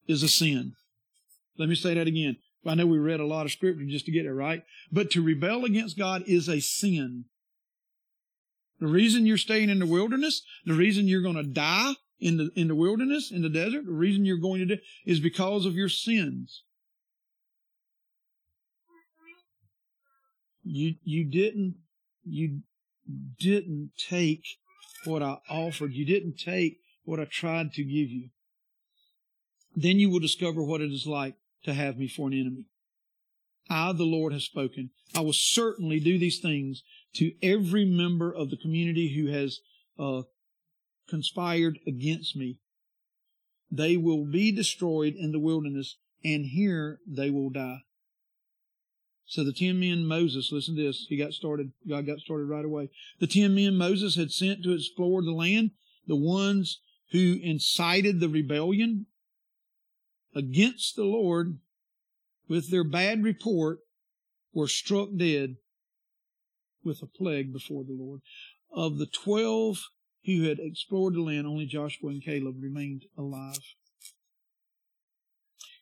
is 0.08 0.24
a 0.24 0.28
sin. 0.28 0.74
Let 1.58 1.70
me 1.70 1.76
say 1.76 1.94
that 1.94 2.08
again. 2.08 2.38
I 2.66 2.76
know 2.76 2.86
we 2.86 3.00
read 3.00 3.20
a 3.20 3.26
lot 3.26 3.46
of 3.46 3.52
scripture 3.52 3.86
just 3.86 4.06
to 4.06 4.12
get 4.12 4.26
it 4.26 4.34
right, 4.34 4.64
but 4.92 5.12
to 5.12 5.22
rebel 5.22 5.66
against 5.66 5.98
God 5.98 6.24
is 6.28 6.48
a 6.48 6.60
sin. 6.60 7.26
The 8.80 8.88
reason 8.88 9.26
you're 9.26 9.38
staying 9.38 9.70
in 9.70 9.80
the 9.80 9.86
wilderness, 9.86 10.44
the 10.66 10.74
reason 10.74 11.08
you're 11.08 11.22
going 11.22 11.36
to 11.36 11.44
die 11.44 11.94
in 12.20 12.38
the, 12.38 12.50
in 12.56 12.68
the 12.68 12.76
wilderness, 12.76 13.32
in 13.32 13.42
the 13.42 13.50
desert, 13.50 13.86
the 13.86 13.92
reason 13.92 14.26
you're 14.26 14.38
going 14.38 14.60
to 14.60 14.76
die 14.76 14.82
is 15.06 15.20
because 15.20 15.66
of 15.66 15.76
your 15.76 15.90
sins. 15.90 16.64
You, 20.64 20.96
you 21.04 21.26
didn't, 21.26 21.76
you 22.24 22.62
didn't 23.40 23.92
take 23.98 24.46
what 25.06 25.22
I 25.22 25.38
offered. 25.50 25.94
You 25.94 26.06
didn't 26.06 26.38
take 26.38 26.80
what 27.04 27.20
I 27.20 27.26
tried 27.26 27.74
to 27.74 27.84
give 27.84 28.10
you. 28.10 28.30
Then 29.76 30.00
you 30.00 30.10
will 30.10 30.20
discover 30.20 30.64
what 30.64 30.82
it 30.82 30.92
is 30.92 31.08
like 31.08 31.36
to 31.64 31.74
have 31.74 31.98
me 31.98 32.08
for 32.08 32.28
an 32.28 32.34
enemy. 32.34 32.66
I, 33.70 33.94
the 33.94 34.04
Lord, 34.04 34.34
have 34.34 34.42
spoken. 34.42 34.90
I 35.16 35.22
will 35.22 35.34
certainly 35.34 36.00
do 36.00 36.20
these 36.20 36.40
things 36.40 36.84
to 37.16 37.32
every 37.42 37.86
member 37.86 38.34
of 38.34 38.50
the 38.50 38.58
community 38.58 39.16
who 39.16 39.32
has 39.32 39.60
uh, 39.98 40.24
conspired 41.08 41.80
against 41.88 42.36
me. 42.36 42.58
They 43.72 43.96
will 43.96 44.26
be 44.26 44.52
destroyed 44.52 45.14
in 45.16 45.32
the 45.32 45.40
wilderness, 45.40 45.96
and 46.24 46.46
here 46.46 47.00
they 47.08 47.30
will 47.30 47.50
die. 47.50 47.84
So 49.32 49.46
the 49.46 49.54
ten 49.54 49.80
men 49.80 50.06
Moses, 50.06 50.52
listen 50.52 50.76
to 50.76 50.84
this, 50.84 51.06
he 51.08 51.16
got 51.16 51.32
started, 51.32 51.72
God 51.88 52.06
got 52.06 52.20
started 52.20 52.48
right 52.48 52.66
away. 52.66 52.90
The 53.22 53.28
ten 53.28 53.56
men 53.56 53.78
Moses 53.78 54.18
had 54.18 54.30
sent 54.30 54.62
to 54.64 54.74
explore 54.74 55.24
the 55.24 55.32
land, 55.32 55.72
the 56.06 56.18
ones 56.18 56.82
who 57.14 57.40
incited 57.42 58.20
the 58.20 58.28
rebellion 58.28 59.06
against 60.36 60.98
the 60.98 61.06
Lord 61.06 61.60
with 62.50 62.72
their 62.72 62.84
bad 62.84 63.24
report 63.24 63.80
were 64.54 64.68
struck 64.68 65.08
dead 65.16 65.56
with 66.84 67.02
a 67.02 67.08
plague 67.08 67.54
before 67.54 67.86
the 67.86 67.96
Lord. 67.98 68.20
Of 68.70 68.98
the 68.98 69.06
twelve 69.06 69.80
who 70.26 70.44
had 70.44 70.60
explored 70.60 71.14
the 71.14 71.22
land, 71.22 71.48
only 71.48 71.68
Joshua 71.68 72.10
and 72.10 72.22
Caleb 72.22 72.56
remained 72.60 73.06
alive. 73.18 73.60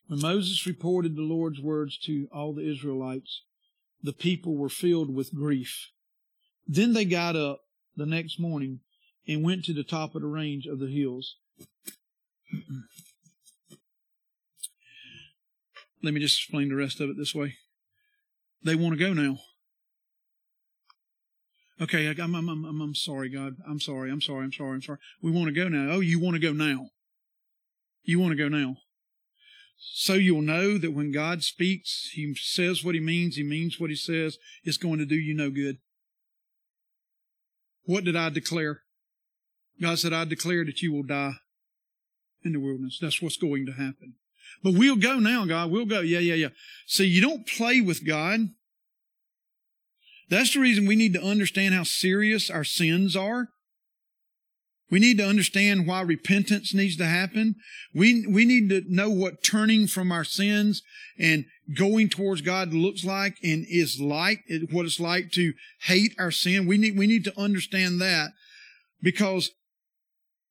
When 0.10 0.20
Moses 0.22 0.66
reported 0.66 1.16
the 1.16 1.22
Lord's 1.22 1.62
words 1.62 1.96
to 2.00 2.28
all 2.34 2.52
the 2.52 2.68
Israelites, 2.68 3.44
the 4.02 4.12
people 4.12 4.58
were 4.58 4.68
filled 4.68 5.14
with 5.14 5.36
grief. 5.36 5.92
Then 6.68 6.94
they 6.94 7.06
got 7.06 7.36
up 7.36 7.62
the 7.96 8.08
next 8.08 8.40
morning 8.40 8.80
and 9.28 9.44
went 9.44 9.66
to 9.66 9.74
the 9.74 9.84
top 9.84 10.16
of 10.16 10.24
the 10.24 10.28
range 10.28 10.66
of 10.66 10.80
the 10.80 10.88
hills. 10.88 11.36
Let 16.02 16.16
me 16.16 16.20
just 16.20 16.40
explain 16.40 16.70
the 16.70 16.76
rest 16.76 17.00
of 17.00 17.12
it 17.12 17.16
this 17.16 17.36
way. 17.36 17.58
They 18.64 18.74
want 18.74 18.98
to 18.98 19.06
go 19.06 19.14
now. 19.14 19.38
Okay, 21.80 22.08
I'm, 22.08 22.34
I'm, 22.34 22.50
I'm, 22.50 22.82
I'm 22.82 22.96
sorry, 22.96 23.30
God. 23.30 23.58
I'm 23.70 23.80
sorry. 23.80 24.10
I'm 24.10 24.22
sorry. 24.22 24.44
I'm 24.44 24.54
sorry. 24.54 24.74
I'm 24.74 24.82
sorry. 24.82 24.98
We 25.22 25.30
want 25.30 25.50
to 25.50 25.54
go 25.54 25.68
now. 25.68 25.92
Oh, 25.92 26.00
you 26.00 26.20
want 26.20 26.34
to 26.34 26.42
go 26.42 26.52
now. 26.52 26.88
You 28.02 28.20
want 28.20 28.32
to 28.32 28.38
go 28.38 28.48
now. 28.50 28.78
So 29.80 30.14
you'll 30.14 30.42
know 30.42 30.78
that 30.78 30.92
when 30.92 31.12
God 31.12 31.44
speaks, 31.44 32.12
He 32.14 32.36
says 32.36 32.84
what 32.84 32.96
He 32.96 33.02
means, 33.02 33.38
He 33.38 33.44
means 33.44 33.80
what 33.80 33.90
He 33.90 33.96
says, 33.96 34.38
it's 34.64 34.78
going 34.78 35.00
to 35.00 35.06
do 35.06 35.16
you 35.16 35.34
no 35.34 35.50
good. 35.50 35.78
What 37.86 38.04
did 38.04 38.16
I 38.16 38.30
declare? 38.30 38.82
God 39.82 39.98
said, 39.98 40.14
I 40.14 40.26
declare 40.26 40.66
that 40.66 40.82
you 40.82 40.92
will 40.92 41.04
die 41.04 41.36
in 42.44 42.54
the 42.54 42.60
wilderness. 42.60 43.00
That's 43.02 43.22
what's 43.22 43.38
going 43.38 43.66
to 43.66 43.72
happen. 43.72 44.16
But 44.64 44.74
we'll 44.74 44.96
go 44.96 45.20
now, 45.20 45.46
God. 45.46 45.72
We'll 45.72 45.86
go. 45.86 46.02
Yeah, 46.02 46.20
yeah, 46.20 46.36
yeah. 46.36 46.50
See, 46.86 47.06
you 47.06 47.22
don't 47.22 47.48
play 47.48 47.82
with 47.82 48.06
God. 48.06 48.50
That's 50.30 50.54
the 50.54 50.60
reason 50.60 50.86
we 50.86 50.96
need 50.96 51.14
to 51.14 51.24
understand 51.24 51.74
how 51.74 51.84
serious 51.84 52.50
our 52.50 52.64
sins 52.64 53.16
are. 53.16 53.50
We 54.92 55.00
need 55.00 55.18
to 55.20 55.26
understand 55.26 55.86
why 55.86 56.02
repentance 56.02 56.74
needs 56.74 56.98
to 56.98 57.06
happen. 57.06 57.56
We, 57.94 58.26
we 58.26 58.46
need 58.46 58.70
to 58.70 58.84
know 58.88 59.10
what 59.10 59.44
turning 59.44 59.88
from 59.88 60.12
our 60.12 60.24
sins 60.24 60.82
and 61.20 61.46
going 61.78 62.10
towards 62.10 62.42
God 62.42 62.74
looks 62.74 63.04
like 63.04 63.38
and 63.44 63.66
is 63.70 64.00
like, 64.00 64.44
what 64.72 64.86
it's 64.86 65.00
like 65.00 65.32
to 65.34 65.54
hate 65.82 66.16
our 66.18 66.32
sin. 66.32 66.66
We 66.66 66.78
need, 66.78 66.98
we 66.98 67.06
need 67.06 67.24
to 67.26 67.40
understand 67.40 68.02
that 68.02 68.32
because 69.02 69.52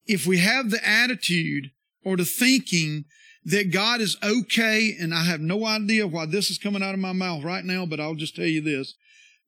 if 0.06 0.26
we 0.26 0.38
have 0.38 0.70
the 0.70 0.86
attitude 0.86 1.70
or 2.04 2.16
the 2.16 2.24
thinking 2.24 3.04
that 3.44 3.72
God 3.72 4.00
is 4.00 4.16
okay, 4.22 4.94
and 4.98 5.14
I 5.14 5.24
have 5.24 5.40
no 5.40 5.64
idea 5.64 6.06
why 6.06 6.26
this 6.26 6.50
is 6.50 6.58
coming 6.58 6.82
out 6.82 6.94
of 6.94 7.00
my 7.00 7.12
mouth 7.12 7.42
right 7.42 7.64
now, 7.64 7.86
but 7.86 7.98
I'll 7.98 8.14
just 8.14 8.36
tell 8.36 8.46
you 8.46 8.60
this. 8.60 8.94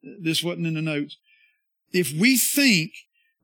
This 0.03 0.43
wasn't 0.43 0.67
in 0.67 0.75
the 0.75 0.83
notes. 0.83 1.17
If 1.93 2.13
we 2.13 2.37
think 2.37 2.93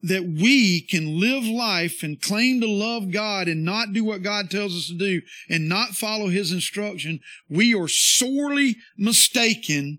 that 0.02 0.24
we 0.24 0.80
can 0.80 1.18
live 1.18 1.44
life 1.44 2.02
and 2.02 2.20
claim 2.20 2.60
to 2.60 2.68
love 2.68 3.10
God 3.10 3.48
and 3.48 3.64
not 3.64 3.92
do 3.92 4.04
what 4.04 4.22
God 4.22 4.50
tells 4.50 4.74
us 4.74 4.88
to 4.88 4.94
do 4.94 5.22
and 5.48 5.68
not 5.68 5.90
follow 5.90 6.28
His 6.28 6.52
instruction, 6.52 7.20
we 7.48 7.74
are 7.74 7.88
sorely 7.88 8.76
mistaken, 8.96 9.98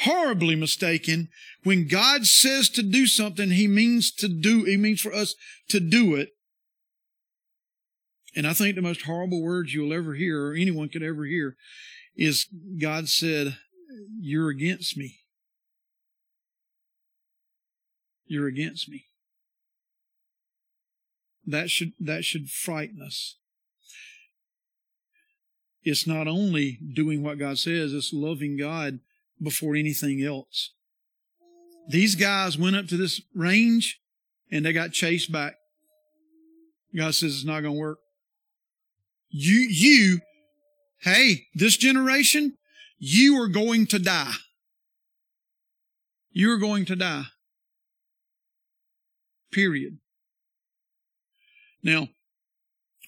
horribly 0.00 0.54
mistaken. 0.54 1.28
When 1.64 1.88
God 1.88 2.26
says 2.26 2.68
to 2.70 2.82
do 2.82 3.06
something, 3.06 3.50
He 3.50 3.66
means 3.66 4.12
to 4.12 4.28
do, 4.28 4.64
He 4.64 4.76
means 4.76 5.00
for 5.00 5.12
us 5.12 5.34
to 5.68 5.80
do 5.80 6.14
it. 6.14 6.30
And 8.36 8.46
I 8.46 8.52
think 8.52 8.76
the 8.76 8.82
most 8.82 9.02
horrible 9.02 9.42
words 9.42 9.74
you'll 9.74 9.92
ever 9.92 10.14
hear 10.14 10.46
or 10.46 10.54
anyone 10.54 10.88
could 10.88 11.02
ever 11.02 11.24
hear 11.24 11.56
is 12.16 12.46
God 12.80 13.08
said, 13.08 13.56
you're 14.20 14.48
against 14.48 14.96
me. 14.96 15.20
You're 18.26 18.46
against 18.46 18.88
me. 18.88 19.07
That 21.48 21.70
should, 21.70 21.94
that 21.98 22.24
should 22.26 22.50
frighten 22.50 23.00
us. 23.00 23.36
It's 25.82 26.06
not 26.06 26.28
only 26.28 26.78
doing 26.92 27.22
what 27.22 27.38
God 27.38 27.58
says, 27.58 27.94
it's 27.94 28.12
loving 28.12 28.58
God 28.58 29.00
before 29.42 29.74
anything 29.74 30.22
else. 30.22 30.72
These 31.88 32.16
guys 32.16 32.58
went 32.58 32.76
up 32.76 32.86
to 32.88 32.98
this 32.98 33.22
range 33.34 33.98
and 34.52 34.66
they 34.66 34.74
got 34.74 34.92
chased 34.92 35.32
back. 35.32 35.54
God 36.94 37.14
says 37.14 37.36
it's 37.36 37.44
not 37.46 37.62
going 37.62 37.74
to 37.74 37.80
work. 37.80 37.98
You, 39.30 39.66
you, 39.70 40.20
hey, 41.00 41.46
this 41.54 41.78
generation, 41.78 42.58
you 42.98 43.40
are 43.40 43.48
going 43.48 43.86
to 43.86 43.98
die. 43.98 44.34
You 46.30 46.52
are 46.52 46.58
going 46.58 46.84
to 46.86 46.96
die. 46.96 47.24
Period. 49.50 49.98
Now, 51.82 52.08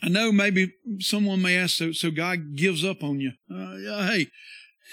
I 0.03 0.09
know 0.09 0.33
maybe 0.33 0.73
someone 0.99 1.43
may 1.43 1.57
ask, 1.57 1.77
so, 1.77 1.93
so 1.93 2.11
God 2.11 2.57
gives 2.57 2.85
up 2.85 3.03
on 3.03 3.21
you. 3.21 3.33
Uh, 3.53 4.07
hey, 4.07 4.29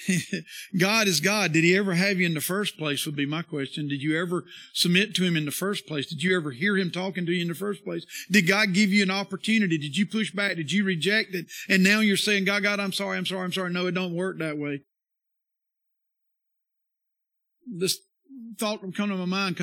God 0.80 1.08
is 1.08 1.20
God. 1.20 1.54
Did 1.54 1.64
he 1.64 1.76
ever 1.76 1.94
have 1.96 2.20
you 2.20 2.26
in 2.26 2.34
the 2.34 2.42
first 2.42 2.78
place 2.78 3.06
would 3.06 3.16
be 3.16 3.26
my 3.26 3.42
question. 3.42 3.88
Did 3.88 4.02
you 4.02 4.20
ever 4.20 4.46
submit 4.74 5.16
to 5.16 5.24
him 5.24 5.36
in 5.36 5.46
the 5.46 5.52
first 5.52 5.88
place? 5.88 6.08
Did 6.08 6.24
you 6.24 6.36
ever 6.36 6.52
hear 6.52 6.78
him 6.78 6.92
talking 6.92 7.26
to 7.26 7.32
you 7.32 7.42
in 7.42 7.48
the 7.48 7.56
first 7.56 7.84
place? 7.84 8.06
Did 8.30 8.48
God 8.48 8.74
give 8.74 8.90
you 8.90 9.04
an 9.04 9.12
opportunity? 9.12 9.78
Did 9.78 9.98
you 9.98 10.06
push 10.06 10.32
back? 10.32 10.56
Did 10.56 10.72
you 10.72 10.84
reject 10.84 11.34
it? 11.34 11.48
And 11.70 11.84
now 11.84 12.00
you're 12.02 12.18
saying, 12.18 12.46
God, 12.46 12.64
God, 12.64 12.80
I'm 12.80 12.94
sorry, 12.94 13.18
I'm 13.18 13.26
sorry, 13.26 13.44
I'm 13.44 13.54
sorry. 13.54 13.72
No, 13.72 13.88
it 13.88 13.94
don't 13.94 14.16
work 14.16 14.40
that 14.40 14.58
way. 14.58 14.82
This 17.66 18.00
thought 18.58 18.82
would 18.82 18.96
come 18.96 19.10
to 19.10 19.16
my 19.16 19.26
mind 19.26 19.58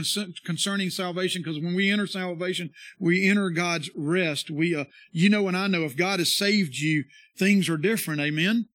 concerning 0.45 0.91
salvation 0.91 1.43
because 1.43 1.61
when 1.61 1.75
we 1.75 1.91
enter 1.91 2.07
salvation, 2.07 2.71
we 2.99 3.29
enter 3.29 3.51
God's 3.51 3.91
rest. 3.97 4.51
We, 4.51 4.75
uh, 4.75 4.85
you 5.11 5.29
know, 5.29 5.49
and 5.49 5.57
I 5.57 5.67
know 5.67 5.83
if 5.83 5.97
God 5.97 6.21
has 6.21 6.37
saved 6.37 6.77
you, 6.77 7.05
things 7.37 7.69
are 7.69 7.77
different. 7.77 8.21
Amen. 8.21 8.69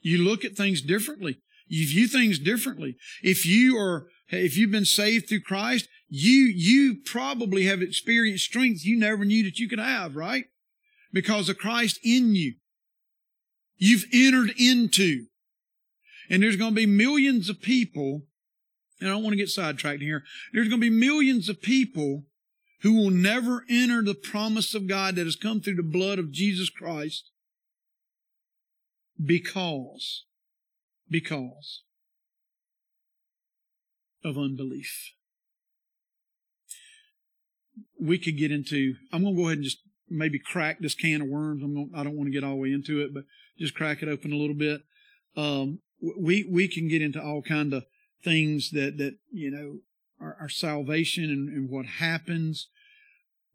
You 0.00 0.18
look 0.18 0.44
at 0.44 0.56
things 0.56 0.80
differently. 0.80 1.40
You 1.66 1.86
view 1.86 2.08
things 2.08 2.38
differently. 2.38 2.96
If 3.22 3.46
you 3.46 3.78
are, 3.78 4.06
if 4.28 4.56
you've 4.56 4.70
been 4.70 4.84
saved 4.84 5.28
through 5.28 5.42
Christ, 5.42 5.88
you, 6.08 6.44
you 6.44 6.96
probably 7.04 7.66
have 7.66 7.82
experienced 7.82 8.44
strength 8.44 8.84
you 8.84 8.98
never 8.98 9.24
knew 9.24 9.44
that 9.44 9.58
you 9.58 9.68
could 9.68 9.78
have, 9.78 10.16
right? 10.16 10.44
Because 11.12 11.48
of 11.48 11.58
Christ 11.58 12.00
in 12.02 12.34
you. 12.34 12.54
You've 13.76 14.04
entered 14.12 14.52
into. 14.58 15.26
And 16.28 16.42
there's 16.42 16.56
going 16.56 16.72
to 16.72 16.76
be 16.76 16.86
millions 16.86 17.48
of 17.48 17.60
people, 17.60 18.22
and 19.00 19.08
I 19.08 19.12
don't 19.12 19.22
want 19.22 19.32
to 19.32 19.38
get 19.38 19.48
sidetracked 19.48 20.02
here. 20.02 20.22
There's 20.52 20.68
going 20.68 20.80
to 20.80 20.90
be 20.90 20.94
millions 20.94 21.48
of 21.48 21.62
people 21.62 22.24
who 22.82 22.94
will 22.94 23.10
never 23.10 23.64
enter 23.68 24.02
the 24.02 24.14
promise 24.14 24.74
of 24.74 24.86
God 24.86 25.16
that 25.16 25.26
has 25.26 25.36
come 25.36 25.60
through 25.60 25.76
the 25.76 25.82
blood 25.82 26.18
of 26.18 26.32
Jesus 26.32 26.70
Christ 26.70 27.30
because, 29.22 30.24
because 31.08 31.82
of 34.24 34.38
unbelief. 34.38 35.12
We 37.98 38.18
could 38.18 38.38
get 38.38 38.50
into, 38.50 38.94
I'm 39.12 39.22
going 39.22 39.36
to 39.36 39.42
go 39.42 39.48
ahead 39.48 39.58
and 39.58 39.64
just 39.64 39.78
maybe 40.08 40.38
crack 40.38 40.78
this 40.80 40.94
can 40.94 41.20
of 41.20 41.28
worms. 41.28 41.62
I'm 41.62 41.74
going, 41.74 41.90
I 41.94 42.02
don't 42.02 42.16
want 42.16 42.28
to 42.28 42.32
get 42.32 42.44
all 42.44 42.54
the 42.54 42.56
way 42.56 42.72
into 42.72 43.00
it, 43.02 43.12
but 43.12 43.24
just 43.58 43.74
crack 43.74 44.02
it 44.02 44.08
open 44.08 44.32
a 44.32 44.36
little 44.36 44.56
bit. 44.56 44.80
Um, 45.36 45.80
we, 46.18 46.48
we 46.50 46.66
can 46.66 46.88
get 46.88 47.02
into 47.02 47.22
all 47.22 47.42
kind 47.42 47.74
of 47.74 47.84
things 48.22 48.70
that, 48.70 48.98
that, 48.98 49.16
you 49.30 49.50
know, 49.50 49.78
our, 50.20 50.36
our 50.40 50.48
salvation 50.48 51.24
and, 51.24 51.48
and 51.48 51.70
what 51.70 51.86
happens. 51.86 52.68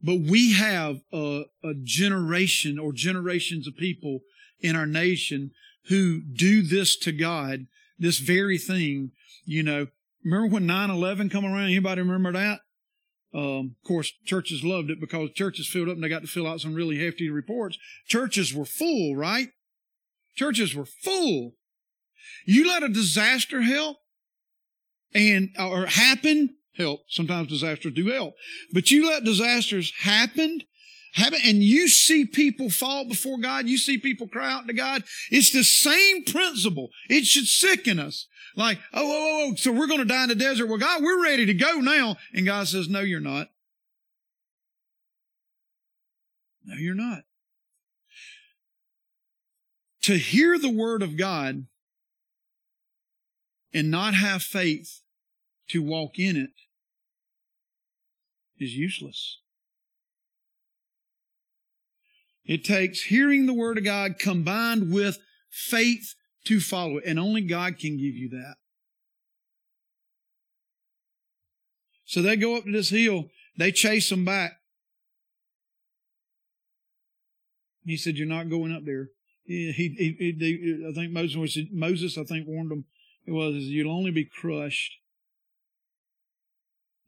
But 0.02 0.20
we 0.20 0.54
have 0.54 1.02
a, 1.12 1.44
a 1.64 1.74
generation 1.84 2.78
or 2.78 2.94
generations 2.94 3.68
of 3.68 3.76
people 3.76 4.20
in 4.60 4.76
our 4.76 4.86
nation 4.86 5.52
who 5.88 6.22
do 6.22 6.62
this 6.62 6.98
to 6.98 7.12
God, 7.12 7.68
this 7.98 8.20
very 8.20 8.58
thing, 8.58 9.12
you 9.46 9.64
know. 9.64 9.88
Remember 10.24 10.48
when 10.48 10.68
9-11 10.68 11.30
come 11.30 11.46
around? 11.46 11.66
Anybody 11.66 12.02
remember 12.02 12.32
that? 12.32 12.62
Um, 13.34 13.76
of 13.82 13.88
course, 13.88 14.12
churches 14.26 14.64
loved 14.64 14.90
it 14.90 15.00
because 15.00 15.32
churches 15.32 15.68
filled 15.68 15.90
up 15.90 15.96
and 15.96 16.04
they 16.04 16.10
got 16.10 16.22
to 16.22 16.28
fill 16.28 16.48
out 16.48 16.62
some 16.62 16.74
really 16.74 16.98
hefty 17.04 17.30
reports. 17.30 17.78
Churches 18.08 18.54
were 18.54 18.66
full, 18.66 19.16
right? 19.16 19.50
Churches 20.36 20.74
were 20.74 20.86
full. 20.86 21.54
You 22.46 22.68
let 22.68 22.84
a 22.84 22.90
disaster 22.90 23.62
help 23.62 23.98
and, 25.16 25.50
or 25.58 25.88
happen, 25.88 26.56
help. 26.78 27.02
Sometimes 27.08 27.48
disasters 27.48 27.94
do 27.94 28.08
help. 28.08 28.36
But 28.72 28.92
you 28.92 29.08
let 29.08 29.24
disasters 29.24 29.92
happen 30.00 30.62
happen 31.14 31.40
and 31.46 31.64
you 31.64 31.88
see 31.88 32.26
people 32.26 32.70
fall 32.70 33.08
before 33.08 33.38
God, 33.38 33.68
you 33.68 33.78
see 33.78 33.98
people 33.98 34.28
cry 34.28 34.52
out 34.52 34.68
to 34.68 34.74
God, 34.74 35.04
it's 35.32 35.52
the 35.52 35.64
same 35.64 36.26
principle. 36.26 36.90
It 37.10 37.26
should 37.26 37.46
sicken 37.46 38.00
us. 38.00 38.28
Like, 38.58 38.80
oh, 38.94 39.02
oh, 39.02 39.06
oh, 39.06 39.52
oh 39.52 39.56
so 39.56 39.72
we're 39.72 39.88
going 39.88 40.00
to 40.00 40.06
die 40.06 40.24
in 40.24 40.30
the 40.30 40.36
desert. 40.36 40.68
Well, 40.68 40.78
God, 40.78 41.02
we're 41.02 41.24
ready 41.24 41.46
to 41.46 41.54
go 41.54 41.76
now. 41.76 42.18
And 42.34 42.46
God 42.46 42.68
says, 42.68 42.90
no, 42.90 43.00
you're 43.00 43.20
not. 43.20 43.50
No, 46.66 46.76
you're 46.76 46.96
not. 46.96 47.24
To 50.04 50.18
hear 50.18 50.60
the 50.60 50.70
word 50.70 51.02
of 51.02 51.18
God 51.18 51.66
and 53.74 53.92
not 53.92 54.14
have 54.14 54.42
faith 54.42 55.02
to 55.70 55.82
walk 55.82 56.20
in 56.20 56.36
it 56.36 56.52
is 58.58 58.76
useless. 58.76 59.40
It 62.46 62.64
takes 62.64 63.04
hearing 63.04 63.46
the 63.46 63.54
word 63.54 63.78
of 63.78 63.84
God 63.84 64.20
combined 64.20 64.94
with 64.94 65.18
faith 65.50 66.14
to 66.46 66.60
follow 66.60 66.98
it. 66.98 67.06
And 67.06 67.20
only 67.20 67.42
God 67.42 67.80
can 67.80 67.98
give 67.98 68.16
you 68.16 68.30
that. 68.30 68.56
So 72.06 72.22
they 72.22 72.36
go 72.36 72.56
up 72.56 72.66
to 72.66 72.72
this 72.72 72.90
hill. 72.90 73.26
They 73.58 73.72
chase 73.72 74.10
them 74.10 74.26
back. 74.26 74.60
He 77.84 77.98
said, 77.98 78.16
"You're 78.16 78.28
not 78.28 78.50
going 78.50 78.72
up 78.72 78.86
there." 78.86 79.10
He, 79.44 79.72
he, 79.72 79.90
he, 80.20 80.88
I 80.88 80.94
think 80.94 81.12
Moses, 81.12 81.58
Moses, 81.72 82.18
I 82.18 82.24
think, 82.24 82.48
warned 82.48 82.72
them. 82.72 82.86
It 83.26 83.32
was, 83.32 83.56
"You'll 83.56 83.92
only 83.92 84.12
be 84.12 84.26
crushed." 84.26 84.94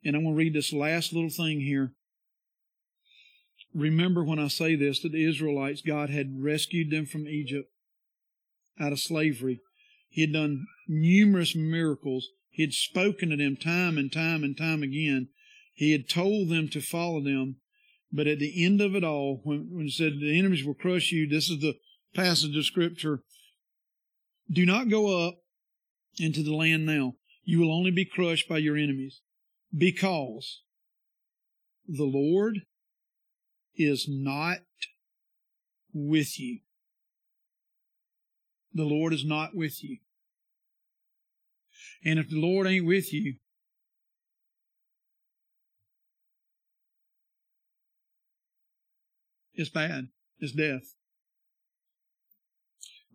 And 0.03 0.15
I'm 0.15 0.23
going 0.23 0.35
to 0.35 0.37
read 0.37 0.53
this 0.53 0.73
last 0.73 1.13
little 1.13 1.29
thing 1.29 1.61
here 1.61 1.93
remember 3.77 4.23
when 4.23 4.39
I 4.39 4.47
say 4.47 4.75
this 4.75 5.01
that 5.01 5.11
the 5.11 5.27
Israelites, 5.27 5.81
God 5.81 6.09
had 6.09 6.41
rescued 6.41 6.91
them 6.91 7.05
from 7.05 7.27
Egypt 7.27 7.69
out 8.79 8.91
of 8.91 8.99
slavery. 8.99 9.61
He 10.09 10.21
had 10.21 10.33
done 10.33 10.65
numerous 10.87 11.55
miracles. 11.55 12.27
He 12.49 12.63
had 12.63 12.73
spoken 12.73 13.29
to 13.29 13.37
them 13.37 13.55
time 13.55 13.97
and 13.97 14.11
time 14.11 14.43
and 14.43 14.57
time 14.57 14.83
again. 14.83 15.29
He 15.73 15.91
had 15.91 16.09
told 16.09 16.49
them 16.49 16.69
to 16.69 16.81
follow 16.81 17.21
them. 17.21 17.57
But 18.11 18.27
at 18.27 18.39
the 18.39 18.65
end 18.65 18.81
of 18.81 18.95
it 18.95 19.03
all, 19.03 19.41
when, 19.43 19.69
when 19.71 19.87
it 19.87 19.91
said 19.91 20.13
the 20.19 20.37
enemies 20.37 20.63
will 20.63 20.73
crush 20.73 21.11
you, 21.11 21.27
this 21.27 21.49
is 21.49 21.59
the 21.59 21.75
passage 22.15 22.55
of 22.55 22.65
scripture. 22.65 23.21
Do 24.49 24.65
not 24.65 24.89
go 24.89 25.27
up 25.27 25.35
into 26.17 26.41
the 26.41 26.55
land 26.55 26.85
now. 26.85 27.15
You 27.43 27.59
will 27.59 27.71
only 27.71 27.91
be 27.91 28.05
crushed 28.05 28.47
by 28.47 28.57
your 28.59 28.77
enemies 28.77 29.21
because 29.75 30.61
the 31.87 32.03
Lord 32.03 32.61
is 33.75 34.07
not 34.09 34.59
with 35.93 36.39
you. 36.39 36.59
The 38.73 38.83
Lord 38.83 39.13
is 39.13 39.25
not 39.25 39.55
with 39.55 39.83
you. 39.83 39.97
And 42.03 42.19
if 42.19 42.29
the 42.29 42.39
Lord 42.39 42.67
ain't 42.67 42.85
with 42.85 43.11
you, 43.13 43.35
it's 49.53 49.69
bad. 49.69 50.09
It's 50.39 50.53
death. 50.53 50.93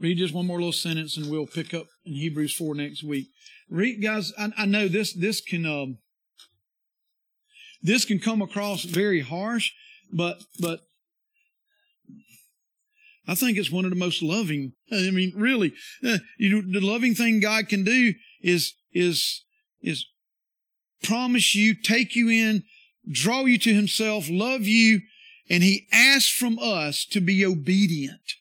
Read 0.01 0.19
just 0.19 0.35
one 0.35 0.47
more 0.47 0.59
little 0.59 0.73
sentence 0.73 1.17
and 1.17 1.31
we'll 1.31 1.47
pick 1.47 1.73
up 1.73 1.87
in 2.05 2.15
Hebrews 2.15 2.55
4 2.55 2.75
next 2.75 3.05
week. 3.05 3.29
Read, 3.71 4.03
guys, 4.03 4.33
I, 4.37 4.51
I 4.59 4.67
know 4.67 4.89
this, 4.89 5.15
this 5.15 5.41
can, 5.41 5.65
um, 5.65 5.99
this 7.83 8.05
can 8.05 8.19
come 8.19 8.43
across 8.43 8.85
very 8.85 9.21
harsh, 9.21 9.73
but, 10.13 10.45
but 10.61 10.81
I 13.27 13.35
think 13.35 13.59
it's 13.59 13.71
one 13.71 13.85
of 13.85 13.91
the 13.91 13.97
most 13.97 14.23
loving. 14.23 14.73
I 14.91 15.11
mean, 15.11 15.33
really, 15.37 15.73
uh, 16.05 16.19
you 16.39 16.51
know, 16.51 16.81
the 16.81 16.85
loving 16.85 17.15
thing 17.15 17.41
God 17.41 17.69
can 17.69 17.85
do 17.85 18.15
is, 18.41 18.75
is, 18.93 19.45
is 19.81 20.07
promise 21.03 21.55
you, 21.55 21.75
take 21.75 22.15
you 22.15 22.29
in, 22.29 22.65
draw 23.11 23.45
you 23.45 23.59
to 23.59 23.75
himself, 23.75 24.27
love 24.29 24.63
you, 24.63 25.01
and 25.51 25.63
he 25.63 25.87
asks 25.93 26.31
from 26.31 26.59
us 26.61 27.05
to 27.07 27.21
be 27.21 27.45
obedient. 27.45 28.35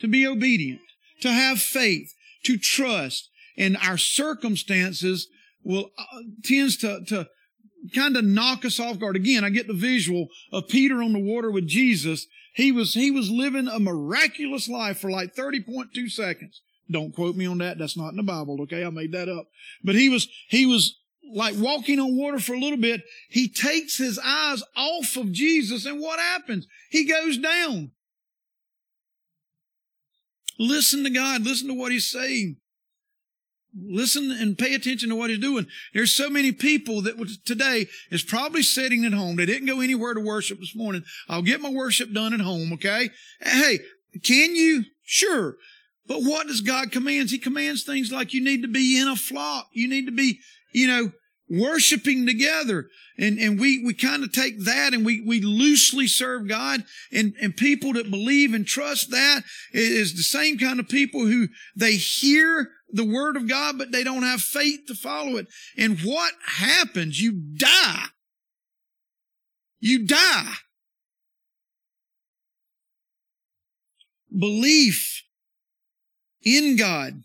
To 0.00 0.08
be 0.08 0.26
obedient, 0.26 0.80
to 1.22 1.32
have 1.32 1.58
faith, 1.60 2.14
to 2.44 2.56
trust, 2.56 3.30
and 3.56 3.76
our 3.78 3.98
circumstances 3.98 5.26
will 5.64 5.90
uh, 5.98 6.04
tends 6.44 6.76
to, 6.78 7.00
to 7.08 7.28
kind 7.94 8.16
of 8.16 8.24
knock 8.24 8.64
us 8.64 8.80
off 8.80 8.98
guard. 8.98 9.16
Again, 9.16 9.44
I 9.44 9.50
get 9.50 9.66
the 9.66 9.74
visual 9.74 10.28
of 10.52 10.68
Peter 10.68 11.02
on 11.02 11.12
the 11.12 11.18
water 11.18 11.50
with 11.50 11.66
Jesus. 11.66 12.26
He 12.54 12.72
was, 12.72 12.94
he 12.94 13.10
was 13.10 13.30
living 13.30 13.68
a 13.68 13.78
miraculous 13.78 14.68
life 14.68 14.98
for 14.98 15.10
like 15.10 15.34
30.2 15.34 16.10
seconds. 16.10 16.60
Don't 16.90 17.14
quote 17.14 17.36
me 17.36 17.46
on 17.46 17.58
that. 17.58 17.78
That's 17.78 17.96
not 17.96 18.10
in 18.10 18.16
the 18.16 18.22
Bible. 18.22 18.60
Okay. 18.62 18.84
I 18.84 18.90
made 18.90 19.12
that 19.12 19.28
up. 19.28 19.48
But 19.84 19.94
he 19.94 20.08
was, 20.08 20.28
he 20.48 20.66
was 20.66 20.98
like 21.32 21.54
walking 21.58 22.00
on 22.00 22.16
water 22.16 22.38
for 22.38 22.54
a 22.54 22.60
little 22.60 22.78
bit. 22.78 23.02
He 23.28 23.48
takes 23.48 23.98
his 23.98 24.18
eyes 24.18 24.62
off 24.76 25.16
of 25.16 25.32
Jesus 25.32 25.84
and 25.84 26.00
what 26.00 26.18
happens? 26.18 26.66
He 26.90 27.06
goes 27.06 27.36
down. 27.38 27.92
Listen 30.58 31.04
to 31.04 31.10
God. 31.10 31.42
Listen 31.42 31.68
to 31.68 31.74
what 31.74 31.92
he's 31.92 32.10
saying. 32.10 32.56
Listen 33.76 34.30
and 34.30 34.56
pay 34.56 34.74
attention 34.74 35.10
to 35.10 35.14
what 35.14 35.30
he's 35.30 35.38
doing. 35.38 35.66
There's 35.92 36.12
so 36.12 36.30
many 36.30 36.52
people 36.52 37.02
that 37.02 37.16
today 37.44 37.86
is 38.10 38.22
probably 38.22 38.62
sitting 38.62 39.04
at 39.04 39.12
home. 39.12 39.36
They 39.36 39.46
didn't 39.46 39.66
go 39.66 39.80
anywhere 39.80 40.14
to 40.14 40.20
worship 40.20 40.58
this 40.58 40.74
morning. 40.74 41.04
I'll 41.28 41.42
get 41.42 41.60
my 41.60 41.70
worship 41.70 42.12
done 42.12 42.32
at 42.32 42.40
home. 42.40 42.72
Okay. 42.72 43.10
Hey, 43.40 43.80
can 44.22 44.56
you? 44.56 44.84
Sure. 45.04 45.56
But 46.06 46.20
what 46.22 46.46
does 46.46 46.62
God 46.62 46.90
commands? 46.90 47.30
He 47.30 47.38
commands 47.38 47.84
things 47.84 48.10
like 48.10 48.32
you 48.32 48.42
need 48.42 48.62
to 48.62 48.68
be 48.68 48.98
in 48.98 49.06
a 49.06 49.16
flock. 49.16 49.68
You 49.72 49.88
need 49.88 50.06
to 50.06 50.12
be, 50.12 50.40
you 50.72 50.86
know, 50.86 51.12
worshiping 51.50 52.26
together. 52.26 52.90
And, 53.18 53.38
and 53.38 53.58
we, 53.58 53.84
we 53.84 53.94
kind 53.94 54.22
of 54.22 54.32
take 54.32 54.64
that 54.64 54.94
and 54.94 55.04
we, 55.04 55.20
we 55.20 55.40
loosely 55.40 56.06
serve 56.06 56.48
God 56.48 56.84
and, 57.12 57.34
and 57.40 57.56
people 57.56 57.94
that 57.94 58.10
believe 58.10 58.54
and 58.54 58.66
trust 58.66 59.10
that 59.10 59.42
is 59.72 60.14
the 60.14 60.22
same 60.22 60.58
kind 60.58 60.78
of 60.78 60.88
people 60.88 61.26
who 61.26 61.48
they 61.74 61.96
hear 61.96 62.70
the 62.90 63.04
word 63.04 63.36
of 63.36 63.48
God, 63.48 63.76
but 63.76 63.92
they 63.92 64.04
don't 64.04 64.22
have 64.22 64.40
faith 64.40 64.86
to 64.86 64.94
follow 64.94 65.36
it. 65.36 65.48
And 65.76 65.98
what 66.00 66.32
happens? 66.46 67.20
You 67.20 67.32
die. 67.32 68.04
You 69.80 70.06
die. 70.06 70.54
Belief 74.36 75.24
in 76.42 76.76
God 76.76 77.22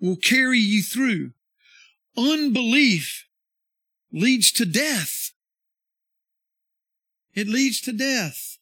will 0.00 0.16
carry 0.16 0.58
you 0.58 0.82
through. 0.82 1.32
Unbelief 2.16 3.26
leads 4.12 4.50
to 4.52 4.64
death. 4.64 5.32
It 7.34 7.48
leads 7.48 7.80
to 7.82 7.92
death. 7.92 8.58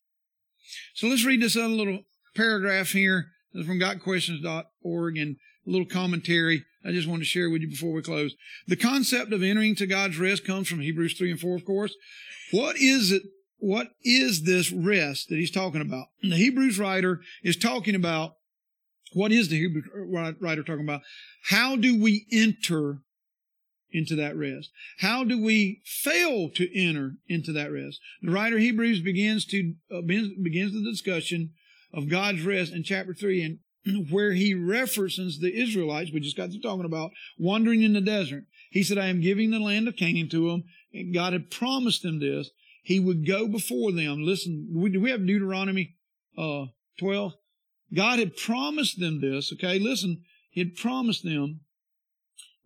So 0.94 1.06
let's 1.06 1.24
read 1.24 1.42
this 1.42 1.56
other 1.56 1.68
little 1.68 2.00
paragraph 2.34 2.90
here 2.90 3.26
from 3.52 3.78
gotquestions.org 3.78 5.16
and 5.16 5.36
a 5.66 5.70
little 5.70 5.86
commentary 5.86 6.64
I 6.84 6.92
just 6.92 7.08
want 7.08 7.22
to 7.22 7.26
share 7.26 7.48
with 7.48 7.62
you 7.62 7.68
before 7.68 7.92
we 7.92 8.02
close. 8.02 8.34
The 8.66 8.76
concept 8.76 9.32
of 9.32 9.42
entering 9.42 9.74
to 9.76 9.86
God's 9.86 10.18
rest 10.18 10.46
comes 10.46 10.68
from 10.68 10.80
Hebrews 10.80 11.16
3 11.16 11.30
and 11.30 11.40
4, 11.40 11.56
of 11.56 11.64
course. 11.64 11.94
What 12.50 12.76
is 12.76 13.10
it? 13.10 13.22
What 13.58 13.88
is 14.02 14.42
this 14.42 14.70
rest 14.70 15.30
that 15.30 15.36
he's 15.36 15.50
talking 15.50 15.80
about? 15.80 16.08
The 16.22 16.36
Hebrews 16.36 16.78
writer 16.78 17.20
is 17.42 17.56
talking 17.56 17.94
about 17.94 18.34
what 19.14 19.32
is 19.32 19.48
the 19.48 19.58
Hebrew 19.58 19.82
writer 20.40 20.62
talking 20.62 20.84
about? 20.84 21.00
How 21.44 21.76
do 21.76 21.98
we 21.98 22.26
enter 22.30 22.98
into 23.94 24.16
that 24.16 24.36
rest? 24.36 24.70
How 24.98 25.24
do 25.24 25.42
we 25.42 25.80
fail 25.86 26.50
to 26.50 26.78
enter 26.78 27.14
into 27.28 27.52
that 27.52 27.72
rest? 27.72 28.00
The 28.20 28.32
writer 28.32 28.58
Hebrews 28.58 29.00
begins 29.00 29.46
to 29.46 29.74
uh, 29.90 30.02
begins 30.02 30.74
the 30.74 30.84
discussion 30.84 31.52
of 31.94 32.10
God's 32.10 32.42
rest 32.42 32.72
in 32.72 32.82
chapter 32.82 33.14
3 33.14 33.42
and 33.42 33.58
where 34.10 34.32
he 34.32 34.54
references 34.54 35.38
the 35.38 35.54
Israelites, 35.54 36.10
we 36.12 36.20
just 36.20 36.36
got 36.36 36.50
to 36.50 36.60
talking 36.60 36.84
about, 36.84 37.12
wandering 37.38 37.82
in 37.82 37.92
the 37.92 38.00
desert. 38.00 38.44
He 38.70 38.82
said, 38.82 38.98
I 38.98 39.06
am 39.06 39.20
giving 39.20 39.50
the 39.50 39.60
land 39.60 39.88
of 39.88 39.96
Canaan 39.96 40.28
to 40.30 40.50
them. 40.50 40.64
And 40.92 41.14
God 41.14 41.32
had 41.32 41.50
promised 41.50 42.02
them 42.02 42.20
this. 42.20 42.50
He 42.82 42.98
would 42.98 43.26
go 43.26 43.46
before 43.48 43.92
them. 43.92 44.22
Listen, 44.22 44.68
we, 44.74 44.96
we 44.96 45.10
have 45.10 45.26
Deuteronomy 45.26 45.96
uh, 46.36 46.66
12. 46.98 47.32
God 47.94 48.18
had 48.18 48.36
promised 48.36 48.98
them 48.98 49.20
this, 49.20 49.52
okay? 49.52 49.78
Listen, 49.78 50.22
He 50.50 50.60
had 50.60 50.74
promised 50.74 51.24
them 51.24 51.60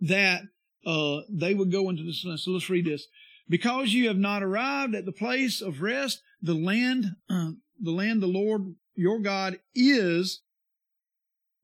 that 0.01 0.43
uh, 0.87 1.21
they 1.29 1.55
would 1.55 1.73
go 1.73 1.89
into 1.89 2.03
this. 2.03 2.23
So 2.23 2.51
let's 2.51 2.71
read 2.71 2.87
this. 2.87 3.07
Because 3.49 3.95
you 3.95 4.09
have 4.09 4.19
not 4.19 4.43
arrived 4.43 4.95
at 4.95 5.07
the 5.07 5.13
place 5.13 5.63
of 5.63 5.81
rest, 5.81 6.23
the 6.43 6.55
land, 6.55 7.17
uh, 7.31 7.53
the 7.81 7.91
land 7.91 8.23
the 8.23 8.27
Lord 8.27 8.75
your 8.95 9.21
God 9.21 9.59
is, 9.75 10.43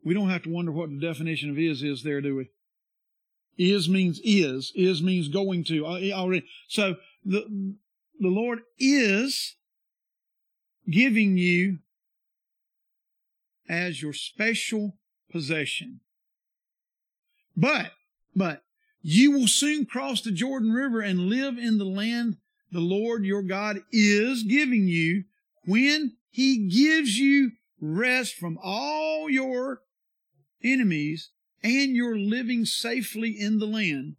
we 0.02 0.14
don't 0.14 0.30
have 0.30 0.42
to 0.42 0.50
wonder 0.50 0.72
what 0.72 0.90
the 0.90 1.00
definition 1.00 1.50
of 1.50 1.58
is 1.58 1.82
is 1.82 2.02
there, 2.02 2.20
do 2.20 2.36
we? 2.36 2.50
Is 3.56 3.88
means 3.88 4.20
is. 4.24 4.72
Is 4.74 5.02
means 5.02 5.28
going 5.28 5.64
to. 5.64 5.86
Uh, 5.86 6.00
already. 6.12 6.46
So 6.68 6.96
the, 7.24 7.76
the 8.18 8.28
Lord 8.28 8.60
is 8.78 9.56
giving 10.90 11.36
you 11.36 11.78
as 13.68 14.02
your 14.02 14.12
special 14.12 14.96
possession. 15.30 16.00
But, 17.56 17.92
but, 18.34 18.63
you 19.06 19.32
will 19.32 19.46
soon 19.46 19.84
cross 19.84 20.22
the 20.22 20.32
Jordan 20.32 20.72
River 20.72 21.02
and 21.02 21.28
live 21.28 21.58
in 21.58 21.76
the 21.76 21.84
land 21.84 22.38
the 22.72 22.80
Lord 22.80 23.24
your 23.24 23.42
God 23.42 23.80
is 23.92 24.44
giving 24.44 24.88
you 24.88 25.24
when 25.66 26.16
he 26.30 26.66
gives 26.68 27.18
you 27.18 27.52
rest 27.80 28.34
from 28.34 28.58
all 28.62 29.28
your 29.28 29.82
enemies 30.64 31.30
and 31.62 31.94
you're 31.94 32.18
living 32.18 32.64
safely 32.64 33.30
in 33.38 33.58
the 33.58 33.66
land. 33.66 34.16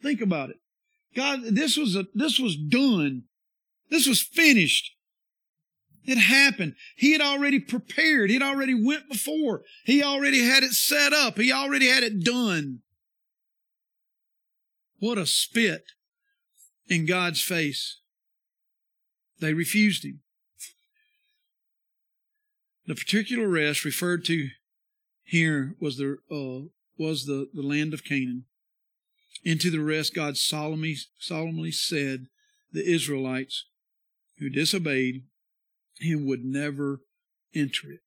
Think 0.00 0.20
about 0.20 0.50
it. 0.50 0.56
God, 1.16 1.40
this 1.42 1.76
was 1.76 1.96
a, 1.96 2.06
this 2.14 2.38
was 2.38 2.56
done. 2.56 3.24
This 3.90 4.06
was 4.06 4.22
finished. 4.22 4.94
It 6.04 6.16
happened. 6.16 6.74
He 6.96 7.10
had 7.10 7.20
already 7.20 7.58
prepared. 7.58 8.30
He 8.30 8.34
had 8.34 8.42
already 8.42 8.74
went 8.74 9.08
before. 9.08 9.62
He 9.84 10.00
already 10.00 10.44
had 10.44 10.62
it 10.62 10.72
set 10.72 11.12
up. 11.12 11.36
He 11.38 11.52
already 11.52 11.88
had 11.88 12.04
it 12.04 12.24
done. 12.24 12.82
What 15.02 15.18
a 15.18 15.26
spit 15.26 15.82
in 16.86 17.06
God's 17.06 17.42
face. 17.42 17.98
They 19.40 19.52
refused 19.52 20.04
him. 20.04 20.20
The 22.86 22.94
particular 22.94 23.48
rest 23.48 23.84
referred 23.84 24.24
to 24.26 24.50
here 25.24 25.74
was 25.80 25.96
the 25.96 26.18
uh, 26.30 26.68
was 26.96 27.26
the, 27.26 27.48
the 27.52 27.66
land 27.66 27.92
of 27.92 28.04
Canaan. 28.04 28.44
Into 29.42 29.72
the 29.72 29.80
rest 29.80 30.14
God 30.14 30.36
solemnly 30.36 30.94
solemnly 31.18 31.72
said 31.72 32.26
the 32.70 32.88
Israelites 32.88 33.66
who 34.38 34.50
disobeyed 34.50 35.24
him 35.98 36.28
would 36.28 36.44
never 36.44 37.00
enter 37.52 37.90
it. 37.90 38.02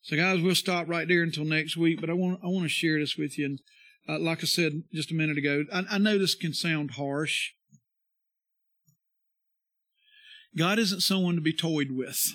So 0.00 0.16
guys, 0.16 0.40
we'll 0.40 0.54
stop 0.54 0.88
right 0.88 1.06
there 1.06 1.22
until 1.22 1.44
next 1.44 1.76
week, 1.76 2.00
but 2.00 2.08
I 2.08 2.14
want 2.14 2.40
I 2.42 2.46
want 2.46 2.62
to 2.62 2.70
share 2.70 2.98
this 2.98 3.18
with 3.18 3.36
you. 3.36 3.44
And 3.44 3.60
uh, 4.08 4.18
like 4.18 4.42
I 4.42 4.46
said 4.46 4.82
just 4.92 5.10
a 5.10 5.14
minute 5.14 5.38
ago, 5.38 5.64
I, 5.72 5.84
I 5.92 5.98
know 5.98 6.18
this 6.18 6.34
can 6.34 6.52
sound 6.52 6.92
harsh. 6.92 7.52
God 10.56 10.78
isn't 10.78 11.00
someone 11.02 11.34
to 11.34 11.40
be 11.40 11.52
toyed 11.52 11.90
with. 11.90 12.34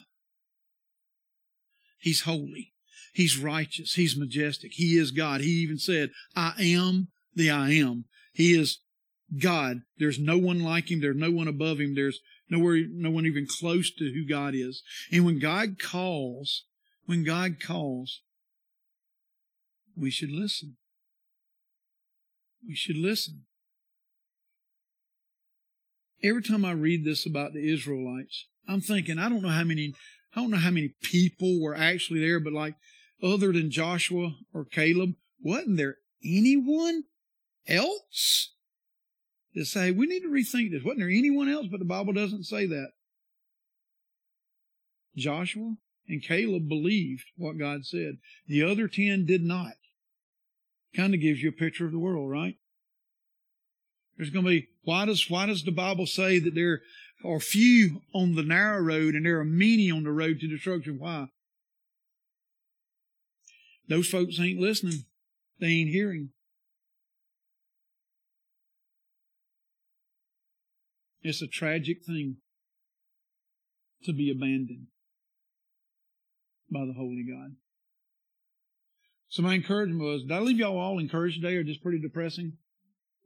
He's 1.99 2.21
holy. 2.21 2.73
He's 3.13 3.37
righteous. 3.37 3.93
He's 3.93 4.17
majestic. 4.17 4.71
He 4.73 4.97
is 4.97 5.11
God. 5.11 5.41
He 5.41 5.51
even 5.51 5.77
said, 5.77 6.11
I 6.35 6.53
am 6.59 7.09
the 7.35 7.49
I 7.49 7.71
am. 7.71 8.05
He 8.33 8.53
is 8.53 8.79
God. 9.39 9.81
There's 9.97 10.19
no 10.19 10.37
one 10.37 10.59
like 10.59 10.91
him. 10.91 11.01
There's 11.01 11.15
no 11.15 11.31
one 11.31 11.47
above 11.47 11.79
him. 11.79 11.95
There's 11.95 12.19
nowhere, 12.49 12.83
no 12.89 13.11
one 13.11 13.25
even 13.25 13.47
close 13.47 13.91
to 13.95 14.13
who 14.13 14.27
God 14.27 14.53
is. 14.55 14.83
And 15.11 15.25
when 15.25 15.39
God 15.39 15.79
calls, 15.79 16.65
when 17.05 17.23
God 17.23 17.57
calls, 17.61 18.21
we 19.95 20.09
should 20.09 20.31
listen. 20.31 20.77
We 22.67 22.75
should 22.75 22.97
listen. 22.97 23.45
Every 26.23 26.43
time 26.43 26.63
I 26.63 26.71
read 26.71 27.03
this 27.03 27.25
about 27.25 27.53
the 27.53 27.73
Israelites, 27.73 28.45
I'm 28.67 28.81
thinking, 28.81 29.17
I 29.17 29.29
don't 29.29 29.41
know 29.41 29.49
how 29.49 29.63
many 29.63 29.93
I 30.35 30.41
don't 30.41 30.51
know 30.51 30.57
how 30.57 30.71
many 30.71 30.93
people 31.01 31.61
were 31.61 31.75
actually 31.75 32.21
there, 32.21 32.39
but 32.39 32.53
like 32.53 32.75
other 33.21 33.51
than 33.51 33.71
Joshua 33.71 34.35
or 34.53 34.65
Caleb, 34.65 35.15
wasn't 35.43 35.77
there 35.77 35.97
anyone 36.23 37.03
else 37.67 38.53
to 39.55 39.65
say, 39.65 39.91
we 39.91 40.05
need 40.05 40.21
to 40.21 40.29
rethink 40.29 40.71
this? 40.71 40.83
Wasn't 40.83 40.99
there 40.99 41.09
anyone 41.09 41.49
else? 41.49 41.67
But 41.69 41.79
the 41.79 41.85
Bible 41.85 42.13
doesn't 42.13 42.45
say 42.45 42.65
that. 42.67 42.91
Joshua 45.15 45.75
and 46.07 46.23
Caleb 46.23 46.69
believed 46.69 47.25
what 47.35 47.57
God 47.57 47.85
said. 47.85 48.17
The 48.47 48.63
other 48.63 48.87
ten 48.87 49.25
did 49.25 49.43
not. 49.43 49.73
Kind 50.95 51.13
of 51.13 51.21
gives 51.21 51.41
you 51.41 51.49
a 51.49 51.53
picture 51.53 51.85
of 51.85 51.91
the 51.91 51.99
world, 51.99 52.29
right? 52.29 52.55
There's 54.17 54.29
going 54.29 54.45
to 54.45 54.51
be, 54.51 54.67
why 54.83 55.05
does, 55.05 55.29
why 55.29 55.45
does 55.45 55.63
the 55.63 55.71
Bible 55.71 56.05
say 56.05 56.39
that 56.39 56.53
there 56.53 56.81
are 57.23 57.39
few 57.39 58.01
on 58.13 58.35
the 58.35 58.43
narrow 58.43 58.81
road 58.81 59.15
and 59.15 59.25
there 59.25 59.39
are 59.39 59.45
many 59.45 59.89
on 59.89 60.03
the 60.03 60.11
road 60.11 60.39
to 60.41 60.47
destruction? 60.47 60.97
Why? 60.99 61.27
Those 63.87 64.07
folks 64.07 64.39
ain't 64.39 64.59
listening. 64.59 65.05
They 65.59 65.67
ain't 65.67 65.89
hearing. 65.89 66.29
It's 71.23 71.41
a 71.41 71.47
tragic 71.47 72.03
thing 72.05 72.37
to 74.03 74.13
be 74.13 74.31
abandoned 74.31 74.87
by 76.71 76.85
the 76.85 76.93
Holy 76.93 77.23
God. 77.29 77.55
So 79.31 79.41
my 79.41 79.53
encouragement 79.53 80.01
was, 80.01 80.23
did 80.23 80.33
I 80.33 80.39
leave 80.39 80.59
y'all 80.59 80.77
all 80.77 80.99
encouraged 80.99 81.41
today 81.41 81.55
or 81.55 81.63
just 81.63 81.81
pretty 81.81 81.99
depressing? 81.99 82.57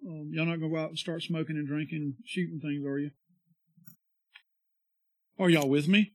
Um, 0.07 0.29
y'all 0.31 0.45
not 0.45 0.59
going 0.59 0.69
to 0.71 0.77
go 0.77 0.83
out 0.83 0.89
and 0.89 0.99
start 0.99 1.23
smoking 1.23 1.57
and 1.57 1.67
drinking 1.67 2.17
shooting 2.23 2.59
things, 2.59 2.85
are 2.85 2.99
you? 2.99 3.09
Are 5.39 5.49
y'all 5.49 5.67
with 5.67 5.87
me? 5.87 6.13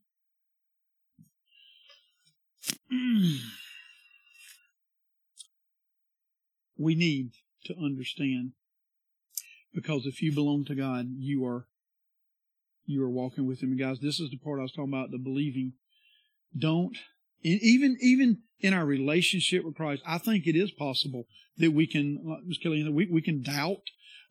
we 6.79 6.95
need 6.95 7.33
to 7.65 7.75
understand 7.77 8.53
because 9.75 10.07
if 10.07 10.23
you 10.23 10.33
belong 10.33 10.65
to 10.67 10.77
God, 10.77 11.07
you 11.19 11.45
are 11.45 11.67
you 12.87 13.03
are 13.03 13.11
walking 13.11 13.45
with 13.45 13.61
Him. 13.61 13.71
And 13.71 13.81
guys, 13.81 13.99
this 13.99 14.21
is 14.21 14.31
the 14.31 14.39
part 14.39 14.61
I 14.61 14.63
was 14.63 14.71
talking 14.73 14.93
about: 14.93 15.11
the 15.11 15.19
believing. 15.19 15.73
Don't 16.57 16.97
even 17.43 17.97
even 18.01 18.39
in 18.61 18.75
our 18.75 18.85
relationship 18.85 19.65
with 19.65 19.77
Christ, 19.77 20.03
I 20.07 20.19
think 20.19 20.47
it 20.47 20.57
is 20.57 20.71
possible 20.71 21.25
that 21.59 21.73
we 21.73 21.87
can, 21.87 22.21
like 22.25 22.45
Ms. 22.47 22.59
Kelly, 22.59 22.89
we 22.89 23.07
we 23.07 23.23
can 23.23 23.43
doubt. 23.43 23.83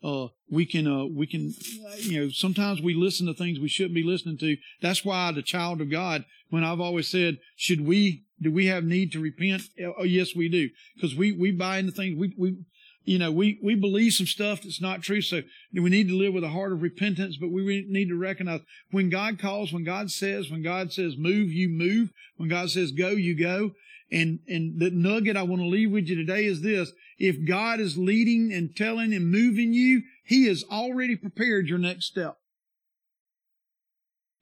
Uh, 0.02 0.28
we 0.50 0.64
can, 0.64 0.86
uh, 0.86 1.04
we 1.04 1.26
can, 1.26 1.52
you 1.98 2.18
know, 2.18 2.30
sometimes 2.30 2.80
we 2.80 2.94
listen 2.94 3.26
to 3.26 3.34
things 3.34 3.60
we 3.60 3.68
shouldn't 3.68 3.94
be 3.94 4.02
listening 4.02 4.38
to. 4.38 4.56
That's 4.80 5.04
why 5.04 5.30
the 5.30 5.42
child 5.42 5.82
of 5.82 5.90
God, 5.90 6.24
when 6.48 6.64
I've 6.64 6.80
always 6.80 7.06
said, 7.06 7.36
should 7.54 7.86
we, 7.86 8.24
do 8.40 8.50
we 8.50 8.64
have 8.64 8.82
need 8.82 9.12
to 9.12 9.20
repent? 9.20 9.60
Oh, 9.98 10.04
yes, 10.04 10.34
we 10.34 10.48
do. 10.48 10.70
Because 10.94 11.14
we, 11.14 11.32
we 11.32 11.50
buy 11.50 11.80
into 11.80 11.92
things, 11.92 12.18
we, 12.18 12.34
we, 12.38 12.56
you 13.04 13.18
know, 13.18 13.30
we, 13.30 13.58
we 13.62 13.74
believe 13.74 14.12
some 14.12 14.26
stuff 14.26 14.62
that's 14.62 14.80
not 14.80 15.02
true. 15.02 15.22
So 15.22 15.42
we 15.72 15.88
need 15.88 16.08
to 16.08 16.16
live 16.16 16.34
with 16.34 16.44
a 16.44 16.50
heart 16.50 16.72
of 16.72 16.82
repentance, 16.82 17.36
but 17.36 17.50
we 17.50 17.86
need 17.88 18.08
to 18.08 18.16
recognize 18.16 18.60
when 18.90 19.08
God 19.08 19.38
calls, 19.38 19.72
when 19.72 19.84
God 19.84 20.10
says, 20.10 20.50
when 20.50 20.62
God 20.62 20.92
says 20.92 21.16
move, 21.16 21.50
you 21.50 21.68
move. 21.68 22.12
When 22.36 22.48
God 22.48 22.70
says 22.70 22.92
go, 22.92 23.10
you 23.10 23.34
go. 23.34 23.72
And, 24.12 24.40
and 24.48 24.78
the 24.78 24.90
nugget 24.90 25.36
I 25.36 25.42
want 25.44 25.62
to 25.62 25.68
leave 25.68 25.92
with 25.92 26.08
you 26.08 26.16
today 26.16 26.44
is 26.44 26.62
this. 26.62 26.92
If 27.18 27.46
God 27.46 27.80
is 27.80 27.96
leading 27.96 28.52
and 28.52 28.74
telling 28.76 29.14
and 29.14 29.30
moving 29.30 29.72
you, 29.72 30.02
He 30.24 30.46
has 30.46 30.64
already 30.70 31.16
prepared 31.16 31.68
your 31.68 31.78
next 31.78 32.06
step. 32.06 32.36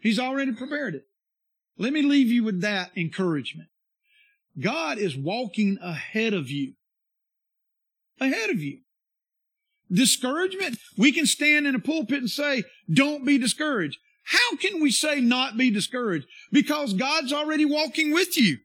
He's 0.01 0.19
already 0.19 0.53
prepared 0.53 0.95
it. 0.95 1.05
Let 1.77 1.93
me 1.93 2.03
leave 2.03 2.29
you 2.29 2.45
with 2.45 2.61
that 2.63 2.91
encouragement. 2.97 3.69
God 4.59 4.99
is 4.99 5.17
walking 5.17 5.79
ahead 5.81 6.35
of 6.35 6.51
you 6.51 6.75
ahead 8.21 8.51
of 8.51 8.61
you. 8.61 8.81
Discouragement, 9.91 10.79
we 10.97 11.12
can 11.12 11.27
stand 11.27 11.66
in 11.66 11.75
a 11.75 11.79
pulpit 11.79 12.19
and 12.19 12.31
say, 12.31 12.64
don't 12.93 13.25
be 13.25 13.39
discouraged. 13.39 13.99
How 14.25 14.57
can 14.57 14.83
we 14.83 14.91
say 14.91 15.21
not 15.21 15.57
be 15.57 15.71
discouraged? 15.71 16.27
Because 16.53 16.93
God's 16.93 17.33
already 17.33 17.64
walking 17.64 18.12
with 18.12 18.37
you. 18.37 18.59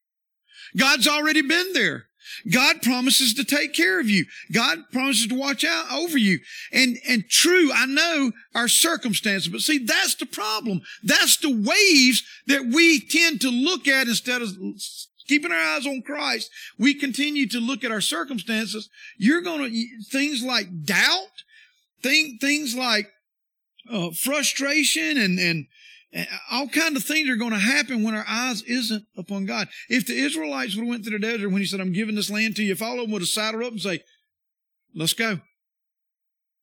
God's 0.77 1.07
already 1.07 1.41
been 1.41 1.73
there. 1.73 2.07
God 2.51 2.81
promises 2.81 3.33
to 3.35 3.43
take 3.43 3.73
care 3.73 3.99
of 3.99 4.09
you. 4.09 4.25
God 4.51 4.79
promises 4.91 5.27
to 5.27 5.35
watch 5.35 5.63
out 5.63 5.91
over 5.91 6.17
you. 6.17 6.39
And, 6.71 6.97
and 7.07 7.29
true, 7.29 7.71
I 7.73 7.85
know 7.85 8.31
our 8.55 8.67
circumstances, 8.67 9.49
but 9.49 9.61
see, 9.61 9.77
that's 9.77 10.15
the 10.15 10.25
problem. 10.25 10.81
That's 11.03 11.37
the 11.37 11.53
waves 11.53 12.23
that 12.47 12.65
we 12.73 12.99
tend 12.99 13.41
to 13.41 13.49
look 13.49 13.87
at 13.87 14.07
instead 14.07 14.41
of 14.41 14.49
keeping 15.27 15.51
our 15.51 15.57
eyes 15.75 15.85
on 15.85 16.01
Christ, 16.01 16.49
we 16.77 16.93
continue 16.93 17.47
to 17.49 17.59
look 17.59 17.83
at 17.83 17.91
our 17.91 18.01
circumstances. 18.01 18.89
You're 19.17 19.41
going 19.41 19.71
to, 19.71 20.03
things 20.11 20.43
like 20.43 20.83
doubt, 20.83 21.43
thing, 22.01 22.37
things 22.39 22.75
like 22.75 23.07
uh, 23.91 24.11
frustration 24.11 25.17
and, 25.17 25.39
and, 25.39 25.67
and 26.11 26.27
all 26.51 26.67
kind 26.67 26.95
of 26.95 27.03
things 27.03 27.29
are 27.29 27.35
going 27.35 27.51
to 27.51 27.57
happen 27.57 28.03
when 28.03 28.15
our 28.15 28.25
eyes 28.27 28.61
isn't 28.63 29.05
upon 29.17 29.45
God. 29.45 29.67
If 29.89 30.05
the 30.05 30.17
Israelites 30.17 30.75
would 30.75 30.83
have 30.83 30.89
went 30.89 31.05
through 31.05 31.19
the 31.19 31.27
desert 31.27 31.49
when 31.49 31.61
he 31.61 31.65
said, 31.65 31.79
I'm 31.79 31.93
giving 31.93 32.15
this 32.15 32.29
land 32.29 32.55
to 32.57 32.63
you, 32.63 32.71
if 32.71 32.81
all 32.81 32.99
of 32.99 33.01
them 33.01 33.11
would 33.11 33.21
have 33.21 33.29
saddled 33.29 33.63
up 33.63 33.71
and 33.71 33.81
say, 33.81 34.01
let's 34.93 35.13
go. 35.13 35.39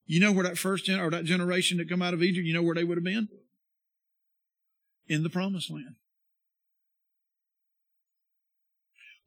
You 0.07 0.21
know 0.21 0.33
where 0.33 0.45
that 0.45 0.59
first 0.59 0.87
gen- 0.87 1.01
or 1.01 1.11
that 1.11 1.25
generation 1.25 1.79
that 1.79 1.89
come 1.89 2.03
out 2.03 2.15
of 2.15 2.23
Egypt, 2.23 2.47
you 2.47 2.55
know 2.55 2.63
where 2.63 2.75
they 2.75 2.85
would 2.85 2.99
have 2.99 3.05
been? 3.05 3.29
In 5.07 5.23
the 5.23 5.31
promised 5.31 5.71
land. 5.71 5.97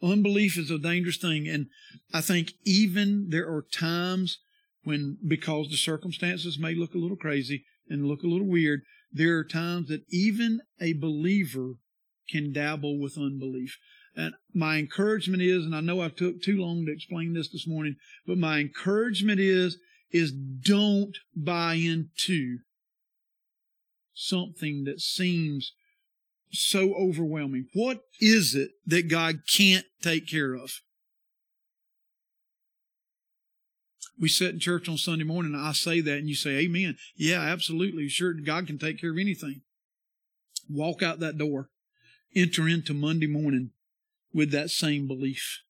Unbelief 0.03 0.57
is 0.57 0.69
a 0.69 0.77
dangerous 0.77 1.17
thing. 1.17 1.47
And 1.47 1.67
I 2.13 2.21
think 2.21 2.53
even 2.65 3.29
there 3.29 3.47
are 3.47 3.65
times 3.71 4.39
when, 4.83 5.17
because 5.25 5.69
the 5.69 5.77
circumstances 5.77 6.59
may 6.59 6.75
look 6.75 6.93
a 6.93 6.97
little 6.97 7.15
crazy 7.15 7.63
and 7.87 8.05
look 8.05 8.23
a 8.23 8.27
little 8.27 8.47
weird, 8.47 8.81
there 9.11 9.37
are 9.37 9.43
times 9.43 9.87
that 9.87 10.03
even 10.09 10.61
a 10.81 10.93
believer 10.93 11.75
can 12.29 12.51
dabble 12.51 12.99
with 12.99 13.17
unbelief. 13.17 13.77
And 14.15 14.33
my 14.53 14.77
encouragement 14.77 15.41
is, 15.41 15.65
and 15.65 15.75
I 15.75 15.79
know 15.79 16.01
I 16.01 16.09
took 16.09 16.41
too 16.41 16.57
long 16.57 16.85
to 16.85 16.91
explain 16.91 17.33
this 17.33 17.49
this 17.49 17.67
morning, 17.67 17.95
but 18.27 18.37
my 18.37 18.59
encouragement 18.59 19.39
is, 19.39 19.77
is 20.11 20.31
don't 20.31 21.17
buy 21.35 21.75
into 21.75 22.59
something 24.13 24.83
that 24.83 25.01
seems 25.01 25.73
so 26.53 26.93
overwhelming? 26.93 27.67
What 27.73 28.01
is 28.21 28.55
it 28.55 28.71
that 28.85 29.09
God 29.09 29.41
can't 29.47 29.85
take 30.01 30.27
care 30.27 30.53
of? 30.53 30.81
We 34.19 34.29
sit 34.29 34.53
in 34.53 34.59
church 34.59 34.87
on 34.87 34.97
Sunday 34.97 35.25
morning 35.25 35.55
I 35.55 35.71
say 35.73 35.99
that 35.99 36.17
and 36.19 36.29
you 36.29 36.35
say, 36.35 36.59
Amen. 36.59 36.97
Yeah, 37.15 37.41
absolutely. 37.41 38.07
Sure, 38.07 38.33
God 38.33 38.67
can 38.67 38.77
take 38.77 39.01
care 39.01 39.11
of 39.11 39.17
anything. 39.17 39.61
Walk 40.69 41.01
out 41.01 41.19
that 41.19 41.37
door. 41.37 41.69
Enter 42.35 42.67
into 42.67 42.93
Monday 42.93 43.27
morning 43.27 43.71
with 44.33 44.51
that 44.51 44.69
same 44.69 45.07
belief. 45.07 45.61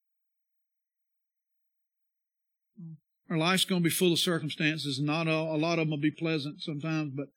Our 3.30 3.38
life's 3.38 3.64
going 3.64 3.80
to 3.82 3.84
be 3.84 3.90
full 3.90 4.12
of 4.12 4.18
circumstances. 4.18 5.00
Not 5.00 5.26
a, 5.26 5.32
a 5.32 5.56
lot 5.56 5.78
of 5.78 5.86
them 5.86 5.90
will 5.90 5.96
be 5.98 6.10
pleasant 6.10 6.60
sometimes, 6.60 7.12
but 7.14 7.28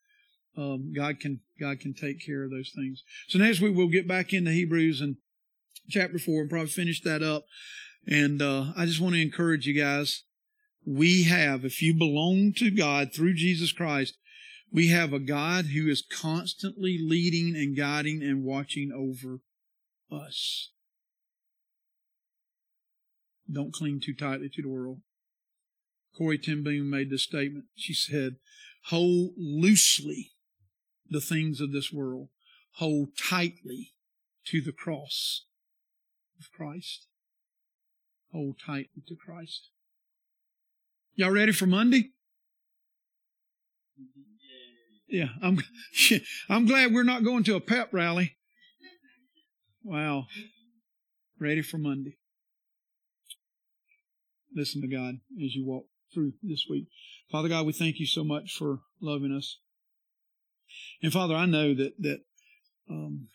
um, 0.58 0.92
God 0.94 1.20
can 1.20 1.40
God 1.60 1.80
can 1.80 1.94
take 1.94 2.24
care 2.24 2.42
of 2.44 2.50
those 2.50 2.72
things. 2.74 3.02
So 3.28 3.38
next 3.38 3.60
week 3.60 3.76
we'll 3.76 3.88
get 3.88 4.08
back 4.08 4.32
into 4.32 4.50
Hebrews 4.50 5.00
and 5.00 5.16
chapter 5.88 6.18
four 6.18 6.40
and 6.40 6.50
probably 6.50 6.68
finish 6.68 7.00
that 7.02 7.22
up. 7.22 7.44
And 8.06 8.42
uh, 8.42 8.72
I 8.76 8.84
just 8.84 9.00
want 9.00 9.14
to 9.14 9.22
encourage 9.22 9.66
you 9.66 9.80
guys. 9.80 10.24
We 10.84 11.24
have, 11.24 11.64
if 11.64 11.82
you 11.82 11.94
belong 11.94 12.54
to 12.56 12.70
God 12.70 13.12
through 13.12 13.34
Jesus 13.34 13.72
Christ, 13.72 14.16
we 14.72 14.88
have 14.88 15.12
a 15.12 15.18
God 15.18 15.66
who 15.66 15.88
is 15.88 16.02
constantly 16.02 16.98
leading 17.00 17.54
and 17.54 17.76
guiding 17.76 18.22
and 18.22 18.44
watching 18.44 18.90
over 18.94 19.40
us. 20.10 20.70
Don't 23.50 23.72
cling 23.72 24.00
too 24.00 24.14
tightly 24.14 24.48
to 24.54 24.62
the 24.62 24.68
world. 24.68 25.00
Corrie 26.16 26.38
ten 26.38 26.62
Boom 26.62 26.88
made 26.88 27.10
this 27.10 27.24
statement. 27.24 27.66
She 27.74 27.92
said, 27.92 28.36
hold 28.86 29.32
loosely 29.36 30.32
the 31.10 31.20
things 31.20 31.60
of 31.60 31.72
this 31.72 31.92
world. 31.92 32.28
Hold 32.76 33.10
tightly 33.18 33.92
to 34.46 34.60
the 34.60 34.72
cross 34.72 35.46
of 36.38 36.50
Christ. 36.52 37.06
Hold 38.32 38.56
tightly 38.64 39.02
to 39.06 39.16
Christ. 39.16 39.70
Y'all 41.14 41.30
ready 41.30 41.52
for 41.52 41.66
Monday? 41.66 42.10
Yeah, 45.08 45.28
I'm, 45.42 45.58
I'm 46.50 46.66
glad 46.66 46.92
we're 46.92 47.02
not 47.02 47.24
going 47.24 47.42
to 47.44 47.56
a 47.56 47.60
pep 47.60 47.88
rally. 47.92 48.36
Wow. 49.82 50.26
Ready 51.40 51.62
for 51.62 51.78
Monday. 51.78 52.16
Listen 54.54 54.82
to 54.82 54.88
God 54.88 55.14
as 55.42 55.54
you 55.54 55.64
walk 55.64 55.86
through 56.12 56.32
this 56.42 56.66
week. 56.68 56.88
Father 57.30 57.48
God, 57.48 57.66
we 57.66 57.72
thank 57.72 57.98
you 57.98 58.06
so 58.06 58.22
much 58.24 58.54
for 58.56 58.80
loving 59.00 59.32
us. 59.32 59.58
And 61.02 61.12
Father, 61.12 61.34
I 61.34 61.46
know 61.46 61.74
that 61.74 61.92
that 61.98 62.20
um, 62.90 63.28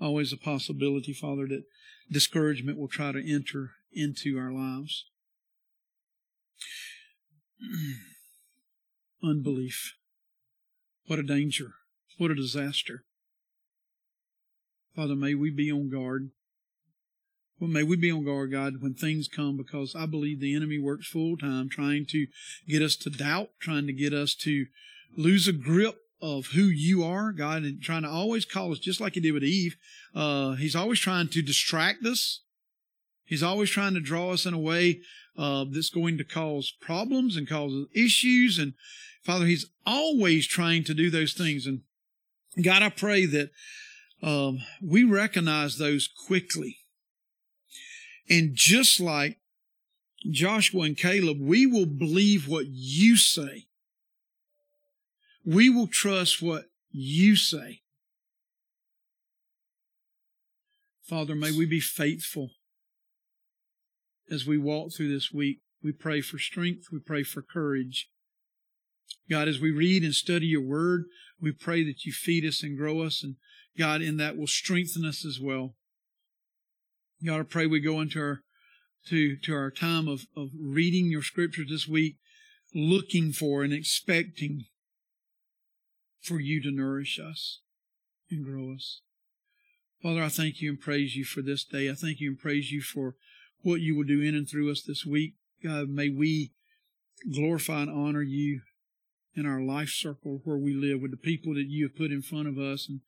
always 0.00 0.32
a 0.32 0.36
possibility, 0.36 1.12
Father, 1.12 1.46
that 1.48 1.64
discouragement 2.10 2.78
will 2.78 2.88
try 2.88 3.12
to 3.12 3.32
enter 3.32 3.72
into 3.92 4.38
our 4.38 4.52
lives. 4.52 5.04
Unbelief. 9.22 9.94
What 11.06 11.18
a 11.18 11.22
danger. 11.22 11.72
What 12.18 12.30
a 12.30 12.34
disaster. 12.34 13.04
Father, 14.94 15.16
may 15.16 15.34
we 15.34 15.50
be 15.50 15.70
on 15.70 15.90
guard. 15.90 16.30
Well, 17.60 17.70
may 17.70 17.82
we 17.82 17.96
be 17.96 18.10
on 18.10 18.24
guard, 18.24 18.52
God, 18.52 18.74
when 18.80 18.94
things 18.94 19.26
come, 19.26 19.56
because 19.56 19.96
I 19.96 20.06
believe 20.06 20.40
the 20.40 20.54
enemy 20.54 20.78
works 20.78 21.08
full 21.08 21.36
time 21.36 21.68
trying 21.68 22.06
to 22.10 22.26
get 22.68 22.82
us 22.82 22.94
to 22.96 23.10
doubt, 23.10 23.50
trying 23.60 23.86
to 23.86 23.92
get 23.92 24.12
us 24.12 24.34
to 24.36 24.66
lose 25.16 25.48
a 25.48 25.52
grip 25.52 25.96
of 26.20 26.46
who 26.46 26.62
you 26.62 27.04
are, 27.04 27.32
God, 27.32 27.62
and 27.62 27.80
trying 27.80 28.02
to 28.02 28.08
always 28.08 28.44
call 28.44 28.72
us, 28.72 28.78
just 28.78 29.00
like 29.00 29.14
he 29.14 29.20
did 29.20 29.32
with 29.32 29.44
Eve. 29.44 29.76
Uh, 30.14 30.52
he's 30.52 30.76
always 30.76 30.98
trying 30.98 31.28
to 31.28 31.42
distract 31.42 32.04
us. 32.04 32.42
He's 33.24 33.42
always 33.42 33.70
trying 33.70 33.94
to 33.94 34.00
draw 34.00 34.32
us 34.32 34.46
in 34.46 34.54
a 34.54 34.58
way 34.58 35.00
uh, 35.36 35.66
that's 35.70 35.90
going 35.90 36.18
to 36.18 36.24
cause 36.24 36.72
problems 36.80 37.36
and 37.36 37.48
cause 37.48 37.86
issues. 37.94 38.58
And 38.58 38.74
Father, 39.22 39.46
He's 39.46 39.66
always 39.86 40.46
trying 40.46 40.84
to 40.84 40.94
do 40.94 41.10
those 41.10 41.34
things. 41.34 41.66
And 41.66 41.82
God, 42.62 42.82
I 42.82 42.88
pray 42.88 43.26
that 43.26 43.50
um, 44.22 44.60
we 44.82 45.04
recognize 45.04 45.78
those 45.78 46.08
quickly. 46.08 46.78
And 48.28 48.54
just 48.54 48.98
like 48.98 49.38
Joshua 50.28 50.82
and 50.82 50.96
Caleb, 50.96 51.38
we 51.40 51.66
will 51.66 51.86
believe 51.86 52.48
what 52.48 52.66
you 52.66 53.16
say. 53.16 53.66
We 55.48 55.70
will 55.70 55.86
trust 55.86 56.42
what 56.42 56.66
you 56.90 57.34
say. 57.34 57.80
Father, 61.02 61.34
may 61.34 61.52
we 61.52 61.64
be 61.64 61.80
faithful 61.80 62.50
as 64.30 64.46
we 64.46 64.58
walk 64.58 64.92
through 64.92 65.08
this 65.08 65.32
week. 65.32 65.60
We 65.82 65.92
pray 65.92 66.20
for 66.20 66.38
strength. 66.38 66.88
We 66.92 66.98
pray 66.98 67.22
for 67.22 67.40
courage. 67.40 68.10
God, 69.30 69.48
as 69.48 69.58
we 69.58 69.70
read 69.70 70.02
and 70.02 70.12
study 70.12 70.48
your 70.48 70.60
word, 70.60 71.04
we 71.40 71.52
pray 71.52 71.82
that 71.82 72.04
you 72.04 72.12
feed 72.12 72.44
us 72.44 72.62
and 72.62 72.76
grow 72.76 73.00
us, 73.00 73.24
and 73.24 73.36
God, 73.78 74.02
in 74.02 74.18
that 74.18 74.36
will 74.36 74.46
strengthen 74.46 75.06
us 75.06 75.24
as 75.24 75.40
well. 75.40 75.76
God, 77.24 77.40
I 77.40 77.44
pray 77.44 77.66
we 77.66 77.80
go 77.80 78.02
into 78.02 78.20
our 78.20 78.40
to, 79.06 79.38
to 79.44 79.54
our 79.54 79.70
time 79.70 80.08
of, 80.08 80.26
of 80.36 80.50
reading 80.60 81.10
your 81.10 81.22
scriptures 81.22 81.68
this 81.70 81.88
week, 81.88 82.16
looking 82.74 83.32
for 83.32 83.62
and 83.62 83.72
expecting 83.72 84.66
for 86.28 86.40
you 86.40 86.62
to 86.62 86.70
nourish 86.70 87.18
us 87.18 87.60
and 88.30 88.44
grow 88.44 88.74
us. 88.74 89.00
Father, 90.02 90.22
I 90.22 90.28
thank 90.28 90.60
you 90.60 90.70
and 90.70 90.80
praise 90.80 91.16
you 91.16 91.24
for 91.24 91.42
this 91.42 91.64
day. 91.64 91.90
I 91.90 91.94
thank 91.94 92.20
you 92.20 92.30
and 92.30 92.38
praise 92.38 92.70
you 92.70 92.82
for 92.82 93.14
what 93.62 93.80
you 93.80 93.96
will 93.96 94.04
do 94.04 94.20
in 94.20 94.34
and 94.34 94.48
through 94.48 94.70
us 94.70 94.82
this 94.82 95.04
week. 95.04 95.34
God, 95.64 95.88
may 95.88 96.08
we 96.08 96.52
glorify 97.34 97.82
and 97.82 97.90
honor 97.90 98.22
you 98.22 98.60
in 99.34 99.46
our 99.46 99.60
life 99.60 99.88
circle 99.88 100.40
where 100.44 100.58
we 100.58 100.74
live 100.74 101.00
with 101.00 101.10
the 101.10 101.16
people 101.16 101.54
that 101.54 101.66
you 101.66 101.86
have 101.86 101.96
put 101.96 102.12
in 102.12 102.22
front 102.22 102.46
of 102.46 102.58
us. 102.58 102.88
And 102.88 103.00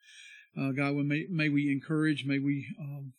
uh, 0.59 0.73
God, 0.73 0.97
may, 0.97 1.27
may 1.31 1.49
we 1.49 1.71
encourage, 1.71 2.25
may 2.25 2.39
we 2.39 2.67
um, 2.81 3.13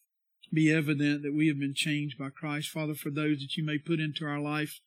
be 0.53 0.71
evident 0.71 1.23
that 1.23 1.33
we 1.33 1.47
have 1.47 1.59
been 1.59 1.73
changed 1.73 2.17
by 2.17 2.29
Christ. 2.29 2.69
Father, 2.69 2.95
for 2.95 3.09
those 3.09 3.39
that 3.39 3.55
you 3.55 3.63
may 3.63 3.77
put 3.77 3.99
into 3.99 4.25
our 4.25 4.39
life 4.39 4.79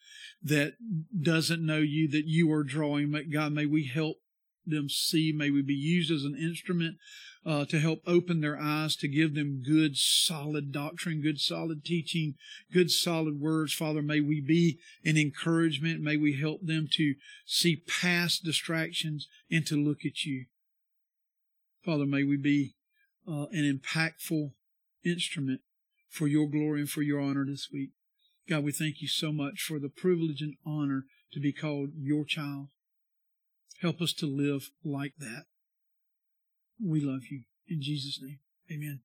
that 0.43 0.75
doesn't 1.23 1.65
know 1.65 1.79
you, 1.79 2.09
that 2.09 2.27
you 2.27 2.53
are 2.53 2.65
drawing, 2.65 3.15
God, 3.33 3.53
may 3.53 3.65
we 3.65 3.87
help 3.87 4.17
them 4.67 4.89
see. 4.89 5.33
May 5.33 5.51
we 5.51 5.63
be 5.63 5.75
used 5.75 6.11
as 6.11 6.25
an 6.25 6.37
instrument 6.37 6.97
uh, 7.47 7.65
to 7.67 7.79
help 7.79 8.01
open 8.07 8.41
their 8.41 8.59
eyes, 8.59 8.97
to 8.97 9.09
give 9.09 9.35
them 9.35 9.63
good, 9.65 9.97
solid 9.97 10.73
doctrine, 10.73 11.21
good, 11.21 11.41
solid 11.41 11.85
teaching, 11.85 12.35
good, 12.73 12.91
solid 12.91 13.41
words. 13.41 13.73
Father, 13.73 14.03
may 14.03 14.21
we 14.21 14.41
be 14.41 14.79
an 15.05 15.17
encouragement. 15.17 16.01
May 16.01 16.17
we 16.17 16.41
help 16.41 16.61
them 16.63 16.89
to 16.93 17.15
see 17.45 17.77
past 17.77 18.45
distractions 18.45 19.29
and 19.51 19.67
to 19.67 19.77
look 19.77 20.05
at 20.05 20.25
you. 20.25 20.47
Father, 21.85 22.07
may 22.07 22.25
we 22.25 22.37
be 22.37 22.75
uh, 23.29 23.47
an 23.53 23.81
impactful 23.81 24.53
instrument 25.05 25.61
for 26.09 26.27
your 26.27 26.49
glory 26.49 26.81
and 26.81 26.89
for 26.89 27.03
your 27.03 27.21
honor 27.21 27.45
this 27.45 27.69
week. 27.73 27.91
God, 28.49 28.65
we 28.65 28.73
thank 28.73 29.03
you 29.03 29.09
so 29.09 29.33
much 29.33 29.61
for 29.61 29.79
the 29.79 29.89
privilege 29.89 30.41
and 30.41 30.55
honor 30.65 31.05
to 31.33 31.41
be 31.41 31.53
called 31.53 31.91
your 31.99 32.25
child. 32.25 32.69
Help 33.81 34.01
us 34.01 34.13
to 34.15 34.27
live 34.27 34.71
like 34.85 35.15
that. 35.19 35.45
We 36.83 37.01
love 37.01 37.23
you. 37.31 37.43
In 37.69 37.83
Jesus' 37.83 38.21
name, 38.23 38.39
amen. 38.71 39.01